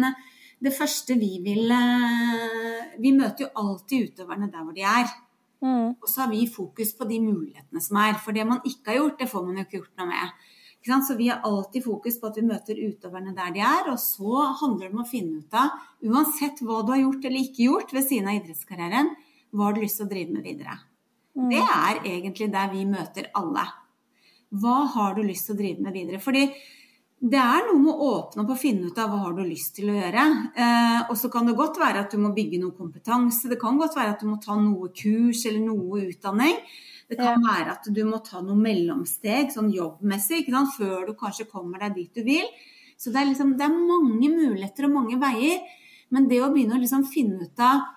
det 0.63 0.73
første 0.73 1.17
vi 1.19 1.37
vil 1.45 1.69
eh, 1.75 2.93
Vi 2.97 3.11
møter 3.13 3.45
jo 3.45 3.53
alltid 3.61 4.11
utøverne 4.11 4.47
der 4.51 4.63
hvor 4.63 4.75
de 4.75 4.85
er. 4.87 5.09
Mm. 5.61 5.97
Og 5.97 6.07
så 6.09 6.23
har 6.23 6.31
vi 6.31 6.45
fokus 6.49 6.93
på 6.97 7.07
de 7.09 7.19
mulighetene 7.21 7.83
som 7.83 7.99
er. 8.01 8.15
For 8.21 8.35
det 8.35 8.47
man 8.47 8.63
ikke 8.63 8.93
har 8.93 9.01
gjort, 9.01 9.19
det 9.19 9.29
får 9.31 9.45
man 9.45 9.59
jo 9.59 9.67
ikke 9.67 9.81
gjort 9.81 10.01
noe 10.01 10.09
med. 10.13 10.47
Så 10.87 11.17
vi 11.19 11.27
har 11.27 11.43
alltid 11.43 11.83
fokus 11.83 12.15
på 12.19 12.29
at 12.29 12.37
vi 12.39 12.45
møter 12.47 12.77
utøverne 12.79 13.33
der 13.35 13.51
de 13.55 13.63
er. 13.65 13.89
Og 13.91 13.99
så 13.99 14.45
handler 14.61 14.87
det 14.87 14.95
om 14.95 15.03
å 15.03 15.09
finne 15.09 15.41
ut 15.43 15.57
av, 15.57 15.75
uansett 16.07 16.61
hva 16.63 16.79
du 16.85 16.93
har 16.93 17.03
gjort 17.03 17.27
eller 17.27 17.43
ikke 17.43 17.67
gjort 17.67 17.91
ved 17.97 18.07
siden 18.07 18.29
av 18.31 18.39
idrettskarrieren, 18.39 19.11
hva 19.51 19.69
har 19.69 19.75
du 19.75 19.83
lyst 19.83 19.99
til 19.99 20.07
å 20.07 20.11
drive 20.11 20.35
med 20.35 20.47
videre. 20.47 20.79
Mm. 21.37 21.51
Det 21.51 21.61
er 21.63 21.99
egentlig 22.15 22.49
der 22.53 22.71
vi 22.73 22.87
møter 22.89 23.29
alle. 23.37 23.67
Hva 24.57 24.79
har 24.95 25.15
du 25.15 25.23
lyst 25.27 25.47
til 25.47 25.57
å 25.57 25.59
drive 25.59 25.85
med 25.85 25.95
videre? 25.95 26.19
Fordi 26.23 26.47
det 27.17 27.39
er 27.41 27.63
noe 27.65 27.79
med 27.81 27.93
å 27.93 28.09
åpne 28.13 28.43
opp 28.43 28.51
og 28.53 28.59
finne 28.61 28.91
ut 28.91 28.99
av 29.01 29.09
hva 29.09 29.23
har 29.23 29.37
du 29.37 29.41
lyst 29.41 29.73
til 29.77 29.89
å 29.89 29.95
gjøre. 29.95 30.25
Eh, 30.53 30.99
og 31.09 31.15
så 31.17 31.31
kan 31.33 31.49
det 31.49 31.55
godt 31.57 31.79
være 31.81 32.03
at 32.03 32.13
du 32.13 32.21
må 32.21 32.29
bygge 32.35 32.59
noe 32.61 32.77
kompetanse. 32.77 33.49
Det 33.49 33.57
kan 33.61 33.79
godt 33.79 33.97
være 33.97 34.13
at 34.13 34.21
du 34.21 34.29
må 34.29 34.37
ta 34.43 34.57
noe 34.59 34.91
kurs 34.93 35.41
eller 35.49 35.63
noe 35.65 36.03
utdanning. 36.11 36.61
Det 37.07 37.17
kan 37.17 37.39
ja. 37.39 37.41
være 37.41 37.73
at 37.73 37.89
du 37.89 38.01
må 38.05 38.19
ta 38.21 38.43
noe 38.43 38.57
mellomsteg 38.59 39.49
sånn 39.53 39.71
jobbmessig 39.73 40.43
før 40.75 41.07
du 41.07 41.13
kanskje 41.17 41.47
kommer 41.49 41.81
deg 41.85 41.95
dit 41.95 42.13
du 42.13 42.21
vil. 42.27 42.45
Så 42.97 43.13
det 43.13 43.21
er, 43.21 43.29
liksom, 43.31 43.55
det 43.57 43.65
er 43.65 43.73
mange 43.73 44.29
muligheter 44.33 44.87
og 44.87 44.95
mange 44.99 45.17
veier. 45.21 45.65
Men 46.13 46.27
det 46.29 46.41
å 46.43 46.51
begynne 46.53 46.77
å 46.77 46.81
liksom 46.81 47.05
finne 47.09 47.47
ut 47.47 47.61
av 47.61 47.96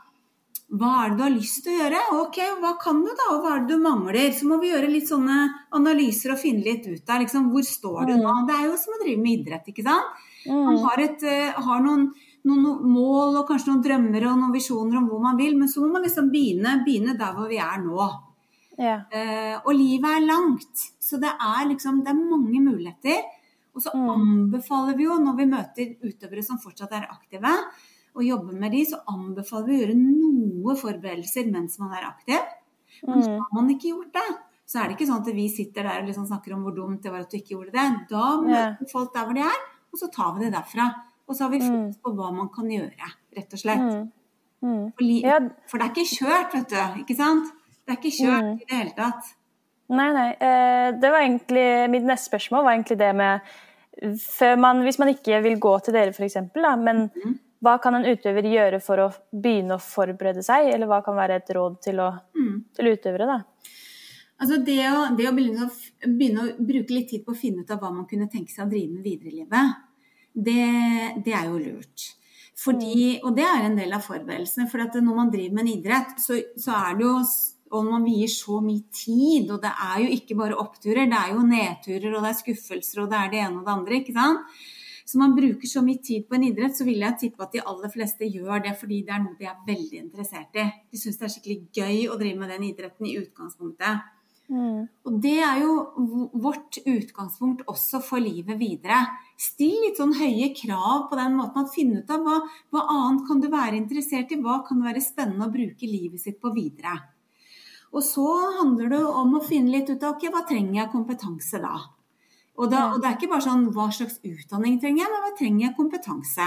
hva 0.70 0.90
er 1.02 1.11
det 1.11 1.18
du 1.18 1.22
har 1.24 1.33
lyst 1.35 1.64
til 1.64 1.72
å 1.74 1.78
gjøre? 1.80 2.00
Ok, 2.20 2.37
hva 2.62 2.70
kan 2.78 3.00
du 3.02 3.11
da, 3.11 3.24
og 3.35 3.42
hva 3.42 3.56
er 3.56 3.62
det 3.64 3.74
du 3.74 3.83
mangler? 3.83 4.30
Så 4.37 4.46
må 4.46 4.61
vi 4.62 4.70
gjøre 4.70 4.90
litt 4.92 5.09
sånne 5.09 5.38
analyser 5.74 6.35
og 6.37 6.38
finne 6.38 6.62
litt 6.62 6.87
ut 6.87 7.11
av 7.11 7.24
liksom, 7.24 7.48
hvor 7.50 7.66
står 7.66 8.12
du 8.12 8.14
nå. 8.20 8.30
Mm. 8.30 8.46
Det 8.46 8.54
er 8.54 8.66
jo 8.68 8.76
som 8.78 8.94
å 8.94 9.00
drive 9.00 9.22
med 9.24 9.40
idrett, 9.40 9.72
ikke 9.72 9.87
sant. 9.87 10.20
Man 10.46 10.76
mm. 10.76 10.85
har, 10.85 11.02
et, 11.02 11.26
uh, 11.26 11.59
har 11.66 11.83
noen, 11.83 12.06
noen, 12.46 12.87
mål 12.87 13.40
og 13.42 13.50
kanskje 13.50 13.72
noen 13.72 13.83
drømmer 13.88 14.28
og 14.30 14.38
noen 14.44 14.54
visjoner 14.54 15.00
om 15.00 15.11
hvor 15.11 15.24
man 15.26 15.42
vil, 15.42 15.59
men 15.59 15.72
så 15.72 15.83
må 15.83 15.90
man 15.96 16.06
liksom 16.06 16.30
begynne, 16.30 16.78
begynne 16.87 17.18
der 17.18 17.35
hvor 17.35 17.50
vi 17.50 17.59
er 17.66 17.83
nå. 17.83 18.09
Ja. 18.78 18.96
Uh, 19.11 19.56
og 19.64 19.74
livet 19.74 20.20
er 20.20 20.30
langt, 20.30 20.88
så 21.02 21.18
det 21.20 21.35
er 21.35 21.66
liksom 21.72 22.04
det 22.06 22.14
er 22.14 22.22
mange 22.22 22.62
muligheter. 22.62 23.26
Og 23.74 23.83
så 23.83 23.90
mm. 23.94 24.09
anbefaler 24.14 24.94
vi 24.98 25.11
jo, 25.11 25.18
når 25.18 25.35
vi 25.38 25.50
møter 25.50 25.94
utøvere 26.06 26.46
som 26.46 26.62
fortsatt 26.62 26.94
er 26.94 27.11
aktive, 27.11 27.59
og 28.16 28.24
jobber 28.26 28.56
med 28.58 28.74
de, 28.74 28.84
så 28.88 29.00
anbefaler 29.10 29.68
vi 29.68 29.76
å 29.76 29.82
gjøre 29.82 29.98
noe 29.98 30.76
forberedelser 30.78 31.50
mens 31.52 31.78
man 31.82 31.92
er 31.96 32.08
aktiv. 32.08 32.40
Men 33.06 33.22
så 33.24 33.36
har 33.38 33.52
man 33.54 33.70
ikke 33.72 33.92
gjort 33.92 34.16
det, 34.16 34.28
så 34.70 34.80
er 34.80 34.88
det 34.88 34.96
ikke 34.96 35.08
sånn 35.08 35.22
at 35.22 35.30
vi 35.34 35.46
sitter 35.50 35.86
der 35.86 36.02
og 36.02 36.10
liksom 36.10 36.26
snakker 36.28 36.54
om 36.54 36.64
hvor 36.66 36.74
dumt 36.76 37.02
det 37.02 37.12
var 37.12 37.24
at 37.24 37.32
du 37.32 37.38
ikke 37.38 37.56
gjorde 37.56 37.74
det. 37.74 37.86
Da 38.10 38.26
møter 38.42 38.76
vi 38.80 38.90
folk 38.90 39.14
der 39.14 39.28
hvor 39.28 39.38
de 39.38 39.46
er, 39.46 39.62
og 39.90 40.02
så 40.02 40.10
tar 40.14 40.34
vi 40.36 40.44
det 40.44 40.52
derfra. 40.54 40.88
Og 41.30 41.36
så 41.36 41.46
har 41.46 41.52
vi 41.52 41.60
mm. 41.62 41.68
fokus 41.70 41.98
på 42.02 42.12
hva 42.18 42.30
man 42.34 42.50
kan 42.54 42.70
gjøre, 42.70 43.10
rett 43.38 43.56
og 43.56 43.62
slett. 43.62 43.88
For, 44.60 45.50
for 45.70 45.80
det 45.80 45.86
er 45.86 45.92
ikke 45.94 46.06
kjørt, 46.10 46.54
vet 46.54 46.72
du. 46.74 47.02
Ikke 47.04 47.16
sant? 47.18 47.50
Det 47.82 47.94
er 47.94 47.98
ikke 47.98 48.14
kjørt 48.14 48.46
mm. 48.46 48.56
i 48.58 48.66
det 48.68 48.78
hele 48.78 48.94
tatt. 48.98 49.34
Nei, 49.90 50.08
nei. 50.14 50.28
Eh, 50.38 50.88
det 51.02 51.10
var 51.10 51.24
egentlig, 51.24 51.66
Mitt 51.90 52.06
neste 52.06 52.30
spørsmål 52.30 52.66
var 52.66 52.76
egentlig 52.76 52.98
det 53.00 53.10
med 53.18 53.50
man, 54.62 54.82
Hvis 54.86 54.98
man 54.98 55.10
ikke 55.10 55.40
vil 55.42 55.58
gå 55.60 55.72
til 55.84 55.96
dere, 55.96 56.14
f.eks., 56.14 56.36
men 56.54 57.08
mm. 57.10 57.38
Hva 57.60 57.76
kan 57.82 57.96
en 57.96 58.06
utøver 58.08 58.46
gjøre 58.48 58.80
for 58.82 59.02
å 59.04 59.08
begynne 59.30 59.76
å 59.76 59.82
forberede 59.84 60.42
seg? 60.44 60.70
Eller 60.72 60.88
hva 60.88 61.02
kan 61.04 61.18
være 61.18 61.40
et 61.40 61.52
råd 61.56 61.76
til, 61.84 62.00
å, 62.00 62.10
mm. 62.36 62.54
til 62.76 62.92
utøvere? 62.94 63.28
da? 63.28 63.40
Altså 64.40 64.56
det 64.64 64.80
å, 64.88 65.02
det 65.16 65.28
å, 65.28 65.34
begynne 65.36 65.66
å, 65.66 65.70
begynne 66.06 66.46
å 66.46 66.54
bruke 66.56 66.96
litt 66.96 67.10
tid 67.12 67.26
på 67.26 67.34
å 67.34 67.38
finne 67.38 67.64
ut 67.64 67.74
av 67.74 67.82
hva 67.82 67.92
man 67.92 68.08
kunne 68.08 68.30
tenke 68.32 68.52
seg 68.52 68.64
å 68.64 68.70
drive 68.70 68.94
med 68.94 69.04
videre 69.04 69.28
i 69.28 69.42
livet, 69.42 69.76
det, 70.32 70.64
det 71.26 71.36
er 71.36 71.50
jo 71.50 71.60
lurt. 71.60 72.08
Fordi, 72.60 72.94
mm. 73.18 73.28
og 73.28 73.36
det 73.36 73.46
er 73.48 73.66
en 73.66 73.76
del 73.76 73.92
av 73.96 74.04
forberedelsene. 74.04 74.68
For 74.72 75.00
når 75.00 75.16
man 75.16 75.32
driver 75.32 75.56
med 75.58 75.66
en 75.66 75.72
idrett, 75.74 76.16
så, 76.20 76.40
så 76.56 76.76
er 76.80 76.96
det 76.96 77.08
jo 77.08 77.16
og 77.70 77.86
man 77.86 78.02
vier 78.02 78.26
så 78.26 78.58
mye 78.64 78.82
tid, 78.90 79.50
og 79.54 79.60
det 79.62 79.70
er 79.70 80.00
jo 80.02 80.14
ikke 80.16 80.36
bare 80.40 80.58
oppturer, 80.58 81.06
det 81.06 81.18
er 81.20 81.36
jo 81.36 81.44
nedturer, 81.46 82.14
og 82.16 82.24
det 82.24 82.32
er 82.32 82.38
skuffelser, 82.40 83.02
og 83.04 83.12
det 83.12 83.18
er 83.20 83.30
det 83.30 83.42
ene 83.44 83.60
og 83.60 83.68
det 83.68 83.74
andre, 83.76 84.00
ikke 84.00 84.14
sant. 84.16 84.56
Så 85.10 85.18
man 85.18 85.32
bruker 85.34 85.66
så 85.66 85.80
mye 85.82 85.98
tid 85.98 86.28
på 86.28 86.36
en 86.36 86.44
idrett, 86.46 86.76
så 86.76 86.84
vil 86.86 87.00
jeg 87.02 87.18
tippe 87.18 87.42
at 87.42 87.50
de 87.50 87.64
aller 87.66 87.90
fleste 87.90 88.28
gjør 88.30 88.62
det 88.62 88.76
fordi 88.78 89.00
det 89.08 89.16
er 89.16 89.24
noe 89.24 89.34
de 89.40 89.48
er 89.50 89.64
veldig 89.66 89.98
interessert 90.04 90.54
i. 90.62 90.68
De 90.86 91.00
syns 91.00 91.18
det 91.18 91.26
er 91.26 91.32
skikkelig 91.34 91.56
gøy 91.74 92.04
å 92.12 92.18
drive 92.20 92.38
med 92.38 92.52
den 92.54 92.68
idretten 92.68 93.08
i 93.10 93.16
utgangspunktet. 93.18 94.04
Mm. 94.50 94.86
Og 95.06 95.18
det 95.22 95.36
er 95.46 95.64
jo 95.64 95.74
vårt 96.46 96.78
utgangspunkt 96.84 97.66
også 97.70 97.98
for 98.06 98.22
livet 98.22 98.58
videre. 98.62 99.02
Still 99.38 99.82
litt 99.82 99.98
sånn 99.98 100.14
høye 100.14 100.52
krav 100.54 101.08
på 101.10 101.18
den 101.18 101.36
måten 101.40 101.64
at 101.64 101.74
finne 101.74 102.04
ut 102.04 102.14
av 102.14 102.22
hva, 102.26 102.40
hva 102.70 102.86
annet 102.94 103.26
kan 103.26 103.42
du 103.42 103.50
være 103.50 103.78
interessert 103.82 104.30
i, 104.30 104.38
hva 104.42 104.60
kan 104.66 104.78
det 104.78 104.92
være 104.92 105.06
spennende 105.10 105.50
å 105.50 105.54
bruke 105.58 105.90
livet 105.90 106.22
sitt 106.22 106.38
på 106.42 106.54
videre. 106.54 107.00
Og 107.90 108.06
så 108.06 108.30
handler 108.60 108.94
det 108.94 109.06
om 109.06 109.34
å 109.34 109.42
finne 109.42 109.74
litt 109.74 109.90
ut 109.90 110.04
av 110.06 110.14
ok, 110.14 110.30
hva 110.30 110.46
trenger 110.46 110.84
jeg 110.84 110.94
kompetanse 110.94 111.58
da? 111.66 111.80
Og, 112.60 112.68
da, 112.68 112.92
og 112.92 113.00
det 113.00 113.08
er 113.08 113.16
ikke 113.16 113.32
bare 113.32 113.46
sånn 113.46 113.70
hva 113.72 113.86
slags 113.94 114.20
utdanning 114.20 114.76
trenger 114.82 115.06
jeg, 115.06 115.12
men 115.12 115.22
hva 115.24 115.32
trenger 115.38 115.62
jeg 115.64 115.78
kompetanse? 115.78 116.46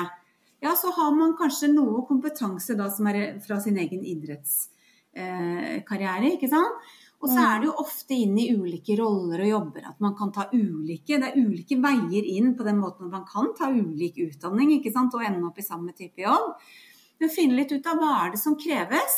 Ja, 0.64 0.72
så 0.80 0.88
har 0.96 1.12
man 1.18 1.34
kanskje 1.40 1.74
noe 1.74 2.06
kompetanse 2.08 2.78
da 2.80 2.86
som 2.94 3.08
er 3.10 3.40
fra 3.44 3.58
sin 3.60 3.78
egen 3.82 4.04
idrettskarriere, 4.08 6.28
eh, 6.28 6.36
ikke 6.38 6.52
sant? 6.52 6.74
Og 7.24 7.30
så 7.32 7.40
er 7.40 7.62
det 7.62 7.70
jo 7.70 7.78
ofte 7.80 8.18
inn 8.20 8.34
i 8.36 8.50
ulike 8.52 8.98
roller 9.00 9.46
og 9.46 9.48
jobber 9.48 9.86
at 9.88 10.02
man 10.04 10.12
kan 10.18 10.32
ta 10.36 10.44
ulike 10.52 11.22
Det 11.22 11.30
er 11.30 11.38
ulike 11.40 11.78
veier 11.80 12.26
inn 12.28 12.50
på 12.58 12.66
den 12.68 12.82
måten 12.82 13.08
at 13.08 13.14
man 13.14 13.24
kan 13.30 13.54
ta 13.56 13.70
ulik 13.72 14.18
utdanning 14.26 14.74
ikke 14.76 14.92
sant? 14.92 15.16
og 15.16 15.24
ende 15.24 15.48
opp 15.48 15.62
i 15.62 15.64
samme 15.64 15.96
type 15.96 16.20
jobb. 16.20 16.50
Men 17.24 17.32
finne 17.32 17.56
litt 17.56 17.72
ut 17.72 17.88
av 17.88 18.02
hva 18.02 18.10
er 18.26 18.34
det 18.34 18.42
som 18.42 18.58
kreves. 18.60 19.16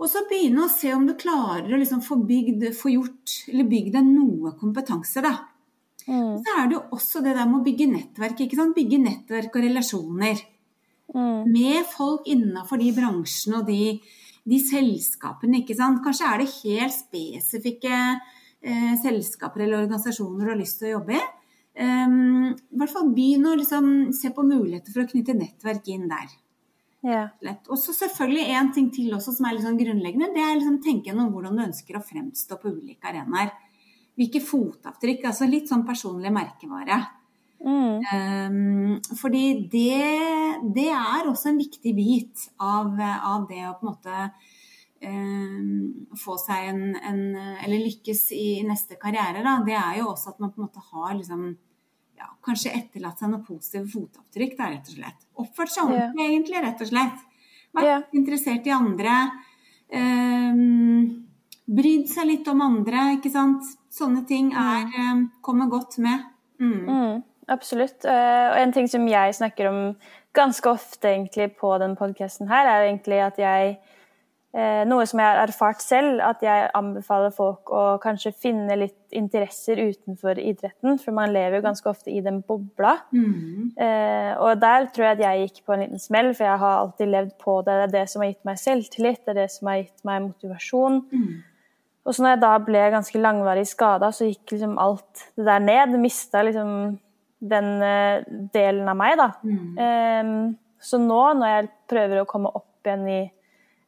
Og 0.00 0.08
så 0.08 0.24
begynne 0.30 0.64
å 0.64 0.72
se 0.72 0.94
om 0.96 1.04
du 1.04 1.12
klarer 1.20 1.68
å 1.68 1.82
liksom 1.82 2.00
få, 2.00 2.16
bygd, 2.24 2.70
få 2.72 2.94
gjort, 2.94 3.36
eller 3.52 3.68
bygd 3.68 3.98
deg 3.98 4.08
noe 4.08 4.54
kompetanse. 4.56 5.20
da. 5.20 5.34
Mm. 6.06 6.38
Så 6.40 6.56
er 6.56 6.68
det 6.68 6.76
jo 6.76 6.82
også 6.96 7.22
det 7.24 7.34
der 7.36 7.48
med 7.48 7.60
å 7.60 7.66
bygge 7.66 7.90
nettverk. 7.90 8.40
ikke 8.44 8.58
sant? 8.58 8.76
Bygge 8.76 9.00
nettverk 9.02 9.56
og 9.56 9.66
relasjoner. 9.66 10.42
Mm. 11.14 11.50
Med 11.50 11.88
folk 11.90 12.28
innenfor 12.30 12.80
de 12.80 12.92
bransjene 12.96 13.60
og 13.60 13.66
de, 13.68 13.98
de, 14.46 14.60
selskapene. 14.62 15.64
Kanskje 15.66 16.28
er 16.28 16.42
det 16.42 16.52
helt 16.60 16.96
spesifikke 16.96 17.96
eh, 17.96 18.94
selskaper 19.02 19.66
eller 19.66 19.84
organisasjoner 19.84 20.46
du 20.46 20.52
har 20.54 20.60
lyst 20.60 20.80
til 20.80 20.90
å 20.90 20.96
jobbe 20.98 21.18
i. 21.18 21.24
Um, 21.80 22.50
I 22.50 22.80
hvert 22.80 22.92
fall 22.92 23.12
begynn 23.14 23.46
å 23.46 23.56
liksom, 23.56 24.10
se 24.12 24.32
på 24.34 24.42
muligheter 24.44 24.92
for 24.92 25.04
å 25.04 25.10
knytte 25.10 25.36
nettverk 25.38 25.86
inn 25.94 26.08
der. 26.10 26.32
Ja. 27.06 27.22
Og 27.70 27.78
så 27.80 27.94
selvfølgelig 27.96 28.56
en 28.58 28.72
ting 28.76 28.90
til 28.92 29.14
også 29.16 29.32
som 29.36 29.46
er 29.48 29.56
litt 29.56 29.64
sånn 29.64 29.78
grunnleggende. 29.78 30.32
Det 30.34 30.42
er 30.44 30.58
liksom 30.58 30.80
tenke 30.84 31.08
gjennom 31.08 31.30
hvordan 31.32 31.56
du 31.56 31.64
ønsker 31.64 31.96
å 31.96 32.04
fremstå 32.04 32.58
på 32.60 32.74
ulike 32.74 33.08
arenaer. 33.08 33.54
Hvilke 34.20 34.42
fotavtrykk. 34.44 35.24
Altså 35.30 35.48
litt 35.48 35.70
sånn 35.70 35.86
personlig 35.88 36.32
merkevare. 36.34 37.00
Mm. 37.60 38.00
Um, 38.00 39.16
fordi 39.20 39.68
det, 39.68 40.04
det, 40.76 40.88
er 40.96 41.28
også 41.28 41.50
en 41.50 41.60
viktig 41.60 41.92
bit 41.92 42.46
av, 42.56 42.94
av 42.96 43.44
det 43.50 43.66
å 43.68 43.74
på 43.76 43.84
en 43.84 43.90
måte 43.90 44.20
um, 45.04 46.06
få 46.16 46.38
seg 46.40 46.70
en, 46.70 46.80
en, 46.96 47.20
Eller 47.60 47.84
lykkes 47.84 48.30
i 48.36 48.46
neste 48.66 48.96
karriere. 49.00 49.44
Da. 49.44 49.58
Det 49.66 49.76
er 49.76 50.00
jo 50.00 50.08
også 50.12 50.34
at 50.34 50.40
man 50.40 50.54
på 50.54 50.62
en 50.62 50.68
måte 50.70 50.84
har 50.92 51.12
liksom 51.18 51.50
ja, 52.20 52.28
kanskje 52.44 52.74
etterlatt 52.76 53.20
seg 53.20 53.32
noen 53.32 53.44
positive 53.44 53.88
fotavtrykk, 53.92 54.56
da, 54.56 54.70
rett 54.72 54.92
og 54.92 54.96
slett. 54.96 55.26
Oppført 55.40 55.72
seg 55.72 55.88
ordentlig, 55.88 56.24
yeah. 56.24 56.32
egentlig, 56.34 56.64
rett 56.64 56.84
og 56.84 56.92
slett. 56.92 57.26
Vært 57.76 57.90
yeah. 57.92 58.06
interessert 58.16 58.68
i 58.68 58.76
andre. 58.76 59.18
Um, 59.90 61.29
brydd 61.76 62.08
seg 62.10 62.28
litt 62.28 62.48
om 62.50 62.62
andre, 62.64 63.14
ikke 63.16 63.32
sant. 63.32 63.66
Sånne 63.90 64.24
ting 64.28 64.52
er, 64.56 64.86
um, 65.10 65.26
kommer 65.44 65.70
godt 65.70 65.98
med. 66.02 66.26
Mm. 66.62 66.80
Mm, 66.86 67.22
absolutt. 67.50 68.04
Uh, 68.04 68.50
og 68.52 68.58
en 68.60 68.74
ting 68.76 68.90
som 68.90 69.06
jeg 69.10 69.36
snakker 69.38 69.70
om 69.70 69.80
ganske 70.36 70.70
ofte 70.70 71.10
egentlig 71.10 71.50
på 71.58 71.72
den 71.82 71.96
podkasten 71.98 72.50
her, 72.50 72.68
er 72.68 72.88
egentlig 72.90 73.22
at 73.24 73.40
jeg 73.40 73.78
Eh, 74.50 74.80
noe 74.82 75.04
som 75.06 75.20
jeg 75.22 75.30
har 75.30 75.40
erfart 75.44 75.82
selv, 75.84 76.18
at 76.26 76.40
jeg 76.42 76.70
anbefaler 76.74 77.30
folk 77.30 77.70
å 77.70 78.00
kanskje 78.02 78.32
finne 78.34 78.74
litt 78.80 79.14
interesser 79.14 79.78
utenfor 79.78 80.40
idretten, 80.42 80.98
for 80.98 81.14
man 81.14 81.30
lever 81.30 81.60
jo 81.60 81.66
ganske 81.68 81.86
ofte 81.86 82.10
i 82.10 82.18
den 82.24 82.40
bobla. 82.46 82.96
Mm. 83.14 83.70
Eh, 83.78 84.32
og 84.42 84.58
der 84.58 84.88
tror 84.90 85.06
jeg 85.06 85.18
at 85.20 85.22
jeg 85.22 85.44
gikk 85.44 85.62
på 85.66 85.76
en 85.76 85.84
liten 85.84 86.02
smell, 86.02 86.32
for 86.34 86.48
jeg 86.48 86.62
har 86.64 86.80
alltid 86.80 87.12
levd 87.14 87.36
på 87.38 87.60
det. 87.62 87.76
Det 87.78 87.86
er 87.86 87.94
det 87.94 88.04
som 88.10 88.24
har 88.24 88.32
gitt 88.32 88.50
meg 88.50 88.58
selvtillit, 88.64 89.22
det 89.22 89.36
er 89.36 89.40
det 89.44 89.46
som 89.54 89.70
har 89.70 89.78
gitt 89.84 90.04
meg 90.10 90.26
motivasjon. 90.26 90.98
Mm. 91.14 91.30
Og 92.10 92.16
så 92.16 92.24
når 92.24 92.32
jeg 92.34 92.42
da 92.42 92.54
ble 92.66 92.80
ganske 92.90 93.20
langvarig 93.22 93.68
skada, 93.70 94.08
så 94.10 94.26
gikk 94.26 94.56
liksom 94.56 94.72
alt 94.82 95.28
det 95.38 95.44
der 95.46 95.62
ned. 95.62 95.94
Mista 96.02 96.42
liksom 96.42 96.72
den 97.38 97.68
uh, 97.78 98.24
delen 98.50 98.90
av 98.90 98.98
meg, 98.98 99.14
da. 99.20 99.28
Mm. 99.46 99.76
Um, 99.78 100.40
så 100.82 100.98
nå, 100.98 101.20
når 101.38 101.52
jeg 101.52 101.68
prøver 101.92 102.22
å 102.22 102.26
komme 102.26 102.50
opp 102.50 102.88
igjen 102.88 103.06
i 103.06 103.20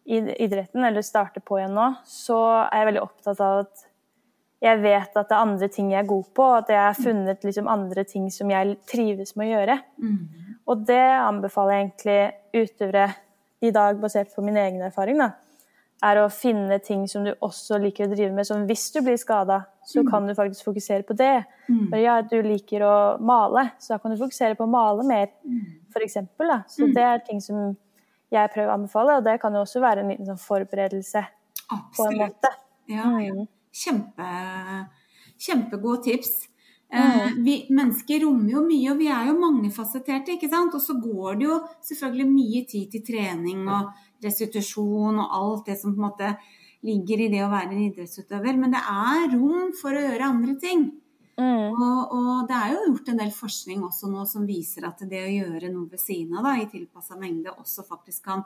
idretten, 0.07 0.85
eller 0.87 1.03
starte 1.03 1.43
på 1.43 1.59
igjen 1.59 1.75
nå, 1.75 1.89
så 2.07 2.39
er 2.69 2.83
jeg 2.83 2.89
veldig 2.93 3.03
opptatt 3.03 3.43
av 3.43 3.65
at 3.65 3.85
jeg 4.63 4.79
vet 4.83 5.17
at 5.19 5.27
det 5.27 5.35
er 5.35 5.43
andre 5.43 5.69
ting 5.75 5.91
jeg 5.91 6.05
er 6.05 6.11
god 6.11 6.27
på, 6.39 6.47
og 6.47 6.57
at 6.61 6.71
jeg 6.71 6.83
har 6.85 6.99
funnet 6.99 7.47
liksom 7.47 7.71
andre 7.71 8.05
ting 8.07 8.29
som 8.31 8.51
jeg 8.55 8.77
trives 8.87 9.35
med 9.35 9.49
å 9.49 9.53
gjøre. 9.57 9.79
Mm. 9.99 10.19
Og 10.71 10.85
det 10.87 11.05
anbefaler 11.19 11.75
jeg 11.75 11.87
egentlig 11.89 12.21
utøvere 12.63 13.09
i 13.63 13.73
dag, 13.75 13.99
basert 14.03 14.31
på 14.35 14.45
min 14.47 14.59
egen 14.63 14.83
erfaring. 14.87 15.19
Da. 15.19 15.33
Er 16.03 16.17
å 16.17 16.29
finne 16.33 16.79
ting 16.83 17.07
som 17.09 17.25
du 17.25 17.33
også 17.43 17.79
liker 17.81 18.09
å 18.09 18.15
drive 18.15 18.33
med. 18.35 18.47
Som 18.47 18.67
hvis 18.67 18.91
du 18.93 19.01
blir 19.03 19.17
skada, 19.17 19.61
så 19.87 20.03
Mm. 20.03 20.11
kan 20.11 20.27
du 20.27 20.35
faktisk 20.35 20.65
fokusere 20.65 21.05
på 21.07 21.17
det. 21.17 21.45
Mm. 21.69 21.93
Ja, 22.03 22.21
du 22.23 22.43
liker 22.43 22.81
å 22.81 23.21
male, 23.21 23.71
så 23.79 23.89
da 23.95 23.99
kan 23.99 24.11
du 24.11 24.17
fokusere 24.17 24.57
på 24.57 24.65
å 24.67 24.71
male 24.71 25.05
mer, 25.07 25.29
for 25.93 26.01
eksempel. 26.01 26.65
Så 26.69 26.87
Mm. 26.89 26.95
det 26.95 27.03
er 27.03 27.19
ting 27.19 27.41
som 27.41 27.77
jeg 28.33 28.51
prøver 28.53 28.69
å 28.71 28.79
anbefale, 28.81 29.17
og 29.19 29.25
det 29.25 29.41
kan 29.41 29.53
jo 29.53 29.61
også 29.61 29.81
være 29.81 29.99
en 30.01 30.09
liten 30.09 30.27
sånn 30.27 30.39
forberedelse 30.41 31.25
på 31.97 32.11
en 32.11 32.19
måte. 32.19 32.51
Ja, 32.89 33.19
ja. 33.21 33.33
Mm. 33.33 33.49
Kjempe, 33.73 34.89
kjempegode 35.39 36.03
tips. 36.05 36.49
Eh, 36.93 37.31
vi 37.39 37.67
mennesker 37.71 38.21
rommer 38.21 38.51
jo 38.53 38.63
mye, 38.67 38.91
og 38.93 38.99
vi 38.99 39.07
er 39.09 39.27
jo 39.31 39.39
mangefasetterte, 39.41 40.35
ikke 40.37 40.51
sant. 40.51 40.75
Og 40.75 40.81
så 40.85 40.93
går 41.01 41.39
det 41.39 41.47
jo 41.49 41.61
selvfølgelig 41.89 42.29
mye 42.29 42.67
tid 42.69 42.91
til 42.93 43.01
trening 43.07 43.63
og 43.67 43.93
restitusjon 44.23 45.21
og 45.21 45.39
alt 45.39 45.71
det 45.71 45.79
som 45.81 45.95
på 45.95 46.01
en 46.01 46.09
måte 46.09 46.35
ligger 46.87 47.23
i 47.23 47.31
det 47.33 47.45
å 47.45 47.51
være 47.53 47.71
en 47.71 47.87
idrettsutøver. 47.87 48.59
Men 48.59 48.75
det 48.75 48.83
er 48.83 49.33
rom 49.37 49.71
for 49.79 49.95
å 49.95 50.03
gjøre 50.03 50.29
andre 50.35 50.57
ting. 50.63 50.89
Mm. 51.41 51.73
Og, 51.73 52.13
og 52.13 52.31
det 52.51 52.59
er 52.59 52.75
jo 52.75 52.85
gjort 52.91 53.09
en 53.09 53.23
del 53.23 53.33
forskning 53.35 53.83
også 53.87 54.11
nå 54.13 54.27
som 54.29 54.45
viser 54.47 54.85
at 54.87 55.01
det 55.09 55.23
å 55.25 55.33
gjøre 55.33 55.73
noe 55.73 55.89
ved 55.91 56.03
siden 56.03 56.37
av 56.39 56.47
da, 56.47 56.59
i 56.61 56.69
tilpassa 56.71 57.17
mengde 57.19 57.55
også 57.55 57.87
faktisk 57.89 58.27
kan 58.29 58.45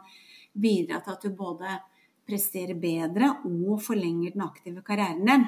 bidra 0.56 1.02
til 1.02 1.16
at 1.16 1.26
du 1.26 1.34
både 1.36 1.78
presterer 2.26 2.78
bedre 2.78 3.36
og 3.46 3.80
forlenger 3.82 4.34
den 4.34 4.44
aktive 4.46 4.82
karrieren 4.86 5.26
din. 5.26 5.46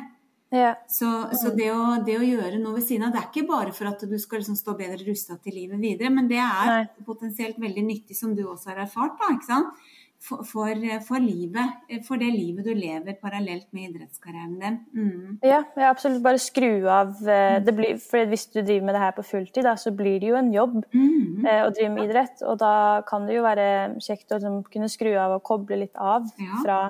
Ja. 0.51 0.73
Så, 0.89 1.09
så 1.37 1.51
det, 1.53 1.69
å, 1.75 1.99
det 2.07 2.17
å 2.17 2.25
gjøre 2.25 2.59
noe 2.61 2.79
ved 2.79 2.87
siden 2.89 3.09
av, 3.09 3.13
det 3.13 3.21
er 3.21 3.29
ikke 3.29 3.49
bare 3.51 3.73
for 3.77 3.91
at 3.91 4.05
du 4.09 4.15
skal 4.21 4.41
liksom 4.41 4.57
stå 4.57 4.75
bedre 4.79 5.05
rusta 5.05 5.37
til 5.43 5.59
livet 5.59 5.81
videre, 5.83 6.11
men 6.15 6.31
det 6.31 6.41
er 6.41 6.71
Nei. 6.73 6.85
potensielt 7.05 7.59
veldig 7.61 7.85
nyttig, 7.85 8.17
som 8.17 8.33
du 8.37 8.47
også 8.47 8.73
har 8.73 8.85
erfart, 8.87 9.19
da, 9.21 9.35
ikke 9.35 9.49
sant? 9.51 9.91
For, 10.21 10.43
for, 10.43 10.75
for 11.07 11.21
livet, 11.23 12.03
for 12.05 12.19
det 12.19 12.29
livet 12.35 12.65
du 12.67 12.73
lever 12.75 13.15
parallelt 13.23 13.69
med 13.73 13.93
idrettskarrieren 13.93 14.57
din. 14.59 14.79
Mm. 14.93 15.37
Ja, 15.47 15.61
ja, 15.79 15.91
absolutt. 15.93 16.23
Bare 16.25 16.41
skru 16.43 16.89
av 16.91 17.13
eh, 17.23 17.61
det 17.63 17.75
blir, 17.77 18.01
for 18.03 18.27
Hvis 18.27 18.49
du 18.51 18.59
driver 18.61 18.85
med 18.89 18.95
det 18.99 19.03
her 19.05 19.13
på 19.15 19.23
fulltid, 19.25 19.63
da, 19.63 19.77
så 19.79 19.93
blir 19.95 20.19
det 20.21 20.33
jo 20.33 20.37
en 20.41 20.51
jobb 20.53 20.81
Mm. 20.93 21.47
eh, 21.47 21.63
å 21.63 21.71
drive 21.71 21.91
med 21.95 22.09
idrett. 22.11 22.43
Og 22.43 22.59
da 22.59 23.03
kan 23.09 23.27
det 23.27 23.37
jo 23.39 23.43
være 23.47 23.69
kjekt 24.03 24.35
å 24.35 24.41
liksom, 24.41 24.59
kunne 24.73 24.89
skru 24.91 25.13
av 25.17 25.37
og 25.39 25.43
koble 25.47 25.79
litt 25.85 25.95
av 25.97 26.27
Ja. 26.37 26.59
fra 26.65 26.81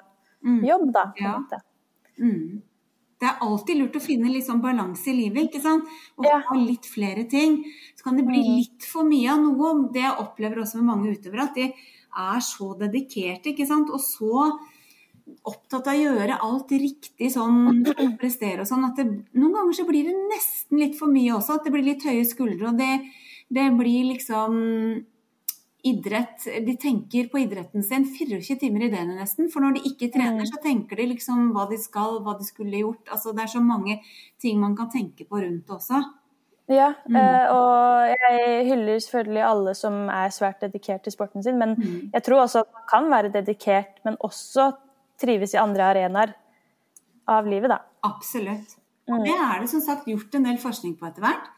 Mm. 0.44 0.64
jobb, 0.64 0.92
da. 0.92 1.04
På 1.12 1.22
Ja. 1.22 1.36
måte. 1.38 1.60
Mm. 2.18 2.62
Det 3.20 3.26
er 3.28 3.38
alltid 3.42 3.76
lurt 3.76 3.96
å 3.96 4.00
finne 4.00 4.32
litt 4.32 4.46
sånn 4.46 4.62
balanse 4.62 5.08
i 5.10 5.12
livet, 5.16 5.50
ikke 5.50 5.60
sant? 5.60 5.84
Og 6.16 6.24
Ja. 6.24 6.38
ha 6.48 6.54
litt 6.56 6.86
flere 6.86 7.28
ting. 7.28 7.64
Så 7.96 8.04
kan 8.04 8.16
det 8.16 8.24
bli 8.26 8.38
Mm. 8.38 8.56
litt 8.56 8.82
for 8.84 9.02
mye 9.04 9.28
av 9.28 9.38
noe. 9.40 9.92
Det 9.92 10.00
jeg 10.02 10.16
opplever 10.18 10.56
også 10.62 10.76
med 10.76 10.84
mange 10.84 11.12
utøvere, 11.16 11.42
at 11.42 11.54
de 11.54 11.74
er 12.16 12.40
så 12.40 12.72
dedikerte, 12.78 13.52
ikke 13.52 13.66
sant? 13.68 13.90
Og 13.90 14.00
så 14.00 14.48
opptatt 15.44 15.90
av 15.90 15.94
å 15.98 16.00
gjøre 16.00 16.38
alt 16.40 16.70
riktig 16.72 17.28
sånn, 17.34 17.82
prestere 18.20 18.64
og 18.64 18.70
sånn, 18.70 18.86
at 18.88 18.96
det, 18.96 19.04
noen 19.36 19.52
ganger 19.58 19.76
så 19.76 19.84
blir 19.88 20.08
det 20.08 20.16
nesten 20.16 20.80
litt 20.80 20.96
for 20.96 21.12
mye 21.12 21.34
også. 21.36 21.58
At 21.58 21.68
det 21.68 21.72
blir 21.74 21.84
litt 21.84 22.06
høye 22.08 22.24
skuldre, 22.24 22.70
og 22.70 22.78
det, 22.80 22.94
det 23.52 23.68
blir 23.76 24.08
liksom 24.14 24.58
idrett 25.88 26.42
De 26.66 26.72
tenker 26.76 27.28
på 27.30 27.38
idretten 27.38 27.84
sin 27.86 28.02
24 28.10 28.56
timer 28.58 28.82
i 28.82 28.90
døgnet 28.90 29.20
nesten. 29.20 29.46
For 29.52 29.62
når 29.62 29.76
de 29.76 29.84
ikke 29.92 30.08
trener, 30.12 30.42
Mm. 30.42 30.50
så 30.50 30.58
tenker 30.62 30.96
de 30.96 31.06
liksom 31.14 31.52
hva 31.54 31.68
de 31.70 31.78
skal, 31.78 32.18
hva 32.24 32.34
de 32.36 32.44
skulle 32.44 32.80
gjort. 32.82 33.06
Altså 33.14 33.32
det 33.32 33.44
er 33.44 33.52
så 33.54 33.62
mange 33.62 34.00
ting 34.42 34.58
man 34.60 34.74
kan 34.76 34.90
tenke 34.90 35.24
på 35.28 35.38
rundt 35.40 35.66
det 35.66 35.76
også. 35.76 36.02
Ja, 36.68 36.92
Mm. 37.08 37.16
eh, 37.16 37.50
og 37.50 38.14
jeg 38.20 38.66
hyller 38.68 38.98
selvfølgelig 39.00 39.44
alle 39.44 39.74
som 39.74 40.08
er 40.12 40.28
svært 40.28 40.60
dedikert 40.60 41.02
til 41.02 41.12
sporten 41.12 41.42
sin, 41.42 41.58
men 41.58 41.74
Mm. 41.78 42.10
jeg 42.12 42.22
tror 42.22 42.42
også 42.42 42.60
at 42.60 42.72
man 42.74 42.84
kan 42.92 43.10
være 43.10 43.32
dedikert, 43.32 43.98
men 44.04 44.16
også 44.20 44.72
trives 45.18 45.54
i 45.54 45.56
andre 45.56 45.82
arenaer 45.94 46.34
av 47.26 47.46
livet, 47.46 47.70
da. 47.70 47.78
Absolutt. 48.04 48.76
Mm. 49.08 49.14
Og 49.14 49.24
det 49.24 49.34
er 49.34 49.60
det 49.60 49.68
som 49.70 49.80
sagt 49.80 50.06
gjort 50.06 50.34
en 50.34 50.44
del 50.44 50.58
forskning 50.58 50.98
på 50.98 51.06
etter 51.08 51.20
hvert. 51.24 51.48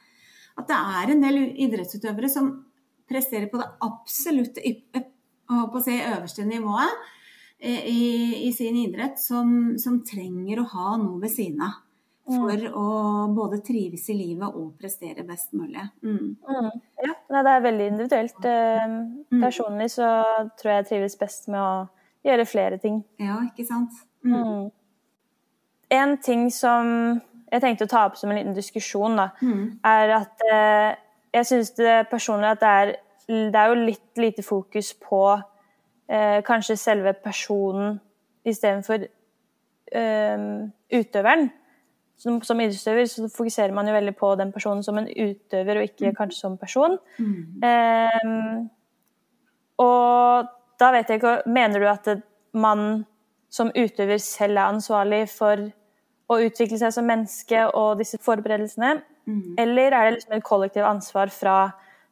At 0.59 0.67
det 0.69 0.77
er 0.77 1.11
en 1.11 1.21
del 1.23 1.39
idrettsutøvere 1.57 2.29
som 2.31 2.65
presterer 3.11 3.51
på 3.51 3.59
det 3.59 3.67
absolutte 3.83 4.61
håper 5.51 5.79
å 5.79 5.83
si, 5.83 5.97
øverste 5.99 6.45
nivået 6.47 6.93
eh, 7.61 7.83
i, 7.87 8.47
i 8.49 8.53
sin 8.53 8.77
idrett, 8.77 9.19
som, 9.19 9.77
som 9.79 10.01
trenger 10.07 10.61
å 10.63 10.69
ha 10.71 10.97
noe 10.97 11.21
ved 11.21 11.31
siden 11.31 11.61
av. 11.67 11.81
For 12.31 12.65
å 12.79 12.89
både 13.35 13.59
trives 13.67 14.05
i 14.13 14.15
livet 14.15 14.55
og 14.55 14.75
prestere 14.79 15.25
best 15.27 15.53
mulig. 15.53 15.83
Mm. 16.03 16.37
Mm. 16.47 16.69
Ja, 17.03 17.15
nei, 17.31 17.43
det 17.43 17.55
er 17.57 17.65
veldig 17.65 17.87
individuelt. 17.93 18.45
Eh, 18.45 18.95
Personlig 19.41 19.91
så 19.91 20.11
tror 20.61 20.71
jeg 20.73 20.77
jeg 20.85 20.87
trives 20.93 21.17
best 21.19 21.49
med 21.49 21.61
å 21.61 21.89
gjøre 22.29 22.47
flere 22.47 22.79
ting. 22.79 23.03
Ja, 23.19 23.41
ikke 23.49 23.67
sant? 23.67 23.91
Mm. 24.23 24.37
Mm. 24.37 24.71
En 25.91 26.17
ting 26.23 26.51
som 26.55 27.21
jeg 27.51 27.61
tenkte 27.65 27.87
å 27.89 27.91
ta 27.91 28.05
opp 28.07 28.17
som 28.17 28.31
en 28.31 28.37
liten 28.39 28.55
diskusjon, 28.55 29.17
da, 29.19 29.31
Mm. 29.43 29.79
er 29.85 30.11
at 30.21 30.45
eh, 30.53 30.95
jeg 31.35 31.47
syns 31.47 31.73
personlig 32.11 32.51
at 32.53 32.61
det 32.61 32.69
er, 32.69 32.93
det 33.29 33.55
er 33.57 33.69
jo 33.73 33.75
litt 33.87 34.17
lite 34.19 34.43
fokus 34.43 34.93
på 34.95 35.43
eh, 36.09 36.43
kanskje 36.43 36.77
selve 36.79 37.13
personen 37.15 37.99
istedenfor 38.45 39.05
eh, 39.93 40.39
utøveren. 40.93 41.51
Som, 42.21 42.43
som 42.45 42.61
idrettsutøver 42.61 43.07
så 43.09 43.29
fokuserer 43.33 43.73
man 43.73 43.89
jo 43.89 43.95
veldig 43.97 44.13
på 44.19 44.35
den 44.37 44.51
personen 44.53 44.83
som 44.85 44.99
en 45.01 45.09
utøver, 45.09 45.81
og 45.81 45.87
ikke 45.89 46.13
kanskje 46.19 46.43
som 46.43 46.59
person. 46.61 46.99
Mm. 47.17 47.65
Eh, 47.65 48.21
og 49.81 50.51
da 50.81 50.91
vet 50.93 51.09
jeg 51.09 51.21
ikke 51.21 51.39
Mener 51.49 51.81
du 51.81 51.89
at 51.89 52.11
man 52.53 53.05
som 53.51 53.73
utøver 53.75 54.21
selv 54.23 54.59
er 54.59 54.69
ansvarlig 54.69 55.25
for 55.33 55.63
å 56.31 56.39
utvikle 56.45 56.79
seg 56.79 56.93
som 56.95 57.09
menneske 57.09 57.65
og 57.75 57.99
disse 57.99 58.21
forberedelsene? 58.23 59.01
Mm. 59.27 59.57
Eller 59.59 59.95
er 59.95 60.07
det 60.07 60.19
liksom 60.19 60.37
et 60.37 60.47
kollektivt 60.47 60.87
ansvar 60.87 61.33
fra 61.35 61.57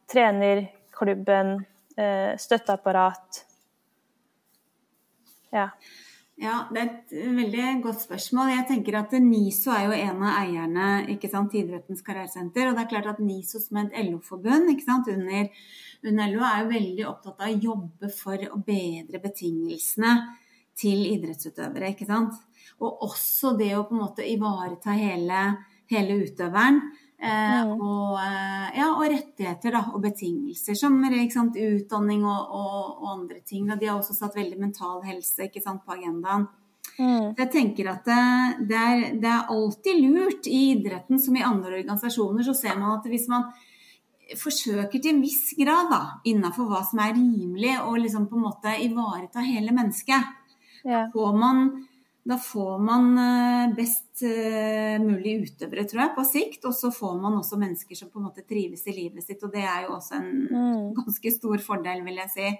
trener, 0.09 0.65
klubben, 0.95 1.65
eh, 1.97 2.35
støtteapparat? 2.37 3.43
Ja. 5.55 5.69
Ja, 6.39 6.61
det 6.71 6.79
er 6.79 6.91
et 6.93 7.09
veldig 7.35 7.63
godt 7.83 7.99
spørsmål. 7.99 8.53
Jeg 8.53 8.65
tenker 8.69 8.95
at 9.01 9.11
NISO 9.19 9.73
er 9.75 9.89
jo 9.89 9.95
en 9.97 10.21
av 10.23 10.37
eierne 10.39 10.85
ikke 11.11 11.27
sant, 11.27 11.51
til 11.51 11.65
Idrettens 11.65 11.99
karrieresenter. 12.05 12.69
Og 12.69 12.77
det 12.77 12.85
er 12.85 12.91
klart 12.93 13.09
at 13.11 13.19
NISO 13.19 13.59
som 13.59 13.81
et 13.81 13.97
LO-forbund 14.05 14.71
ikke 14.71 14.85
sant, 14.85 15.09
under, 15.11 15.49
under 16.07 16.31
LO 16.31 16.45
er 16.47 16.61
jo 16.61 16.69
veldig 16.69 17.07
opptatt 17.09 17.43
av 17.43 17.51
å 17.51 17.59
jobbe 17.65 18.11
for 18.15 18.45
å 18.47 18.61
bedre 18.63 19.19
betingelsene 19.25 20.13
til 20.79 21.03
idrettsutøvere. 21.09 21.91
ikke 21.91 22.07
sant? 22.07 22.39
Og 22.79 23.03
også 23.09 23.57
det 23.59 23.73
å 23.75 23.83
på 23.89 23.97
en 23.97 24.05
måte 24.05 24.23
ivareta 24.23 24.95
hele, 24.95 25.43
hele 25.91 26.21
utøveren. 26.23 26.79
Eh, 27.21 27.65
Mm. 27.65 27.81
og, 27.81 28.17
eh, 28.19 28.77
ja, 28.79 28.85
og 28.95 29.03
rettigheter 29.11 29.71
da, 29.71 29.81
og 29.93 30.01
betingelser 30.01 30.75
som 30.75 31.01
sant, 31.29 31.55
utdanning 31.55 32.23
og, 32.23 32.47
og, 32.49 33.01
og 33.03 33.09
andre 33.19 33.41
ting. 33.45 33.69
Og 33.71 33.77
de 33.79 33.85
har 33.87 33.99
også 33.99 34.15
satt 34.15 34.35
veldig 34.35 34.57
mental 34.59 35.01
helse 35.03 35.49
sant, 35.61 35.83
på 35.85 35.91
agendaen. 35.97 36.47
Mm. 36.97 37.35
Jeg 37.37 37.51
tenker 37.51 37.89
at 37.91 38.05
det, 38.05 38.67
det, 38.69 38.77
er, 38.77 39.19
det 39.19 39.27
er 39.27 39.51
alltid 39.51 39.99
lurt 40.03 40.47
i 40.47 40.75
idretten 40.75 41.19
som 41.19 41.35
i 41.35 41.43
andre 41.43 41.79
organisasjoner, 41.81 42.43
så 42.43 42.53
ser 42.55 42.77
man 42.79 42.97
at 42.99 43.05
hvis 43.05 43.27
man 43.27 43.51
forsøker 44.37 45.01
til 45.01 45.15
en 45.15 45.21
viss 45.23 45.53
grad 45.57 45.89
da, 45.91 46.01
innenfor 46.29 46.67
hva 46.69 46.83
som 46.85 46.99
er 47.03 47.15
rimelig, 47.17 47.75
og 47.83 47.99
liksom 47.99 48.27
på 48.29 48.37
en 48.37 48.45
måte 48.47 48.75
ivareta 48.85 49.39
hele 49.43 49.71
mennesket, 49.75 50.35
Ja. 50.85 51.09
får 51.11 51.33
man, 51.37 51.87
da 52.29 52.37
får 52.37 52.75
man 52.85 53.07
eh, 53.17 53.71
best 53.77 54.21
eh, 54.27 54.97
mulig 55.01 55.37
utøvere, 55.47 55.87
tror 55.89 56.03
jeg, 56.03 56.15
på 56.17 56.25
sikt. 56.29 56.67
Og 56.69 56.75
så 56.77 56.91
får 56.93 57.15
man 57.23 57.39
også 57.39 57.57
mennesker 57.61 57.97
som 57.97 58.11
på 58.13 58.21
en 58.21 58.27
måte 58.29 58.45
trives 58.45 58.85
i 58.87 58.93
livet 58.99 59.25
sitt, 59.25 59.41
og 59.43 59.51
det 59.55 59.65
er 59.65 59.87
jo 59.87 59.95
også 59.97 60.19
en 60.21 60.29
Mm. 60.49 60.93
ganske 60.99 61.31
stor 61.35 61.57
fordel, 61.65 62.03
vil 62.05 62.21
jeg 62.21 62.31
si. 62.35 62.51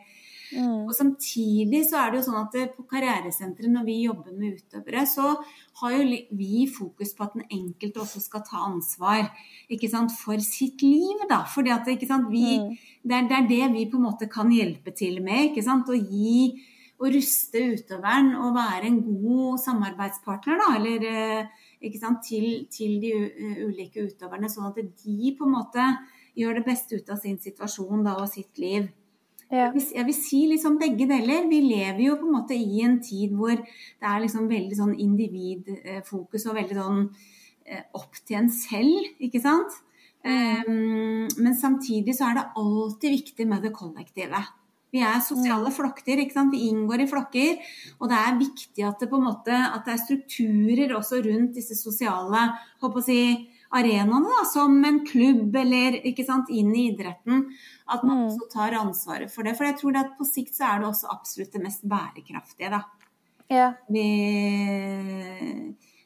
Mm. 0.50 0.88
Og 0.90 0.94
samtidig 0.98 1.84
så 1.86 2.00
er 2.02 2.10
det 2.10 2.18
jo 2.20 2.26
sånn 2.32 2.40
at 2.42 2.56
på 2.74 2.82
karrieresenteret, 2.90 3.70
når 3.70 3.84
vi 3.86 3.98
jobber 4.08 4.34
med 4.34 4.56
utøvere, 4.58 5.04
så 5.06 5.36
har 5.84 5.92
jo 5.94 6.08
vi 6.40 6.64
fokus 6.74 7.12
på 7.14 7.28
at 7.28 7.36
den 7.38 7.46
enkelte 7.54 8.02
også 8.02 8.22
skal 8.24 8.42
ta 8.48 8.64
ansvar 8.66 9.28
ikke 9.70 9.90
sant, 9.94 10.10
for 10.18 10.42
sitt 10.42 10.82
liv. 10.82 11.22
da. 11.30 11.44
Fordi 11.46 11.70
at 11.76 11.86
ikke 11.94 12.10
sant, 12.10 12.32
vi, 12.34 12.58
Mm. 12.58 12.74
det, 13.06 13.16
er, 13.20 13.28
det 13.30 13.38
er 13.38 13.48
det 13.54 13.72
vi 13.78 13.86
på 13.92 13.98
en 14.02 14.08
måte 14.10 14.26
kan 14.32 14.50
hjelpe 14.50 14.90
til 14.98 15.22
med. 15.22 15.52
ikke 15.52 15.64
sant, 15.64 15.86
Å 15.86 15.94
gi 15.94 16.58
og 17.00 17.14
ruste 17.16 17.62
utøveren 17.74 18.34
og 18.36 18.56
være 18.58 18.90
en 18.90 19.02
god 19.08 19.60
samarbeidspartner 19.64 20.60
da, 20.60 20.70
eller, 20.76 21.06
eh, 21.82 21.98
sant, 22.00 22.22
til, 22.28 22.68
til 22.72 23.00
de 23.02 23.12
eh, 23.16 23.60
ulike 23.68 24.04
utøverne, 24.04 24.52
sånn 24.52 24.68
at 24.72 24.80
de 24.84 25.36
på 25.38 25.48
en 25.48 25.56
måte 25.56 25.86
gjør 26.40 26.60
det 26.60 26.66
beste 26.68 27.00
ut 27.00 27.10
av 27.10 27.20
sin 27.22 27.40
situasjon 27.40 28.04
da, 28.04 28.18
og 28.20 28.28
sitt 28.32 28.60
liv. 28.60 28.90
Ja. 29.50 29.72
Hvis- 29.72 29.94
Jeg 29.96 30.06
vil 30.06 30.14
si 30.14 30.48
liksom 30.48 30.78
begge 30.78 31.08
deler. 31.10 31.48
Vi 31.50 31.62
lever 31.62 32.04
jo 32.04 32.18
på 32.18 32.28
en 32.28 32.36
måte 32.36 32.54
i 32.54 32.82
en 32.84 33.00
tid 33.02 33.32
hvor 33.32 33.56
det 33.56 34.06
er 34.06 34.20
liksom 34.22 34.48
veldig 34.48 34.76
sånn 34.78 35.00
individfokus 35.00 36.46
og 36.46 36.56
veldig 36.56 36.76
sånn 36.78 37.10
eh, 37.66 37.84
opp 37.94 38.14
til 38.26 38.38
en 38.38 38.50
selv, 38.50 39.10
ikke 39.20 39.42
sant? 39.42 39.72
Um, 40.26 41.28
men 41.38 41.54
samtidig 41.56 42.14
så 42.18 42.30
er 42.30 42.34
det 42.36 42.50
alltid 42.58 43.12
viktig 43.14 43.48
med 43.48 43.62
det 43.64 43.72
kollektive. 43.74 44.42
Vi 44.90 45.04
er 45.06 45.22
sosiale 45.22 45.70
flokker, 45.74 46.24
ikke 46.24 46.34
sant? 46.34 46.56
vi 46.56 46.70
inngår 46.72 47.04
i 47.04 47.10
flokker. 47.10 47.72
Og 48.00 48.10
det 48.10 48.18
er 48.18 48.40
viktig 48.40 48.86
at 48.88 49.02
det, 49.02 49.10
på 49.12 49.20
en 49.20 49.28
måte, 49.30 49.54
at 49.54 49.86
det 49.86 49.96
er 49.96 50.04
strukturer 50.04 50.96
også 50.98 51.22
rundt 51.26 51.58
disse 51.60 51.78
sosiale 51.78 52.48
håper 52.82 53.04
å 53.04 53.06
si, 53.06 53.22
arenaene, 53.70 54.26
da, 54.26 54.46
som 54.50 54.80
en 54.86 55.04
klubb 55.06 55.54
eller 55.62 56.00
ikke 56.10 56.26
sant, 56.26 56.50
inn 56.50 56.72
i 56.74 56.88
idretten. 56.90 57.46
At 57.90 58.06
man 58.08 58.26
også 58.28 58.50
tar 58.54 58.78
ansvaret 58.80 59.34
for 59.34 59.46
det. 59.46 59.54
For 59.60 59.70
jeg 59.70 59.78
tror 59.82 60.00
at 60.02 60.16
på 60.18 60.26
sikt 60.28 60.58
så 60.58 60.72
er 60.72 60.82
det 60.82 60.90
også 60.90 61.12
absolutt 61.14 61.54
det 61.54 61.64
mest 61.68 61.86
bærekraftige. 61.90 62.72
da. 62.74 62.82
Ja. 63.50 63.70
Vi, 63.90 64.08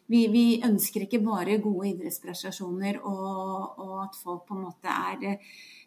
vi, 0.07 0.21
vi, 0.31 0.45
ønsker 0.63 1.03
ikke 1.05 1.19
bare 1.23 1.59
gode 1.63 1.89
idrettsprestasjoner 1.91 3.01
og, 3.03 3.79
og, 3.83 3.95
at 4.05 4.19
folk 4.19 4.45
på 4.47 4.55
en 4.55 4.67
måte 4.69 4.91
er 4.91 5.39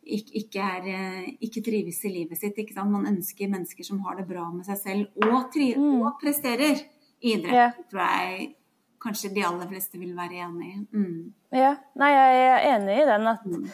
ikke, 0.07 0.63
er, 0.63 1.25
ikke 1.43 1.63
trives 1.67 1.99
i 2.07 2.13
livet 2.13 2.39
sitt. 2.39 2.59
Man 2.79 3.09
ønsker 3.09 3.51
mennesker 3.51 3.87
som 3.87 4.01
har 4.07 4.21
det 4.21 4.29
bra 4.29 4.47
med 4.53 4.67
seg 4.69 4.79
selv 4.79 5.27
og, 5.27 5.49
tri, 5.55 5.73
mm. 5.75 5.99
og 6.03 6.21
presterer 6.23 6.79
i 7.21 7.35
idrett. 7.35 7.55
Yeah. 7.55 7.77
tror 7.91 8.03
jeg 8.05 8.55
kanskje 9.03 9.33
de 9.35 9.45
aller 9.47 9.69
fleste 9.71 10.01
vil 10.01 10.15
være 10.17 10.43
enig 10.47 10.73
i. 10.73 10.81
Mm. 10.97 11.33
Ja, 11.55 11.77
Nei, 11.99 12.11
jeg 12.13 12.45
er 12.47 12.67
enig 12.75 12.99
i 13.01 13.09
den. 13.09 13.27
at 13.31 13.47
mm. 13.47 13.67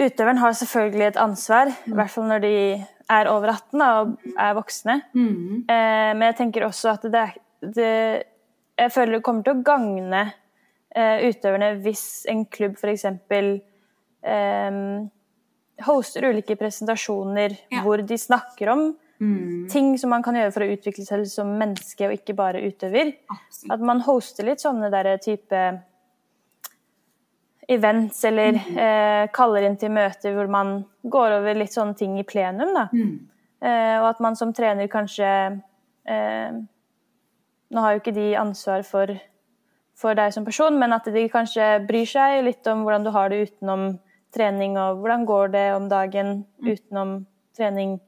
Utøveren 0.00 0.38
har 0.38 0.52
selvfølgelig 0.54 1.06
et 1.06 1.18
ansvar, 1.18 1.70
i 1.86 1.94
hvert 1.98 2.12
fall 2.12 2.28
når 2.30 2.42
de 2.44 2.56
er 3.10 3.28
over 3.28 3.50
18 3.50 3.82
og 3.82 4.12
er 4.38 4.52
voksne. 4.54 5.00
Mm. 5.14 5.64
Eh, 5.66 6.10
men 6.14 6.26
jeg 6.28 6.36
tenker 6.38 6.66
også 6.66 6.92
at 6.94 7.08
det, 7.10 7.24
det, 7.74 8.22
Jeg 8.78 8.92
føler 8.92 9.18
det 9.18 9.24
kommer 9.26 9.42
til 9.44 9.58
å 9.58 9.64
gagne 9.66 10.20
eh, 10.94 11.26
utøverne 11.26 11.72
hvis 11.82 12.04
en 12.30 12.44
klubb 12.46 12.78
f.eks. 12.78 13.04
Eh, 13.04 14.78
hoster 15.86 16.26
ulike 16.30 16.56
presentasjoner 16.60 17.54
ja. 17.72 17.84
hvor 17.84 18.02
de 18.06 18.18
snakker 18.18 18.72
om 18.72 18.82
mm. 19.20 19.68
ting 19.72 19.92
som 19.98 20.10
man 20.14 20.24
kan 20.24 20.36
gjøre 20.36 20.52
for 20.54 20.64
å 20.64 20.72
utvikle 20.74 21.04
seg 21.06 21.26
som 21.30 21.52
menneske 21.60 22.08
og 22.08 22.16
ikke 22.16 22.36
bare 22.38 22.62
utøver. 22.64 23.14
Absolutt. 23.30 23.70
At 23.76 23.86
man 23.92 24.02
hoster 24.06 24.48
litt 24.48 24.64
sånne 24.64 24.90
der 24.92 25.12
type 25.22 25.62
events 27.70 28.24
eller 28.24 28.56
mm. 28.58 28.78
eh, 28.82 29.24
kaller 29.34 29.68
inn 29.68 29.78
til 29.78 29.92
møter 29.94 30.34
hvor 30.34 30.50
man 30.50 30.80
går 31.02 31.38
over 31.38 31.58
litt 31.58 31.74
sånne 31.74 31.94
ting 31.98 32.18
i 32.18 32.26
plenum. 32.26 32.74
da. 32.74 32.88
Mm. 32.90 33.16
Eh, 33.60 33.96
og 34.00 34.10
at 34.10 34.22
man 34.24 34.38
som 34.38 34.54
trener 34.56 34.90
kanskje 34.90 35.30
eh, 36.08 36.60
Nå 37.70 37.82
har 37.84 37.92
jo 37.94 38.00
ikke 38.00 38.16
de 38.16 38.32
ansvar 38.34 38.80
for, 38.82 39.12
for, 39.94 40.16
deg 40.18 40.32
som 40.34 40.42
person, 40.42 40.74
men 40.74 40.90
at 40.90 41.04
de 41.14 41.20
kanskje 41.30 41.66
bryr 41.86 42.08
seg 42.08 42.40
litt 42.42 42.66
om 42.66 42.80
hvordan 42.82 43.04
du 43.06 43.10
har 43.14 43.30
det 43.30 43.44
utenom 43.44 43.84
trening, 44.34 44.78
og 44.78 45.02
hvordan 45.02 45.26
går 45.28 45.52
det 45.54 45.66
om 45.74 45.88
dagen 45.90 46.32
mm. 46.60 46.70
utenom 46.70 47.14
trening. 47.56 47.98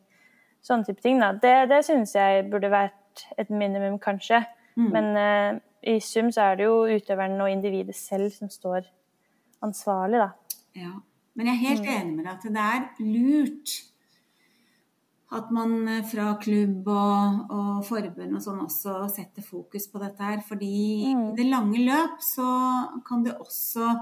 Sånne 0.62 0.86
type 0.86 1.02
ting. 1.02 1.20
Da. 1.22 1.32
Det, 1.42 1.54
det 1.72 1.82
synes 1.88 2.14
jeg 2.14 2.46
burde 2.50 2.70
vært 2.72 3.24
et 3.38 3.50
minimum, 3.50 3.98
kanskje. 4.02 4.44
Mm. 4.78 4.90
Men 4.94 5.08
eh, 5.18 5.62
i 5.92 5.98
sum 6.00 6.30
så 6.32 6.52
er 6.52 6.60
det 6.60 6.68
jo 6.68 6.84
utøveren 6.86 7.40
og 7.42 7.50
individet 7.50 7.96
selv 7.98 8.30
som 8.34 8.50
står 8.52 8.86
ansvarlig, 9.62 10.22
da. 10.22 10.60
Ja. 10.78 10.92
Men 11.34 11.48
jeg 11.48 11.54
er 11.54 11.68
helt 11.70 11.86
mm. 11.88 11.94
enig 11.96 12.14
med 12.18 12.26
deg 12.26 12.32
at 12.34 12.44
det 12.44 12.66
er 12.68 13.08
lurt 13.08 13.78
at 15.32 15.52
man 15.54 15.88
eh, 15.88 16.02
fra 16.04 16.34
klubb 16.40 16.88
og, 16.92 17.52
og 17.52 17.84
forbund 17.88 18.36
og 18.36 18.44
sånn 18.44 18.64
også 18.66 18.96
setter 19.12 19.44
fokus 19.44 19.88
på 19.88 20.02
dette 20.02 20.24
her. 20.26 20.42
Fordi 20.44 20.72
mm. 21.08 21.22
i 21.32 21.36
det 21.38 21.48
lange 21.48 21.84
løp 21.86 22.20
så 22.24 22.48
kan 23.06 23.24
det 23.26 23.38
også 23.40 23.94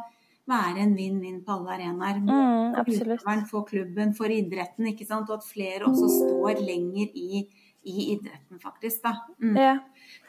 være 0.48 0.84
en 0.84 0.94
vinn-vinn 0.96 1.40
på 1.44 1.56
alle 1.56 1.76
arenaer. 1.76 2.20
Mm, 2.22 2.78
for, 3.22 3.42
for 3.50 3.66
klubben, 3.68 4.14
for 4.16 4.32
idretten, 4.32 4.88
ikke 4.92 5.08
sant? 5.08 5.30
og 5.30 5.40
at 5.40 5.48
flere 5.48 5.88
også 5.90 6.08
står 6.16 6.62
lenger 6.64 7.12
i 7.14 7.44
i 7.82 8.12
idretten, 8.12 8.58
faktisk. 8.60 9.02
Da. 9.02 9.16
Mm. 9.42 9.56
Ja. 9.56 9.78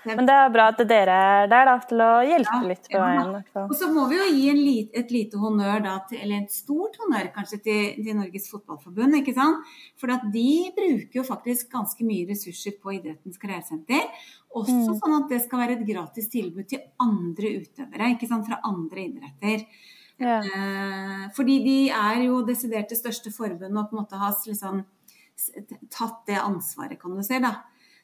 Men 0.03 0.25
det 0.25 0.33
er 0.33 0.51
bra 0.53 0.67
at 0.71 0.79
dere 0.87 1.15
er 1.33 1.49
der 1.51 1.67
da, 1.67 1.73
til 1.85 2.01
å 2.01 2.09
hjelpe 2.25 2.53
ja, 2.55 2.67
litt 2.69 2.87
på 2.89 3.01
veien. 3.01 3.33
Ja. 3.53 3.63
Og 3.65 3.73
så 3.77 3.89
må 3.91 4.05
vi 4.09 4.17
jo 4.17 4.27
gi 4.31 4.53
lit, 4.55 4.93
et 4.97 5.11
lite 5.13 5.41
honnør, 5.41 5.81
da, 5.83 5.97
til, 6.07 6.21
eller 6.23 6.45
et 6.45 6.55
stort 6.55 6.95
honnør 7.01 7.29
kanskje, 7.35 7.59
til, 7.67 7.81
til, 7.99 8.17
Norges 8.17 8.47
Fotballforbund. 8.53 9.19
ikke 9.19 9.35
sant? 9.35 9.67
For 9.99 10.13
at 10.15 10.23
de 10.33 10.47
bruker 10.77 11.21
jo 11.21 11.27
faktisk 11.27 11.73
ganske 11.75 12.07
mye 12.07 12.29
ressurser 12.31 12.77
på 12.79 12.95
Idrettens 12.95 13.41
karrieresenter. 13.41 14.07
Også 14.51 14.77
mm. 14.79 14.99
sånn 15.03 15.17
at 15.19 15.31
det 15.31 15.43
skal 15.43 15.65
være 15.65 15.79
et 15.79 15.87
gratis 15.87 16.31
tilbud 16.31 16.71
til 16.71 16.85
andre 17.03 17.57
utøvere 17.61 18.13
ikke 18.15 18.31
sant? 18.31 18.47
fra 18.47 18.63
andre 18.67 19.09
idretter. 19.09 19.67
Ja. 20.21 20.37
Eh, 20.45 21.27
fordi 21.35 21.57
de 21.65 21.77
er 21.97 22.23
jo 22.27 22.41
desidert 22.45 22.91
det 22.91 22.99
største 22.99 23.33
forbundet 23.33 23.73
og 23.73 23.89
på 23.89 23.97
en 23.97 24.03
måte 24.03 24.21
har 24.21 24.35
liksom 24.45 24.83
tatt 25.89 26.23
det 26.29 26.37
ansvaret, 26.37 26.99
kan 27.01 27.15
du 27.17 27.23
si. 27.25 27.39
da. 27.41 27.55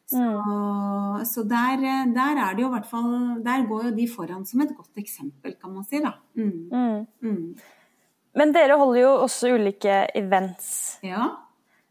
Så, 0.07 0.23
mm. 0.23 1.25
så 1.27 1.43
der, 1.43 1.81
der, 2.15 2.37
er 2.39 2.53
det 2.55 2.63
jo 2.63 2.69
i 2.69 2.71
hvert 2.77 2.85
fall 2.87 3.41
Der 3.43 3.65
går 3.67 3.89
jo 3.89 3.95
de 3.97 4.05
foran 4.07 4.45
som 4.47 4.61
et 4.63 4.71
godt 4.71 5.01
eksempel, 5.01 5.57
kan 5.59 5.73
man 5.73 5.83
si. 5.83 5.99
da. 6.03 6.13
Mm. 6.39 6.69
Mm. 6.71 7.01
mm. 7.21 7.57
Men 8.37 8.53
dere 8.53 8.77
holder 8.77 9.01
jo 9.01 9.11
også 9.25 9.51
ulike 9.57 10.05
events. 10.15 10.99
Ja. 11.03 11.25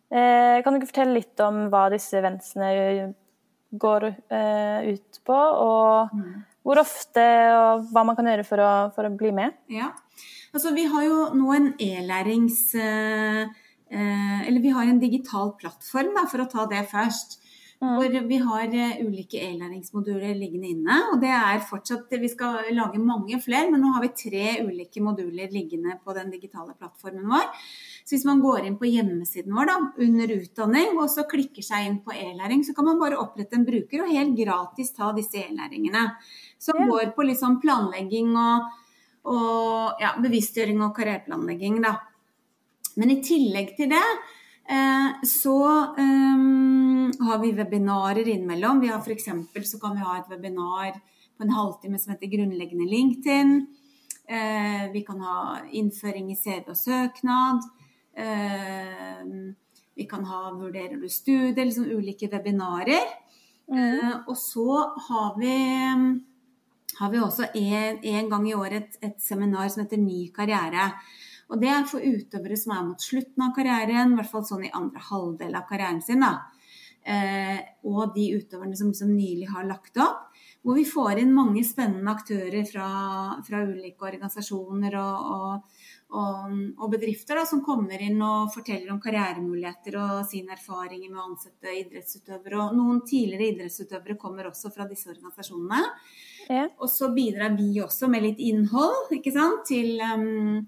Eh, 0.09 0.63
kan 0.63 0.73
du 0.73 0.79
ikke 0.79 0.93
fortelle 0.93 1.19
litt 1.19 1.41
om 1.43 1.65
hva 1.73 1.89
disse 1.91 2.17
eventsene 2.21 2.69
går 3.75 4.07
eh, 4.07 4.93
ut 4.95 5.21
på? 5.27 5.37
Og 5.37 6.15
mm. 6.15 6.37
Hvor 6.67 6.83
ofte, 6.83 7.27
og 7.55 7.87
hva 7.95 8.03
man 8.09 8.19
kan 8.19 8.27
gjøre 8.27 8.47
for 8.49 8.63
å, 8.63 8.73
for 8.97 9.07
å 9.07 9.15
bli 9.15 9.31
med? 9.37 9.55
Ja, 9.71 9.93
altså 10.51 10.75
Vi 10.75 10.89
har 10.91 11.07
jo 11.07 11.31
nå 11.39 11.55
en 11.55 11.71
e-lærings... 11.79 12.67
Eh, 12.75 13.63
Eh, 13.91 14.49
eller 14.49 14.61
vi 14.61 14.73
har 14.75 14.87
en 14.87 15.01
digital 15.01 15.53
plattform, 15.61 16.15
da, 16.17 16.27
for 16.31 16.43
å 16.43 16.49
ta 16.51 16.67
det 16.71 16.83
først. 16.91 17.39
Hvor 17.77 18.09
vi 18.09 18.37
har 18.41 18.71
uh, 18.73 19.01
ulike 19.05 19.37
e-læringsmoduler 19.45 20.33
liggende 20.39 20.71
inne. 20.73 20.95
Og 21.13 21.19
det 21.21 21.29
er 21.29 21.61
fortsatt 21.61 22.15
Vi 22.23 22.31
skal 22.33 22.71
lage 22.73 23.01
mange 23.03 23.37
flere, 23.45 23.69
men 23.71 23.83
nå 23.85 23.91
har 23.93 24.05
vi 24.05 24.15
tre 24.17 24.47
ulike 24.65 25.03
moduler 25.05 25.53
liggende 25.53 25.99
på 26.01 26.15
den 26.17 26.33
digitale 26.33 26.73
plattformen 26.73 27.29
vår. 27.29 27.45
Så 28.07 28.15
hvis 28.15 28.25
man 28.25 28.41
går 28.41 28.65
inn 28.65 28.79
på 28.81 28.89
hjemmesiden 28.89 29.53
vår 29.53 29.69
da, 29.69 29.77
under 30.07 30.33
utdanning 30.39 30.97
og 30.97 31.11
så 31.13 31.27
klikker 31.29 31.65
seg 31.67 31.91
inn 31.91 32.01
på 32.07 32.17
e-læring, 32.17 32.65
så 32.65 32.73
kan 32.73 32.89
man 32.89 33.01
bare 33.03 33.21
opprette 33.21 33.59
en 33.59 33.69
bruker 33.69 34.07
og 34.07 34.13
helt 34.15 34.37
gratis 34.39 34.95
ta 34.97 35.11
disse 35.17 35.43
e-læringene. 35.43 36.07
Som 36.63 36.81
går 36.89 37.13
på 37.17 37.29
liksom 37.29 37.61
planlegging 37.61 38.33
og, 38.41 38.73
og 39.29 40.01
ja, 40.01 40.15
bevisstgjøring 40.23 40.81
og 40.87 40.97
karriereplanlegging. 40.97 41.83
da. 41.85 41.99
Men 42.97 43.13
i 43.13 43.21
tillegg 43.21 43.75
til 43.77 43.93
det 43.93 44.01
eh, 44.01 44.35
så 45.27 45.59
um, 45.99 47.13
har 47.21 47.39
vi 47.39 47.53
webinarer 47.53 48.29
innimellom. 48.29 48.81
Vi 48.81 48.89
har 48.91 48.99
F.eks. 48.99 49.29
så 49.71 49.79
kan 49.79 49.95
vi 49.95 50.03
ha 50.03 50.17
et 50.19 50.31
webinar 50.31 50.99
på 51.37 51.45
en 51.45 51.51
halvtime 51.51 51.99
som 51.99 52.13
heter 52.13 52.27
'Grunnleggende 52.27 52.89
LinkedIn'. 52.91 53.67
Eh, 54.29 54.93
vi 54.93 55.01
kan 55.07 55.21
ha 55.21 55.59
innføring 55.71 56.33
i 56.33 56.37
CV 56.37 56.71
og 56.71 56.77
søknad. 56.77 57.63
Eh, 58.17 59.23
vi 59.95 60.05
kan 60.05 60.25
ha 60.25 60.51
'Vurderer 60.51 61.01
du 61.01 61.09
studie?' 61.09 61.65
liksom 61.65 61.85
ulike 61.85 62.29
webinarer. 62.33 63.07
Mm. 63.71 63.79
Eh, 63.79 64.17
og 64.29 64.37
så 64.37 64.95
har 65.09 65.39
vi, 65.39 65.57
har 66.99 67.11
vi 67.11 67.19
også 67.19 67.47
en, 67.55 68.05
en, 68.05 68.31
gang 68.31 68.49
i 68.49 68.55
året 68.55 68.73
et, 68.73 68.99
et 69.03 69.23
seminar 69.23 69.69
som 69.69 69.83
heter 69.83 69.97
Ny 69.97 70.33
karriere. 70.33 70.93
Og 71.47 71.63
det 71.63 71.71
er 71.71 71.87
for 71.87 72.03
utøvere 72.03 72.59
som 72.59 72.75
er 72.75 72.85
mot 72.89 73.03
slutten 73.03 73.45
av 73.47 73.55
karrieren, 73.55 74.15
i 74.15 74.19
hvert 74.19 74.33
fall 74.33 74.47
sånn 74.49 74.67
i 74.67 74.75
andre 74.75 75.03
halvdel 75.11 75.55
av 75.55 75.67
karrieren 75.69 76.03
sin. 76.03 76.25
Eh, 77.07 77.59
og 77.87 78.17
de 78.17 78.33
utøverne 78.35 78.75
som, 78.75 78.91
som, 78.97 79.13
nylig 79.15 79.47
har 79.53 79.67
lagt 79.69 79.99
opp. 80.03 80.25
Hvor 80.67 80.75
vi 80.75 80.83
får 80.83 81.21
inn 81.23 81.31
mange 81.31 81.63
spennende 81.63 82.11
aktører 82.11 82.65
fra, 82.67 82.87
fra 83.47 83.61
ulike 83.63 84.03
organisasjoner 84.09 84.97
og, 84.99 85.29
og, 85.37 85.85
og, 86.19 86.57
og 86.83 86.89
bedrifter 86.91 87.39
da, 87.39 87.45
som 87.47 87.63
kommer 87.63 88.03
inn 88.03 88.19
og 88.27 88.51
forteller 88.51 88.91
om 88.91 88.99
karrieremuligheter 89.05 89.95
og 90.03 90.25
sine 90.27 90.57
erfaringer 90.57 91.13
med 91.13 91.21
å 91.23 91.29
ansette 91.29 91.77
idrettsutøvere. 91.85 92.65
Og 92.65 92.75
noen 92.81 93.05
tidligere 93.07 93.53
idrettsutøvere 93.53 94.19
kommer 94.19 94.51
også 94.51 94.75
fra 94.75 94.89
disse 94.91 95.13
organisasjonene. 95.15 95.85
Ja. 96.51 96.67
Og 96.83 96.91
så 96.91 97.13
bidrar 97.15 97.55
vi 97.55 97.71
også 97.87 98.11
med 98.11 98.27
litt 98.27 98.43
innhold 98.43 99.15
ikke 99.15 99.35
sant, 99.39 99.63
til 99.71 100.03
um, 100.03 100.67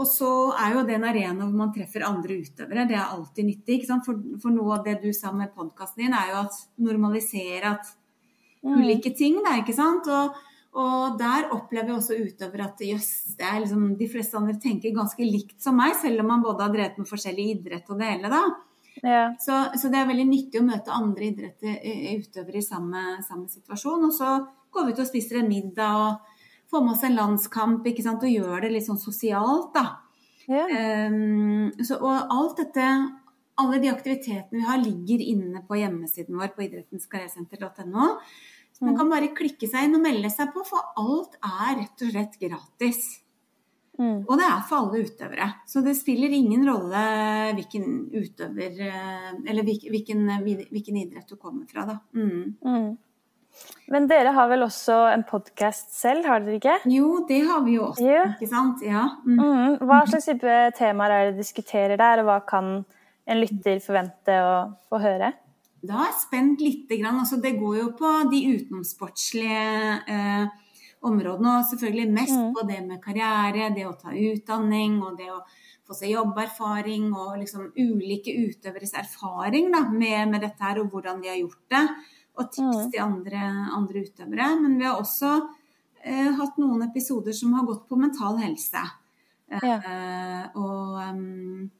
og 0.00 0.08
så 0.08 0.28
er 0.56 0.76
jo 0.76 0.84
det 0.88 0.96
en 0.96 1.08
arena 1.10 1.44
hvor 1.44 1.56
man 1.56 1.72
treffer 1.74 2.06
andre 2.06 2.38
utøvere. 2.40 2.86
Det 2.88 2.96
er 2.96 3.10
alltid 3.12 3.48
nyttig. 3.50 3.80
For, 3.90 4.20
for, 4.40 4.54
noe 4.54 4.78
av 4.78 4.86
det 4.86 4.96
du 5.02 5.10
sa 5.16 5.32
med 5.36 5.52
podkasten 5.56 6.06
din, 6.06 6.16
er 6.16 6.32
jo 6.32 6.38
at 6.46 6.56
normalisere 6.80 7.74
at 7.74 7.90
ulike 8.64 9.12
ting. 9.16 9.42
Da, 9.44 9.58
ikke 9.60 9.76
sant? 9.76 10.08
Og, 10.08 10.40
og, 10.80 11.18
der 11.20 11.50
opplever 11.52 11.98
også 11.98 12.16
utøvere 12.16 12.70
at 12.70 12.80
jøss, 12.86 13.12
liksom, 13.36 13.92
de 14.00 14.08
fleste 14.08 14.40
andre 14.40 14.56
tenker 14.62 14.96
ganske 14.96 15.26
likt 15.26 15.58
som 15.60 15.76
meg, 15.76 15.92
selv 16.00 16.24
om 16.24 16.32
man 16.32 16.48
både 16.48 16.64
har 16.64 16.74
drevet 16.78 17.00
med 17.02 17.10
forskjellig 17.10 17.50
idrett 17.58 17.92
og 17.92 18.00
det 18.00 18.10
hele. 18.14 18.32
da. 18.32 18.42
Ja. 19.04 19.22
Så, 19.40 19.62
så, 19.76 19.92
det 19.92 20.00
er 20.00 20.08
veldig 20.08 20.28
nyttig 20.32 20.60
å 20.62 20.66
møte 20.66 20.96
andre 20.96 21.28
idretter, 21.28 21.76
eh, 21.76 22.16
utøvere 22.20 22.60
i 22.60 22.64
samme, 22.64 23.20
samme 23.28 23.52
situasjon. 23.52 24.08
Og 24.08 24.16
så 24.16 24.36
går 24.72 24.88
vi 24.88 24.96
ut 24.96 25.04
og 25.04 25.12
spiser 25.12 25.42
en 25.42 25.52
middag. 25.52 26.04
og 26.08 26.38
få 26.70 26.82
med 26.84 26.94
oss 26.94 27.04
en 27.06 27.18
landskamp 27.18 27.86
ikke 27.86 28.04
sant? 28.06 28.22
og 28.26 28.32
gjøre 28.32 28.64
det 28.66 28.74
litt 28.76 28.86
sånn 28.86 29.00
sosialt, 29.00 29.74
da. 29.74 29.86
Ja. 30.50 30.66
Um, 31.10 31.70
så, 31.84 32.00
og 32.00 32.32
alt 32.34 32.62
dette, 32.62 32.86
alle 33.60 33.80
de 33.82 33.90
aktivitetene 33.92 34.62
vi 34.62 34.66
har, 34.66 34.80
ligger 34.82 35.26
inne 35.34 35.62
på 35.66 35.78
hjemmesiden 35.78 36.38
vår 36.40 36.54
på 36.56 36.66
idrettenskaresenter.no. 36.66 38.14
Så 38.74 38.86
man 38.86 38.96
kan 38.96 39.10
bare 39.12 39.34
klikke 39.36 39.68
seg 39.68 39.86
inn 39.86 39.98
og 39.98 40.06
melde 40.06 40.30
seg 40.32 40.54
på, 40.54 40.62
for 40.64 40.94
alt 40.98 41.36
er 41.44 41.82
rett 41.82 42.06
og 42.06 42.14
slett 42.14 42.38
gratis. 42.40 43.02
Mm. 44.00 44.22
Og 44.24 44.32
det 44.40 44.46
er 44.46 44.62
for 44.64 44.78
alle 44.78 45.02
utøvere. 45.04 45.48
Så 45.68 45.82
det 45.84 45.92
spiller 45.98 46.32
ingen 46.32 46.64
rolle 46.64 47.02
hvilken 47.58 48.06
utøver 48.14 48.78
eh, 48.86 49.26
Eller 49.44 49.66
hvilken, 49.66 50.22
hvilken 50.70 51.00
idrett 51.02 51.28
du 51.28 51.36
kommer 51.36 51.66
fra, 51.68 51.84
da. 51.90 51.98
Mm. 52.16 52.54
Mm. 52.64 52.88
Men 53.90 54.06
dere 54.06 54.30
har 54.36 54.48
vel 54.48 54.62
også 54.62 54.96
en 55.12 55.24
podkast 55.26 55.90
selv, 55.98 56.24
har 56.30 56.40
dere 56.44 56.58
ikke? 56.60 56.76
Jo, 56.90 57.24
det 57.28 57.40
har 57.48 57.60
vi 57.66 57.74
jo 57.76 57.88
også, 57.88 58.06
Jo. 58.06 58.22
ikke 58.36 58.48
sant? 58.52 58.82
Ja. 58.86 59.08
Mm. 59.26 59.38
Mm. 59.40 59.76
Hva 59.88 60.00
slags 60.06 60.28
type 60.30 60.56
temaer 60.78 61.10
er 61.16 61.24
det 61.26 61.32
dere 61.34 61.42
diskuterer 61.42 61.96
der, 61.98 62.22
og 62.22 62.28
hva 62.30 62.38
kan 62.46 62.70
en 63.26 63.40
lytter 63.42 63.80
forvente 63.82 64.36
å 64.46 64.54
få 64.88 65.00
høre? 65.02 65.32
Da 65.82 65.94
er 65.96 66.10
jeg 66.10 66.18
spent 66.20 66.60
lite 66.60 66.98
grann. 67.00 67.18
Altså, 67.22 67.40
det 67.40 67.54
går 67.58 67.76
jo 67.80 67.88
på 67.96 68.10
de 68.30 68.40
utenomsportslige 68.54 70.02
eh, 70.08 70.46
områdene, 71.02 71.56
og 71.58 71.64
selvfølgelig 71.70 72.12
mest 72.12 72.36
Mm. 72.36 72.52
på 72.54 72.66
det 72.68 72.80
med 72.86 73.00
karriere, 73.02 73.74
det 73.74 73.86
å 73.86 73.96
ta 73.98 74.10
utdanning 74.12 75.02
og 75.02 75.16
det 75.16 75.30
å 75.32 75.40
få 75.88 75.94
seg 75.96 76.10
jobberfaring 76.12 77.12
og 77.16 77.38
liksom 77.40 77.72
ulike 77.76 78.30
utøveres 78.30 78.92
erfaring 78.94 79.72
da, 79.72 79.80
med, 79.90 80.28
med 80.30 80.40
dette 80.42 80.62
her 80.62 80.78
og 80.80 80.90
hvordan 80.92 81.20
de 81.22 81.28
har 81.28 81.36
gjort 81.40 81.64
det. 81.70 81.88
Og 82.40 82.48
tips 82.52 82.76
Mm. 82.86 82.90
til 82.94 83.00
andre, 83.04 83.40
andre 83.76 84.04
utøvere. 84.06 84.46
Men 84.62 84.78
vi 84.78 84.84
har 84.88 84.96
også 85.00 85.34
eh, 86.02 86.30
hatt 86.32 86.56
noen 86.58 86.82
episoder 86.88 87.32
som 87.36 87.52
har 87.52 87.66
gått 87.68 87.86
på 87.88 87.98
mental 88.00 88.38
helse. 88.40 88.80
Eh, 89.50 89.58
Ja. 89.62 90.48
og 90.54 90.96
um, 91.10 91.70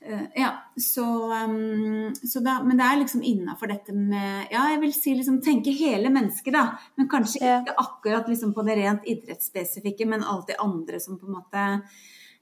eh, 0.00 0.26
ja, 0.36 0.50
så, 0.78 1.04
um, 1.44 2.14
så 2.14 2.40
da, 2.42 2.62
Men 2.62 2.76
det 2.78 2.86
er 2.86 3.00
liksom 3.02 3.22
innafor 3.22 3.68
dette 3.68 3.92
med 3.92 4.46
Ja, 4.50 4.68
jeg 4.70 4.80
vil 4.80 4.92
si 4.94 5.14
liksom 5.14 5.40
tenke 5.42 5.74
hele 5.76 6.08
mennesket, 6.08 6.52
da. 6.54 6.78
Men 6.96 7.08
kanskje 7.08 7.42
Ja. 7.42 7.60
ikke 7.62 7.74
akkurat 7.76 8.28
liksom 8.28 8.54
på 8.54 8.64
det 8.64 8.78
rent 8.78 9.02
idrettsspesifikke, 9.04 10.06
men 10.06 10.22
alt 10.22 10.46
det 10.46 10.56
andre 10.58 11.00
som 11.00 11.18
på 11.18 11.26
en 11.26 11.34
måte 11.34 11.82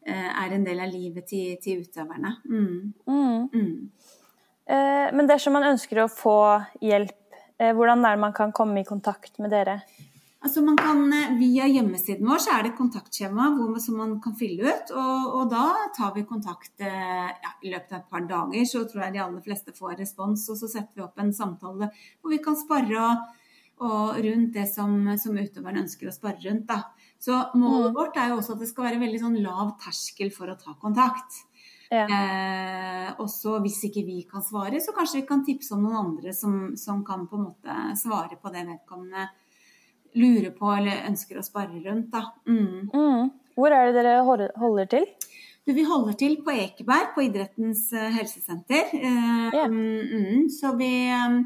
eh, 0.07 0.45
er 0.45 0.53
en 0.55 0.65
del 0.65 0.79
av 0.81 0.93
livet 0.93 1.27
til, 1.27 1.57
til 1.61 1.81
utøverne. 1.83 2.37
Mm. 2.47 2.93
Mm. 3.09 3.49
Mm. 3.53 3.91
Eh, 4.67 5.13
men 5.15 5.29
dersom 5.31 5.55
man 5.55 5.69
ønsker 5.69 6.03
å 6.03 6.11
få 6.11 6.39
hjelp, 6.83 7.15
eh, 7.59 7.73
hvordan 7.73 8.05
er 8.05 8.17
det 8.17 8.25
man 8.25 8.35
kan 8.35 8.53
komme 8.53 8.81
i 8.83 8.89
kontakt 8.89 9.39
med 9.39 9.51
dere? 9.55 9.81
Altså 10.43 10.63
man 10.63 10.77
kan, 10.77 11.13
eh, 11.13 11.33
Via 11.39 11.67
hjemmesiden 11.67 12.27
vår 12.27 12.39
så 12.39 12.53
er 12.55 12.63
det 12.63 12.73
et 12.73 12.79
kontaktskjema 12.79 13.47
hvor, 13.57 13.79
som 13.83 13.97
man 13.97 14.21
kan 14.21 14.35
fylle 14.35 14.67
ut. 14.67 14.91
Og, 14.91 15.41
og 15.41 15.51
da 15.51 15.89
tar 15.97 16.13
vi 16.15 16.23
kontakt 16.27 16.79
ja, 16.79 17.55
i 17.63 17.71
løpet 17.73 17.93
av 17.93 17.99
et 18.01 18.11
par 18.11 18.27
dager. 18.27 18.67
Så 18.67 18.85
tror 18.91 19.05
jeg 19.05 19.17
de 19.17 19.23
aller 19.25 19.43
fleste 19.43 19.75
får 19.75 19.97
respons. 20.03 20.49
Og 20.51 20.59
så 20.59 20.69
setter 20.71 20.95
vi 20.95 21.03
opp 21.07 21.19
en 21.19 21.33
samtale 21.33 21.91
hvor 22.21 22.31
vi 22.31 22.39
kan 22.43 22.59
spare 22.59 22.95
og, 23.01 23.27
og 23.87 24.21
rundt 24.25 24.55
det 24.55 24.69
som, 24.71 24.95
som 25.19 25.37
utøveren 25.37 25.83
ønsker 25.83 26.09
å 26.11 26.15
spare 26.15 26.39
rundt. 26.43 26.67
Da. 26.67 26.83
Så 27.19 27.33
målet 27.55 27.91
Mm. 27.91 27.95
vårt 27.97 28.17
er 28.17 28.29
jo 28.31 28.39
også 28.39 28.55
at 28.55 28.61
det 28.61 28.69
skal 28.69 28.85
være 28.91 29.01
veldig 29.03 29.21
sånn 29.21 29.43
lav 29.43 29.77
terskel 29.83 30.31
for 30.33 30.47
å 30.47 30.59
ta 30.59 30.75
kontakt. 30.81 31.43
Ja. 31.91 32.05
Eh, 32.11 33.11
og 33.23 33.29
så 33.31 33.59
hvis 33.63 33.79
ikke 33.89 34.03
vi 34.07 34.21
kan 34.31 34.43
svare, 34.43 34.81
så 34.83 34.95
kanskje 34.97 35.21
vi 35.21 35.27
kan 35.29 35.45
tipse 35.47 35.75
om 35.77 35.85
noen 35.87 35.99
andre 36.01 36.33
som, 36.35 36.77
som 36.77 37.05
kan 37.07 37.27
på 37.31 37.39
en 37.39 37.45
måte 37.51 37.77
svare 38.01 38.39
på 38.43 38.51
det 38.55 38.65
vedkommende 38.67 39.29
lurer 40.17 40.51
på 40.57 40.71
eller 40.73 41.05
ønsker 41.11 41.39
å 41.39 41.45
spare 41.45 41.83
rundt. 41.85 42.09
Da. 42.15 42.23
Mm. 42.49 42.89
Mm. 42.95 43.31
Hvor 43.57 43.73
er 43.73 43.91
det 43.91 44.01
dere 44.03 44.23
holder 44.25 44.89
til? 44.93 45.05
Du, 45.67 45.73
vi 45.75 45.83
holder 45.85 46.15
til 46.19 46.37
på 46.47 46.53
Ekeberg, 46.55 47.09
på 47.15 47.25
Idrettens 47.27 47.89
eh, 47.93 48.11
helsesenter. 48.15 48.93
Eh, 48.95 49.51
Ja. 49.57 49.67
mm, 49.67 50.13
mm, 50.13 50.49
så 50.51 50.73
vi 50.79 50.91
eh, 51.11 51.39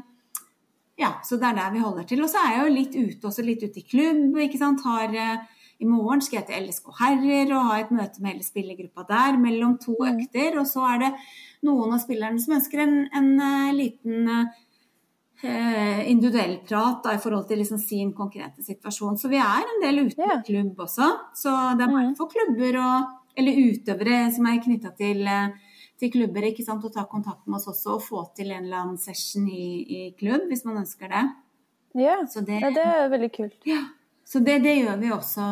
Ja, 1.01 1.15
så 1.25 1.37
det 1.41 1.47
er 1.49 1.55
der 1.57 1.71
vi 1.73 1.79
holder 1.81 2.03
til. 2.05 2.21
Og 2.21 2.29
så 2.29 2.37
er 2.45 2.51
jeg 2.55 2.61
jo 2.67 2.75
litt 2.75 2.95
ute, 2.99 3.27
også 3.27 3.43
litt 3.45 3.63
ute 3.63 3.81
i 3.81 3.87
klubb. 3.87 4.37
ikke 4.43 4.59
sant? 4.61 4.83
Har, 4.85 5.09
eh, 5.09 5.60
I 5.81 5.85
morgen 5.89 6.21
skal 6.21 6.39
jeg 6.41 6.47
til 6.47 6.67
LSK 6.67 6.91
Herrer 6.99 7.51
og 7.57 7.69
ha 7.71 7.79
et 7.81 7.89
møte 7.91 8.21
med 8.21 8.35
hele 8.35 8.43
spillergruppa 8.45 9.05
der 9.09 9.37
mellom 9.41 9.77
to 9.81 9.95
Mm. 9.99 10.19
økter. 10.19 10.59
Og 10.59 10.65
så 10.69 10.83
er 10.93 10.99
det 10.99 11.13
noen 11.63 11.93
av 11.93 11.99
spillerne 12.03 12.39
som 12.39 12.53
ønsker 12.55 12.79
en, 12.83 13.09
en 13.13 13.31
eh, 13.41 13.73
liten 13.73 14.29
eh, 15.43 16.09
individuell 16.11 16.59
prat 16.67 17.01
da, 17.03 17.15
i 17.15 17.21
forhold 17.23 17.47
til 17.49 17.57
liksom 17.63 17.79
sin 17.81 18.13
konkrete 18.13 18.61
situasjon. 18.63 19.17
Så 19.17 19.29
vi 19.31 19.37
er 19.41 19.65
en 19.65 19.81
del 19.81 20.05
uten 20.05 20.21
Ja. 20.29 20.41
klubb 20.45 20.77
også. 20.85 21.07
Så 21.33 21.49
det 21.77 21.87
er 21.87 21.91
bare 21.91 22.09
Mm. 22.11 22.15
for 22.17 22.27
klubber 22.29 22.77
og, 22.77 23.07
eller 23.37 23.51
utøvere 23.53 24.31
som 24.35 24.45
er 24.45 24.61
knytta 24.61 24.95
til, 24.97 25.25
eh, 25.27 25.49
til 25.99 26.11
klubber, 26.11 26.41
ikke 26.43 26.63
sant, 26.65 26.83
å 26.83 26.93
ta 26.93 27.03
kontakt 27.05 27.47
med 27.47 27.55
oss 27.55 27.67
også 27.67 27.95
og 27.95 28.01
få 28.01 28.35
til 28.35 28.51
en 28.51 28.63
eller 28.65 28.77
annen 28.77 28.97
session 28.97 29.47
i, 29.47 29.85
i 29.89 30.15
klubb, 30.17 30.47
hvis 30.49 30.65
man 30.65 30.77
ønsker 30.77 31.09
det. 31.09 31.31
Ja, 31.95 32.23
Så 32.25 32.45
det, 32.45 32.61
ja 32.61 32.69
det 32.69 32.85
er 32.85 33.09
veldig 33.09 33.31
kult. 33.33 33.57
ja. 33.65 33.81
Så 34.31 34.39
det, 34.39 34.61
det 34.63 34.77
gjør 34.79 34.99
vi 35.01 35.09
også 35.11 35.43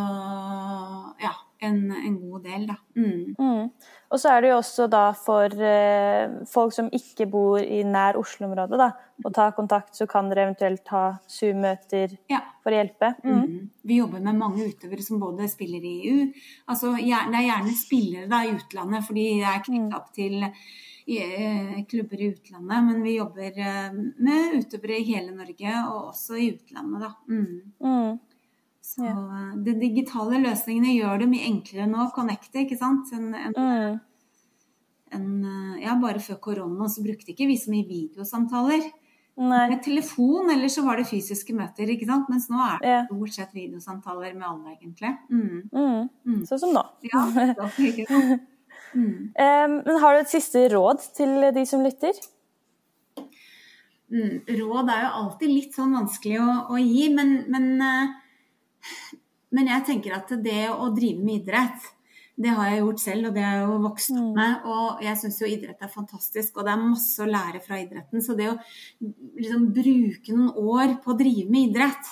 ja, 1.19 1.33
en, 1.67 1.79
en 1.91 2.13
god 2.21 2.45
del, 2.47 2.61
da. 2.69 2.77
Mm. 2.95 3.33
Mm. 3.35 3.65
Og 4.09 4.21
så 4.21 4.31
er 4.31 4.41
det 4.41 4.51
jo 4.53 4.59
også 4.61 4.85
da 4.89 5.01
for 5.19 5.51
eh, 5.67 6.37
folk 6.49 6.73
som 6.73 6.87
ikke 6.95 7.27
bor 7.29 7.59
i 7.59 7.81
nær 7.83 8.17
Oslo-området, 8.19 8.79
da, 8.79 8.87
å 9.25 9.31
ta 9.35 9.49
kontakt, 9.57 9.91
så 9.99 10.07
kan 10.09 10.31
dere 10.31 10.47
eventuelt 10.47 10.87
ha 10.93 11.03
Zoom-møter 11.29 12.15
Ja. 12.31 12.39
for 12.63 12.71
å 12.71 12.79
hjelpe. 12.79 13.11
Mm. 13.25 13.41
Mm. 13.41 13.65
Vi 13.91 13.99
jobber 13.99 14.23
med 14.29 14.39
mange 14.39 14.69
utøvere 14.69 15.03
som 15.03 15.19
både 15.19 15.49
spiller 15.51 15.83
i 15.83 15.95
EU 16.07 16.29
altså 16.71 16.95
gjerne, 16.95 17.33
Det 17.35 17.41
er 17.41 17.49
gjerne 17.49 17.75
spillere 17.81 18.31
da, 18.31 18.41
i 18.45 18.55
utlandet, 18.55 19.05
fordi 19.09 19.27
de 19.33 19.49
er 19.51 19.65
knyttet 19.67 19.99
opp 19.99 20.09
til 20.15 20.39
eh, 20.47 21.83
klubber 21.91 22.23
i 22.23 22.31
utlandet. 22.31 22.87
Men 22.87 23.03
vi 23.03 23.17
jobber 23.17 23.61
eh, 23.67 23.91
med 24.23 24.57
utøvere 24.61 25.03
i 25.03 25.07
hele 25.11 25.35
Norge, 25.35 25.77
og 25.91 26.13
også 26.13 26.39
i 26.39 26.49
utlandet, 26.55 27.03
da. 27.03 27.13
Mm. 27.27 28.17
Så 28.89 29.03
ja. 29.05 29.13
de 29.61 29.73
digitale 29.77 30.39
løsningene 30.41 30.95
gjør 30.95 31.19
det 31.21 31.27
mye 31.29 31.45
enklere 31.49 31.85
nå 31.89 32.07
å 32.07 32.13
connecte, 32.15 32.63
ikke 32.63 32.77
sant? 32.79 33.11
En, 33.13 33.27
en, 33.37 33.53
Mm. 33.53 33.99
en, 35.13 35.27
eh, 35.45 35.83
ja, 35.83 35.93
bare 36.01 36.21
før 36.23 36.39
korona 36.41 36.87
så 36.89 37.03
brukte 37.05 37.35
ikke 37.35 37.45
vi 37.51 37.57
så 37.57 37.69
mye 37.73 37.85
videosamtaler. 37.89 38.87
Nei. 39.39 39.69
Med 39.71 39.83
telefon, 39.85 40.49
eller 40.51 40.67
så 40.67 40.81
var 40.83 40.97
det 40.99 41.05
fysiske 41.07 41.53
møter, 41.55 41.87
ikke 41.93 42.07
sant? 42.09 42.27
Mens 42.33 42.49
nå 42.51 42.57
er 42.59 42.79
det 42.81 42.89
Ja. 42.89 43.05
stort 43.05 43.31
sett 43.37 43.53
videosamtaler 43.55 44.33
med 44.35 44.43
alle, 44.49 44.73
egentlig. 44.75 45.13
Mm. 45.29 45.69
Mm. 45.71 46.09
Mm. 46.25 46.41
Sånn 46.49 46.59
som 46.59 46.73
nå. 46.73 46.83
Ja, 47.03 47.25
ikke 47.77 48.07
sant? 48.07 48.41
Mm. 48.95 49.29
Um, 49.37 49.73
men 49.85 49.97
har 50.01 50.15
du 50.15 50.19
et 50.23 50.31
siste 50.31 50.63
råd 50.73 51.03
til 51.13 51.51
de 51.53 51.63
som 51.69 51.83
lytter? 51.85 52.13
Mm. 54.09 54.39
Råd 54.49 54.89
er 54.89 55.03
jo 55.03 55.09
alltid 55.19 55.51
litt 55.53 55.75
sånn 55.77 55.93
vanskelig 55.93 56.39
å, 56.41 56.47
å 56.73 56.79
gi, 56.81 57.03
men, 57.13 57.35
men, 57.53 57.67
eh, 57.85 58.15
men 59.51 59.67
jeg 59.67 59.85
tenker 59.85 60.13
at 60.15 60.29
det 60.43 60.67
å 60.69 60.89
drive 60.95 61.23
med 61.23 61.41
idrett, 61.43 61.87
det 62.39 62.53
har 62.55 62.69
jeg 62.69 62.79
gjort 62.79 62.99
selv, 63.03 63.27
og 63.27 63.33
det 63.35 63.43
har 63.43 63.55
jeg 63.57 63.65
jo 63.67 63.79
vokst 63.83 64.11
opp 64.11 64.17
Mm. 64.29 64.35
med. 64.35 64.61
Og 64.65 65.01
jeg 65.03 65.17
syns 65.17 65.39
jo 65.41 65.47
idrett 65.47 65.81
er 65.81 65.87
fantastisk, 65.91 66.55
og 66.57 66.63
det 66.65 66.71
er 66.71 66.77
masse 66.85 67.19
å 67.19 67.27
lære 67.27 67.61
fra 67.61 67.75
idretten. 67.81 68.21
Så 68.23 68.37
det 68.37 68.47
å 68.47 68.59
liksom 69.37 69.73
bruke 69.73 70.29
noen 70.37 70.53
år 70.55 71.01
på 71.03 71.11
å 71.13 71.17
drive 71.19 71.49
med 71.49 71.69
idrett, 71.73 72.05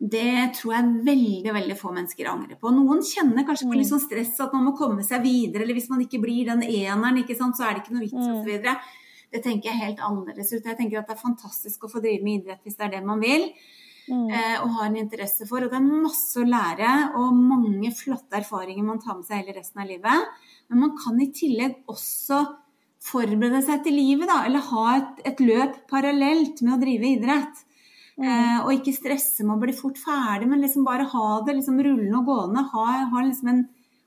det 0.00 0.52
tror 0.56 0.72
jeg 0.76 1.04
veldig 1.04 1.52
veldig 1.56 1.76
få 1.76 1.92
mennesker 1.92 2.28
angrer 2.28 2.58
på. 2.60 2.68
Noen 2.72 3.00
kjenner 3.04 3.44
kanskje 3.48 3.68
på 3.70 3.76
litt 3.76 3.88
sånn 3.88 4.00
stress 4.04 4.38
at 4.40 4.52
man 4.52 4.64
må 4.68 4.76
komme 4.76 5.02
seg 5.04 5.22
videre, 5.22 5.62
eller 5.64 5.74
hvis 5.74 5.88
man 5.90 6.00
ikke 6.04 6.20
blir 6.20 6.44
den 6.46 6.60
eneren, 6.62 7.16
ikke 7.22 7.36
sant, 7.36 7.56
så 7.56 7.64
er 7.68 7.74
det 7.74 7.84
ikke 7.84 7.92
noe 7.96 8.04
vits 8.04 8.12
Mm. 8.12 8.40
osv. 8.40 8.76
Det 9.32 9.42
tenker 9.42 9.64
jeg 9.70 9.80
helt 9.80 9.98
annerledes 9.98 10.52
ut. 10.52 10.64
Jeg 10.64 10.76
tenker 10.78 10.98
at 10.98 11.08
det 11.08 11.16
er 11.16 11.22
fantastisk 11.28 11.80
å 11.84 11.90
få 11.90 12.00
drive 12.00 12.22
med 12.22 12.44
idrett 12.44 12.62
hvis 12.64 12.76
det 12.76 12.86
er 12.86 13.00
det 13.00 13.04
man 13.04 13.20
vil 13.20 13.52
Mm. 14.06 14.28
eh, 14.30 14.56
og 14.62 14.68
har 14.76 14.86
en 14.86 14.96
interesse 15.00 15.46
for. 15.48 15.64
Og 15.66 15.70
det 15.72 15.78
er 15.80 15.86
masse 16.06 16.38
å 16.38 16.46
lære 16.46 16.90
og 17.18 17.34
mange 17.34 17.90
flotte 17.96 18.38
erfaringer 18.38 18.84
man 18.86 19.00
tar 19.02 19.16
med 19.18 19.26
seg 19.26 19.42
hele 19.42 19.56
resten 19.58 19.82
av 19.82 19.88
livet. 19.90 20.36
Men 20.70 20.80
man 20.84 20.96
kan 20.98 21.18
i 21.20 21.30
tillegg 21.34 21.80
også 21.90 22.40
forberede 23.06 23.60
seg 23.62 23.84
til 23.84 23.94
livet, 23.98 24.26
da, 24.26 24.40
eller 24.48 24.62
ha 24.72 24.84
et, 24.96 25.20
et 25.30 25.40
løp 25.46 25.76
parallelt 25.90 26.62
med 26.62 26.74
å 26.74 26.80
drive 26.82 27.10
idrett. 27.16 27.62
Eh, 28.16 28.58
og 28.64 28.70
ikke 28.72 28.94
stresse 28.96 29.44
med 29.44 29.58
å 29.58 29.60
bli 29.60 29.74
fort 29.76 29.98
ferdig, 30.00 30.46
men 30.48 30.62
liksom 30.64 30.86
bare 30.86 31.04
ha 31.12 31.26
det 31.46 31.58
liksom 31.58 31.76
rullende 31.84 32.16
og 32.22 32.30
gående. 32.30 32.64
Ha, 32.72 32.86
ha, 33.12 33.22
liksom 33.26 33.50
en, 33.52 33.60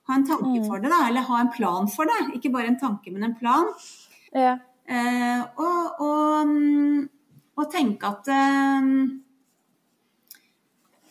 ha 0.09 0.15
en 0.17 0.25
tanke 0.25 0.49
Mm. 0.49 0.65
for 0.67 0.79
det, 0.81 0.89
da, 0.89 1.03
eller 1.07 1.27
ha 1.27 1.39
en 1.43 1.51
plan 1.53 1.87
for 1.87 2.09
det. 2.09 2.19
Ikke 2.39 2.51
bare 2.51 2.71
en 2.71 2.79
tanke, 2.81 3.11
men 3.13 3.23
en 3.29 3.35
plan. 3.39 3.69
Ja. 4.33 4.57
Eh, 4.89 5.41
og, 5.61 6.01
og, 6.01 6.47
mm, 6.49 7.09
og 7.61 7.71
tenke 7.71 8.09
at 8.09 8.27
eh, 8.33 8.89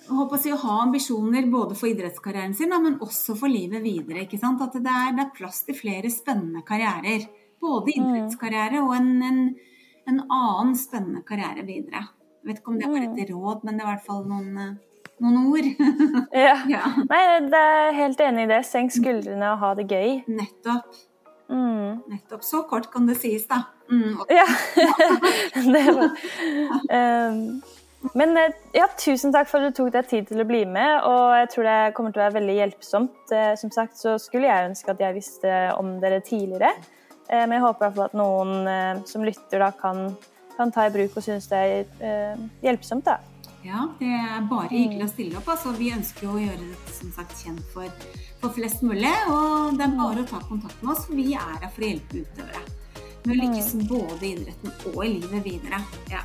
håper 0.08 0.52
å, 0.52 0.58
ha 0.64 0.74
ambisjoner 0.84 1.46
både 1.52 1.76
for 1.78 1.90
idrettskarrieren 1.90 2.54
sin, 2.56 2.72
men 2.82 2.98
også 3.04 3.36
for 3.38 3.52
livet 3.52 3.82
videre. 3.84 4.24
ikke 4.24 4.40
sant? 4.40 4.62
At 4.64 4.76
det 4.76 4.92
er, 4.92 5.14
det 5.16 5.26
er 5.26 5.34
plass 5.36 5.62
til 5.66 5.76
flere 5.78 6.10
spennende 6.12 6.64
karrierer. 6.66 7.28
Både 7.58 7.94
idrettskarriere 7.94 8.82
og 8.84 8.94
en, 8.96 9.10
en, 9.26 9.40
en 10.08 10.20
annen 10.24 10.76
spennende 10.78 11.24
karriere 11.26 11.66
videre. 11.66 12.04
Jeg 12.38 12.52
vet 12.52 12.60
ikke 12.60 12.72
om 12.72 12.78
det 12.80 12.92
var 12.92 13.06
et 13.08 13.32
råd, 13.32 13.64
men 13.66 13.78
det 13.78 13.84
er 13.84 13.88
i 13.88 13.92
hvert 13.92 14.06
fall 14.06 14.22
noen, 14.30 14.52
eh, 14.62 15.08
noen 15.24 15.40
ord. 15.50 15.66
ja. 16.46 16.54
ja, 16.74 16.84
Nei, 17.10 17.24
det 17.50 17.64
er 17.74 17.98
helt 17.98 18.22
enig 18.28 18.46
i 18.46 18.50
det. 18.54 18.62
Senk 18.68 18.94
skuldrene 18.94 19.52
og 19.52 19.62
ha 19.64 19.74
det 19.78 19.88
gøy. 19.90 20.22
nettopp. 20.30 21.02
Mm. 21.48 22.04
Nettopp. 22.12 22.44
Så 22.44 22.62
kort 22.68 22.90
kan 22.92 23.08
det 23.08 23.18
sies, 23.20 23.46
da. 23.48 23.64
Mm. 23.90 24.20
Ja. 24.28 24.46
det 25.74 25.84
var 25.96 26.10
um, 27.32 27.42
Men 28.14 28.36
eh, 28.36 28.54
ja, 28.72 28.86
tusen 28.98 29.32
takk 29.34 29.48
for 29.50 29.60
at 29.60 29.72
du 29.72 29.78
tok 29.80 29.90
deg 29.94 30.06
tid 30.10 30.28
til 30.30 30.42
å 30.42 30.46
bli 30.46 30.62
med, 30.70 31.02
og 31.08 31.34
jeg 31.34 31.50
tror 31.54 31.66
det 31.66 31.78
kommer 31.96 32.14
til 32.14 32.22
å 32.22 32.26
være 32.28 32.38
veldig 32.38 32.56
hjelpsomt. 32.60 33.32
Eh, 33.34 33.54
som 33.58 33.72
sagt 33.74 33.98
så 33.98 34.14
skulle 34.22 34.46
jeg 34.46 34.70
ønske 34.70 34.94
at 34.94 35.02
jeg 35.02 35.16
visste 35.18 35.56
om 35.78 35.96
dere 36.02 36.20
tidligere, 36.24 36.70
eh, 37.26 37.42
men 37.42 37.58
jeg 37.58 37.64
håper 37.66 37.82
i 37.82 37.86
hvert 37.88 37.98
fall 37.98 38.10
at 38.10 38.18
noen 38.18 39.02
som 39.08 39.26
lytter, 39.26 39.64
da 39.64 39.72
kan, 39.74 40.12
kan 40.54 40.74
ta 40.74 40.86
i 40.86 40.94
bruk 40.94 41.18
og 41.18 41.26
synes 41.26 41.50
det 41.50 41.64
er 41.64 42.46
hjelpsomt. 42.62 43.10
da. 43.10 43.18
Ja, 43.66 43.88
det 43.98 44.08
er 44.14 44.44
bare 44.48 44.70
hyggelig 44.70 45.02
å 45.08 45.10
stille 45.10 45.40
opp. 45.40 45.50
Altså, 45.50 45.74
vi 45.76 45.90
ønsker 45.92 46.28
jo 46.28 46.36
å 46.36 46.40
gjøre 46.40 46.62
dette 46.62 46.94
som 46.94 47.10
sagt 47.16 47.34
kjent 47.42 47.64
for, 47.74 48.06
for, 48.38 48.54
flest 48.54 48.84
mulig. 48.86 49.10
Og 49.32 49.74
det 49.76 49.88
er 49.88 49.98
bare 49.98 50.22
å 50.22 50.30
ta 50.30 50.40
kontakt 50.46 50.78
med 50.84 50.94
oss, 50.94 51.04
for 51.08 51.18
vi 51.18 51.32
er 51.34 51.52
her 51.58 51.66
for 51.66 51.82
å 51.82 51.90
hjelpe 51.90 52.22
utøvere. 52.22 52.64
Med 53.26 53.34
å 53.34 53.40
lykkes 53.42 53.74
mm. 53.74 53.86
både 53.90 54.18
i 54.22 54.34
idretten 54.36 54.74
og 54.94 55.04
i 55.04 55.12
livet 55.18 55.48
videre. 55.50 55.82
Ja. 56.14 56.22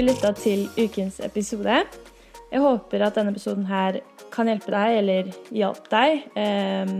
Du 0.00 0.06
lytta 0.06 0.30
til 0.32 0.62
ukens 0.78 1.18
episode. 1.20 1.74
Jeg 2.50 2.60
håper 2.62 3.02
at 3.04 3.18
denne 3.18 3.34
episoden 3.34 3.66
her 3.68 3.98
kan 4.32 4.48
hjelpe 4.48 4.72
deg, 4.72 4.94
eller 5.00 5.28
hjalp 5.52 5.90
deg. 5.92 6.22
Um, 6.40 6.94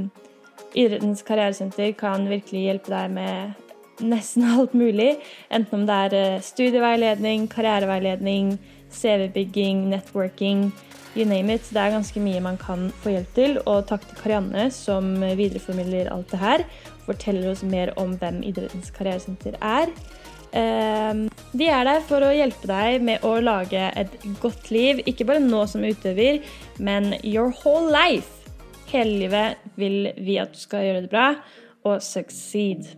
Idrettens 0.77 1.25
karrieresenter 1.25 1.95
kan 1.99 2.29
virkelig 2.29 2.67
hjelpe 2.67 2.93
deg 2.93 3.15
med 3.15 4.05
nesten 4.05 4.45
alt 4.53 4.77
mulig. 4.77 5.15
Enten 5.49 5.81
om 5.81 5.89
det 5.89 5.97
er 5.97 6.19
eh, 6.19 6.45
studieveiledning, 6.45 7.49
karriereveiledning, 7.51 8.53
CV-bygging, 8.93 9.87
networking, 9.91 10.69
you 11.17 11.25
name 11.25 11.57
it. 11.57 11.65
Det 11.73 11.81
er 11.81 11.97
ganske 11.97 12.21
mye 12.21 12.45
man 12.45 12.61
kan 12.61 12.91
få 13.01 13.17
hjelp 13.17 13.35
til. 13.35 13.59
Og 13.65 13.89
takk 13.89 14.05
til 14.11 14.21
Karianne 14.21 14.69
som 14.77 15.15
videreformidler 15.25 16.13
alt 16.13 16.31
det 16.31 16.45
her. 16.45 16.69
Forteller 17.09 17.49
oss 17.51 17.65
mer 17.65 17.97
om 17.97 18.19
hvem 18.21 18.45
Idrettens 18.45 18.93
karrieresenter 18.93 19.57
er. 19.65 19.89
Ehm, 20.57 21.29
de 21.55 21.69
er 21.71 21.87
der 21.87 22.03
for 22.07 22.27
å 22.27 22.33
hjelpe 22.35 22.69
deg 22.71 23.05
med 23.07 23.25
å 23.27 23.37
lage 23.43 23.91
et 23.99 24.17
godt 24.43 24.71
liv, 24.75 25.03
ikke 25.07 25.29
bare 25.29 25.45
nå 25.45 25.65
som 25.71 25.85
utøver, 25.87 26.41
men 26.79 27.15
your 27.23 27.55
whole 27.63 27.91
life. 27.95 28.41
Hele 28.91 29.21
livet 29.23 29.71
vil 29.79 30.11
vi 30.19 30.41
at 30.43 30.55
du 30.55 30.59
skal 30.59 30.87
gjøre 30.87 31.05
det 31.07 31.13
bra 31.13 31.29
og 31.87 32.03
succeed. 32.03 32.91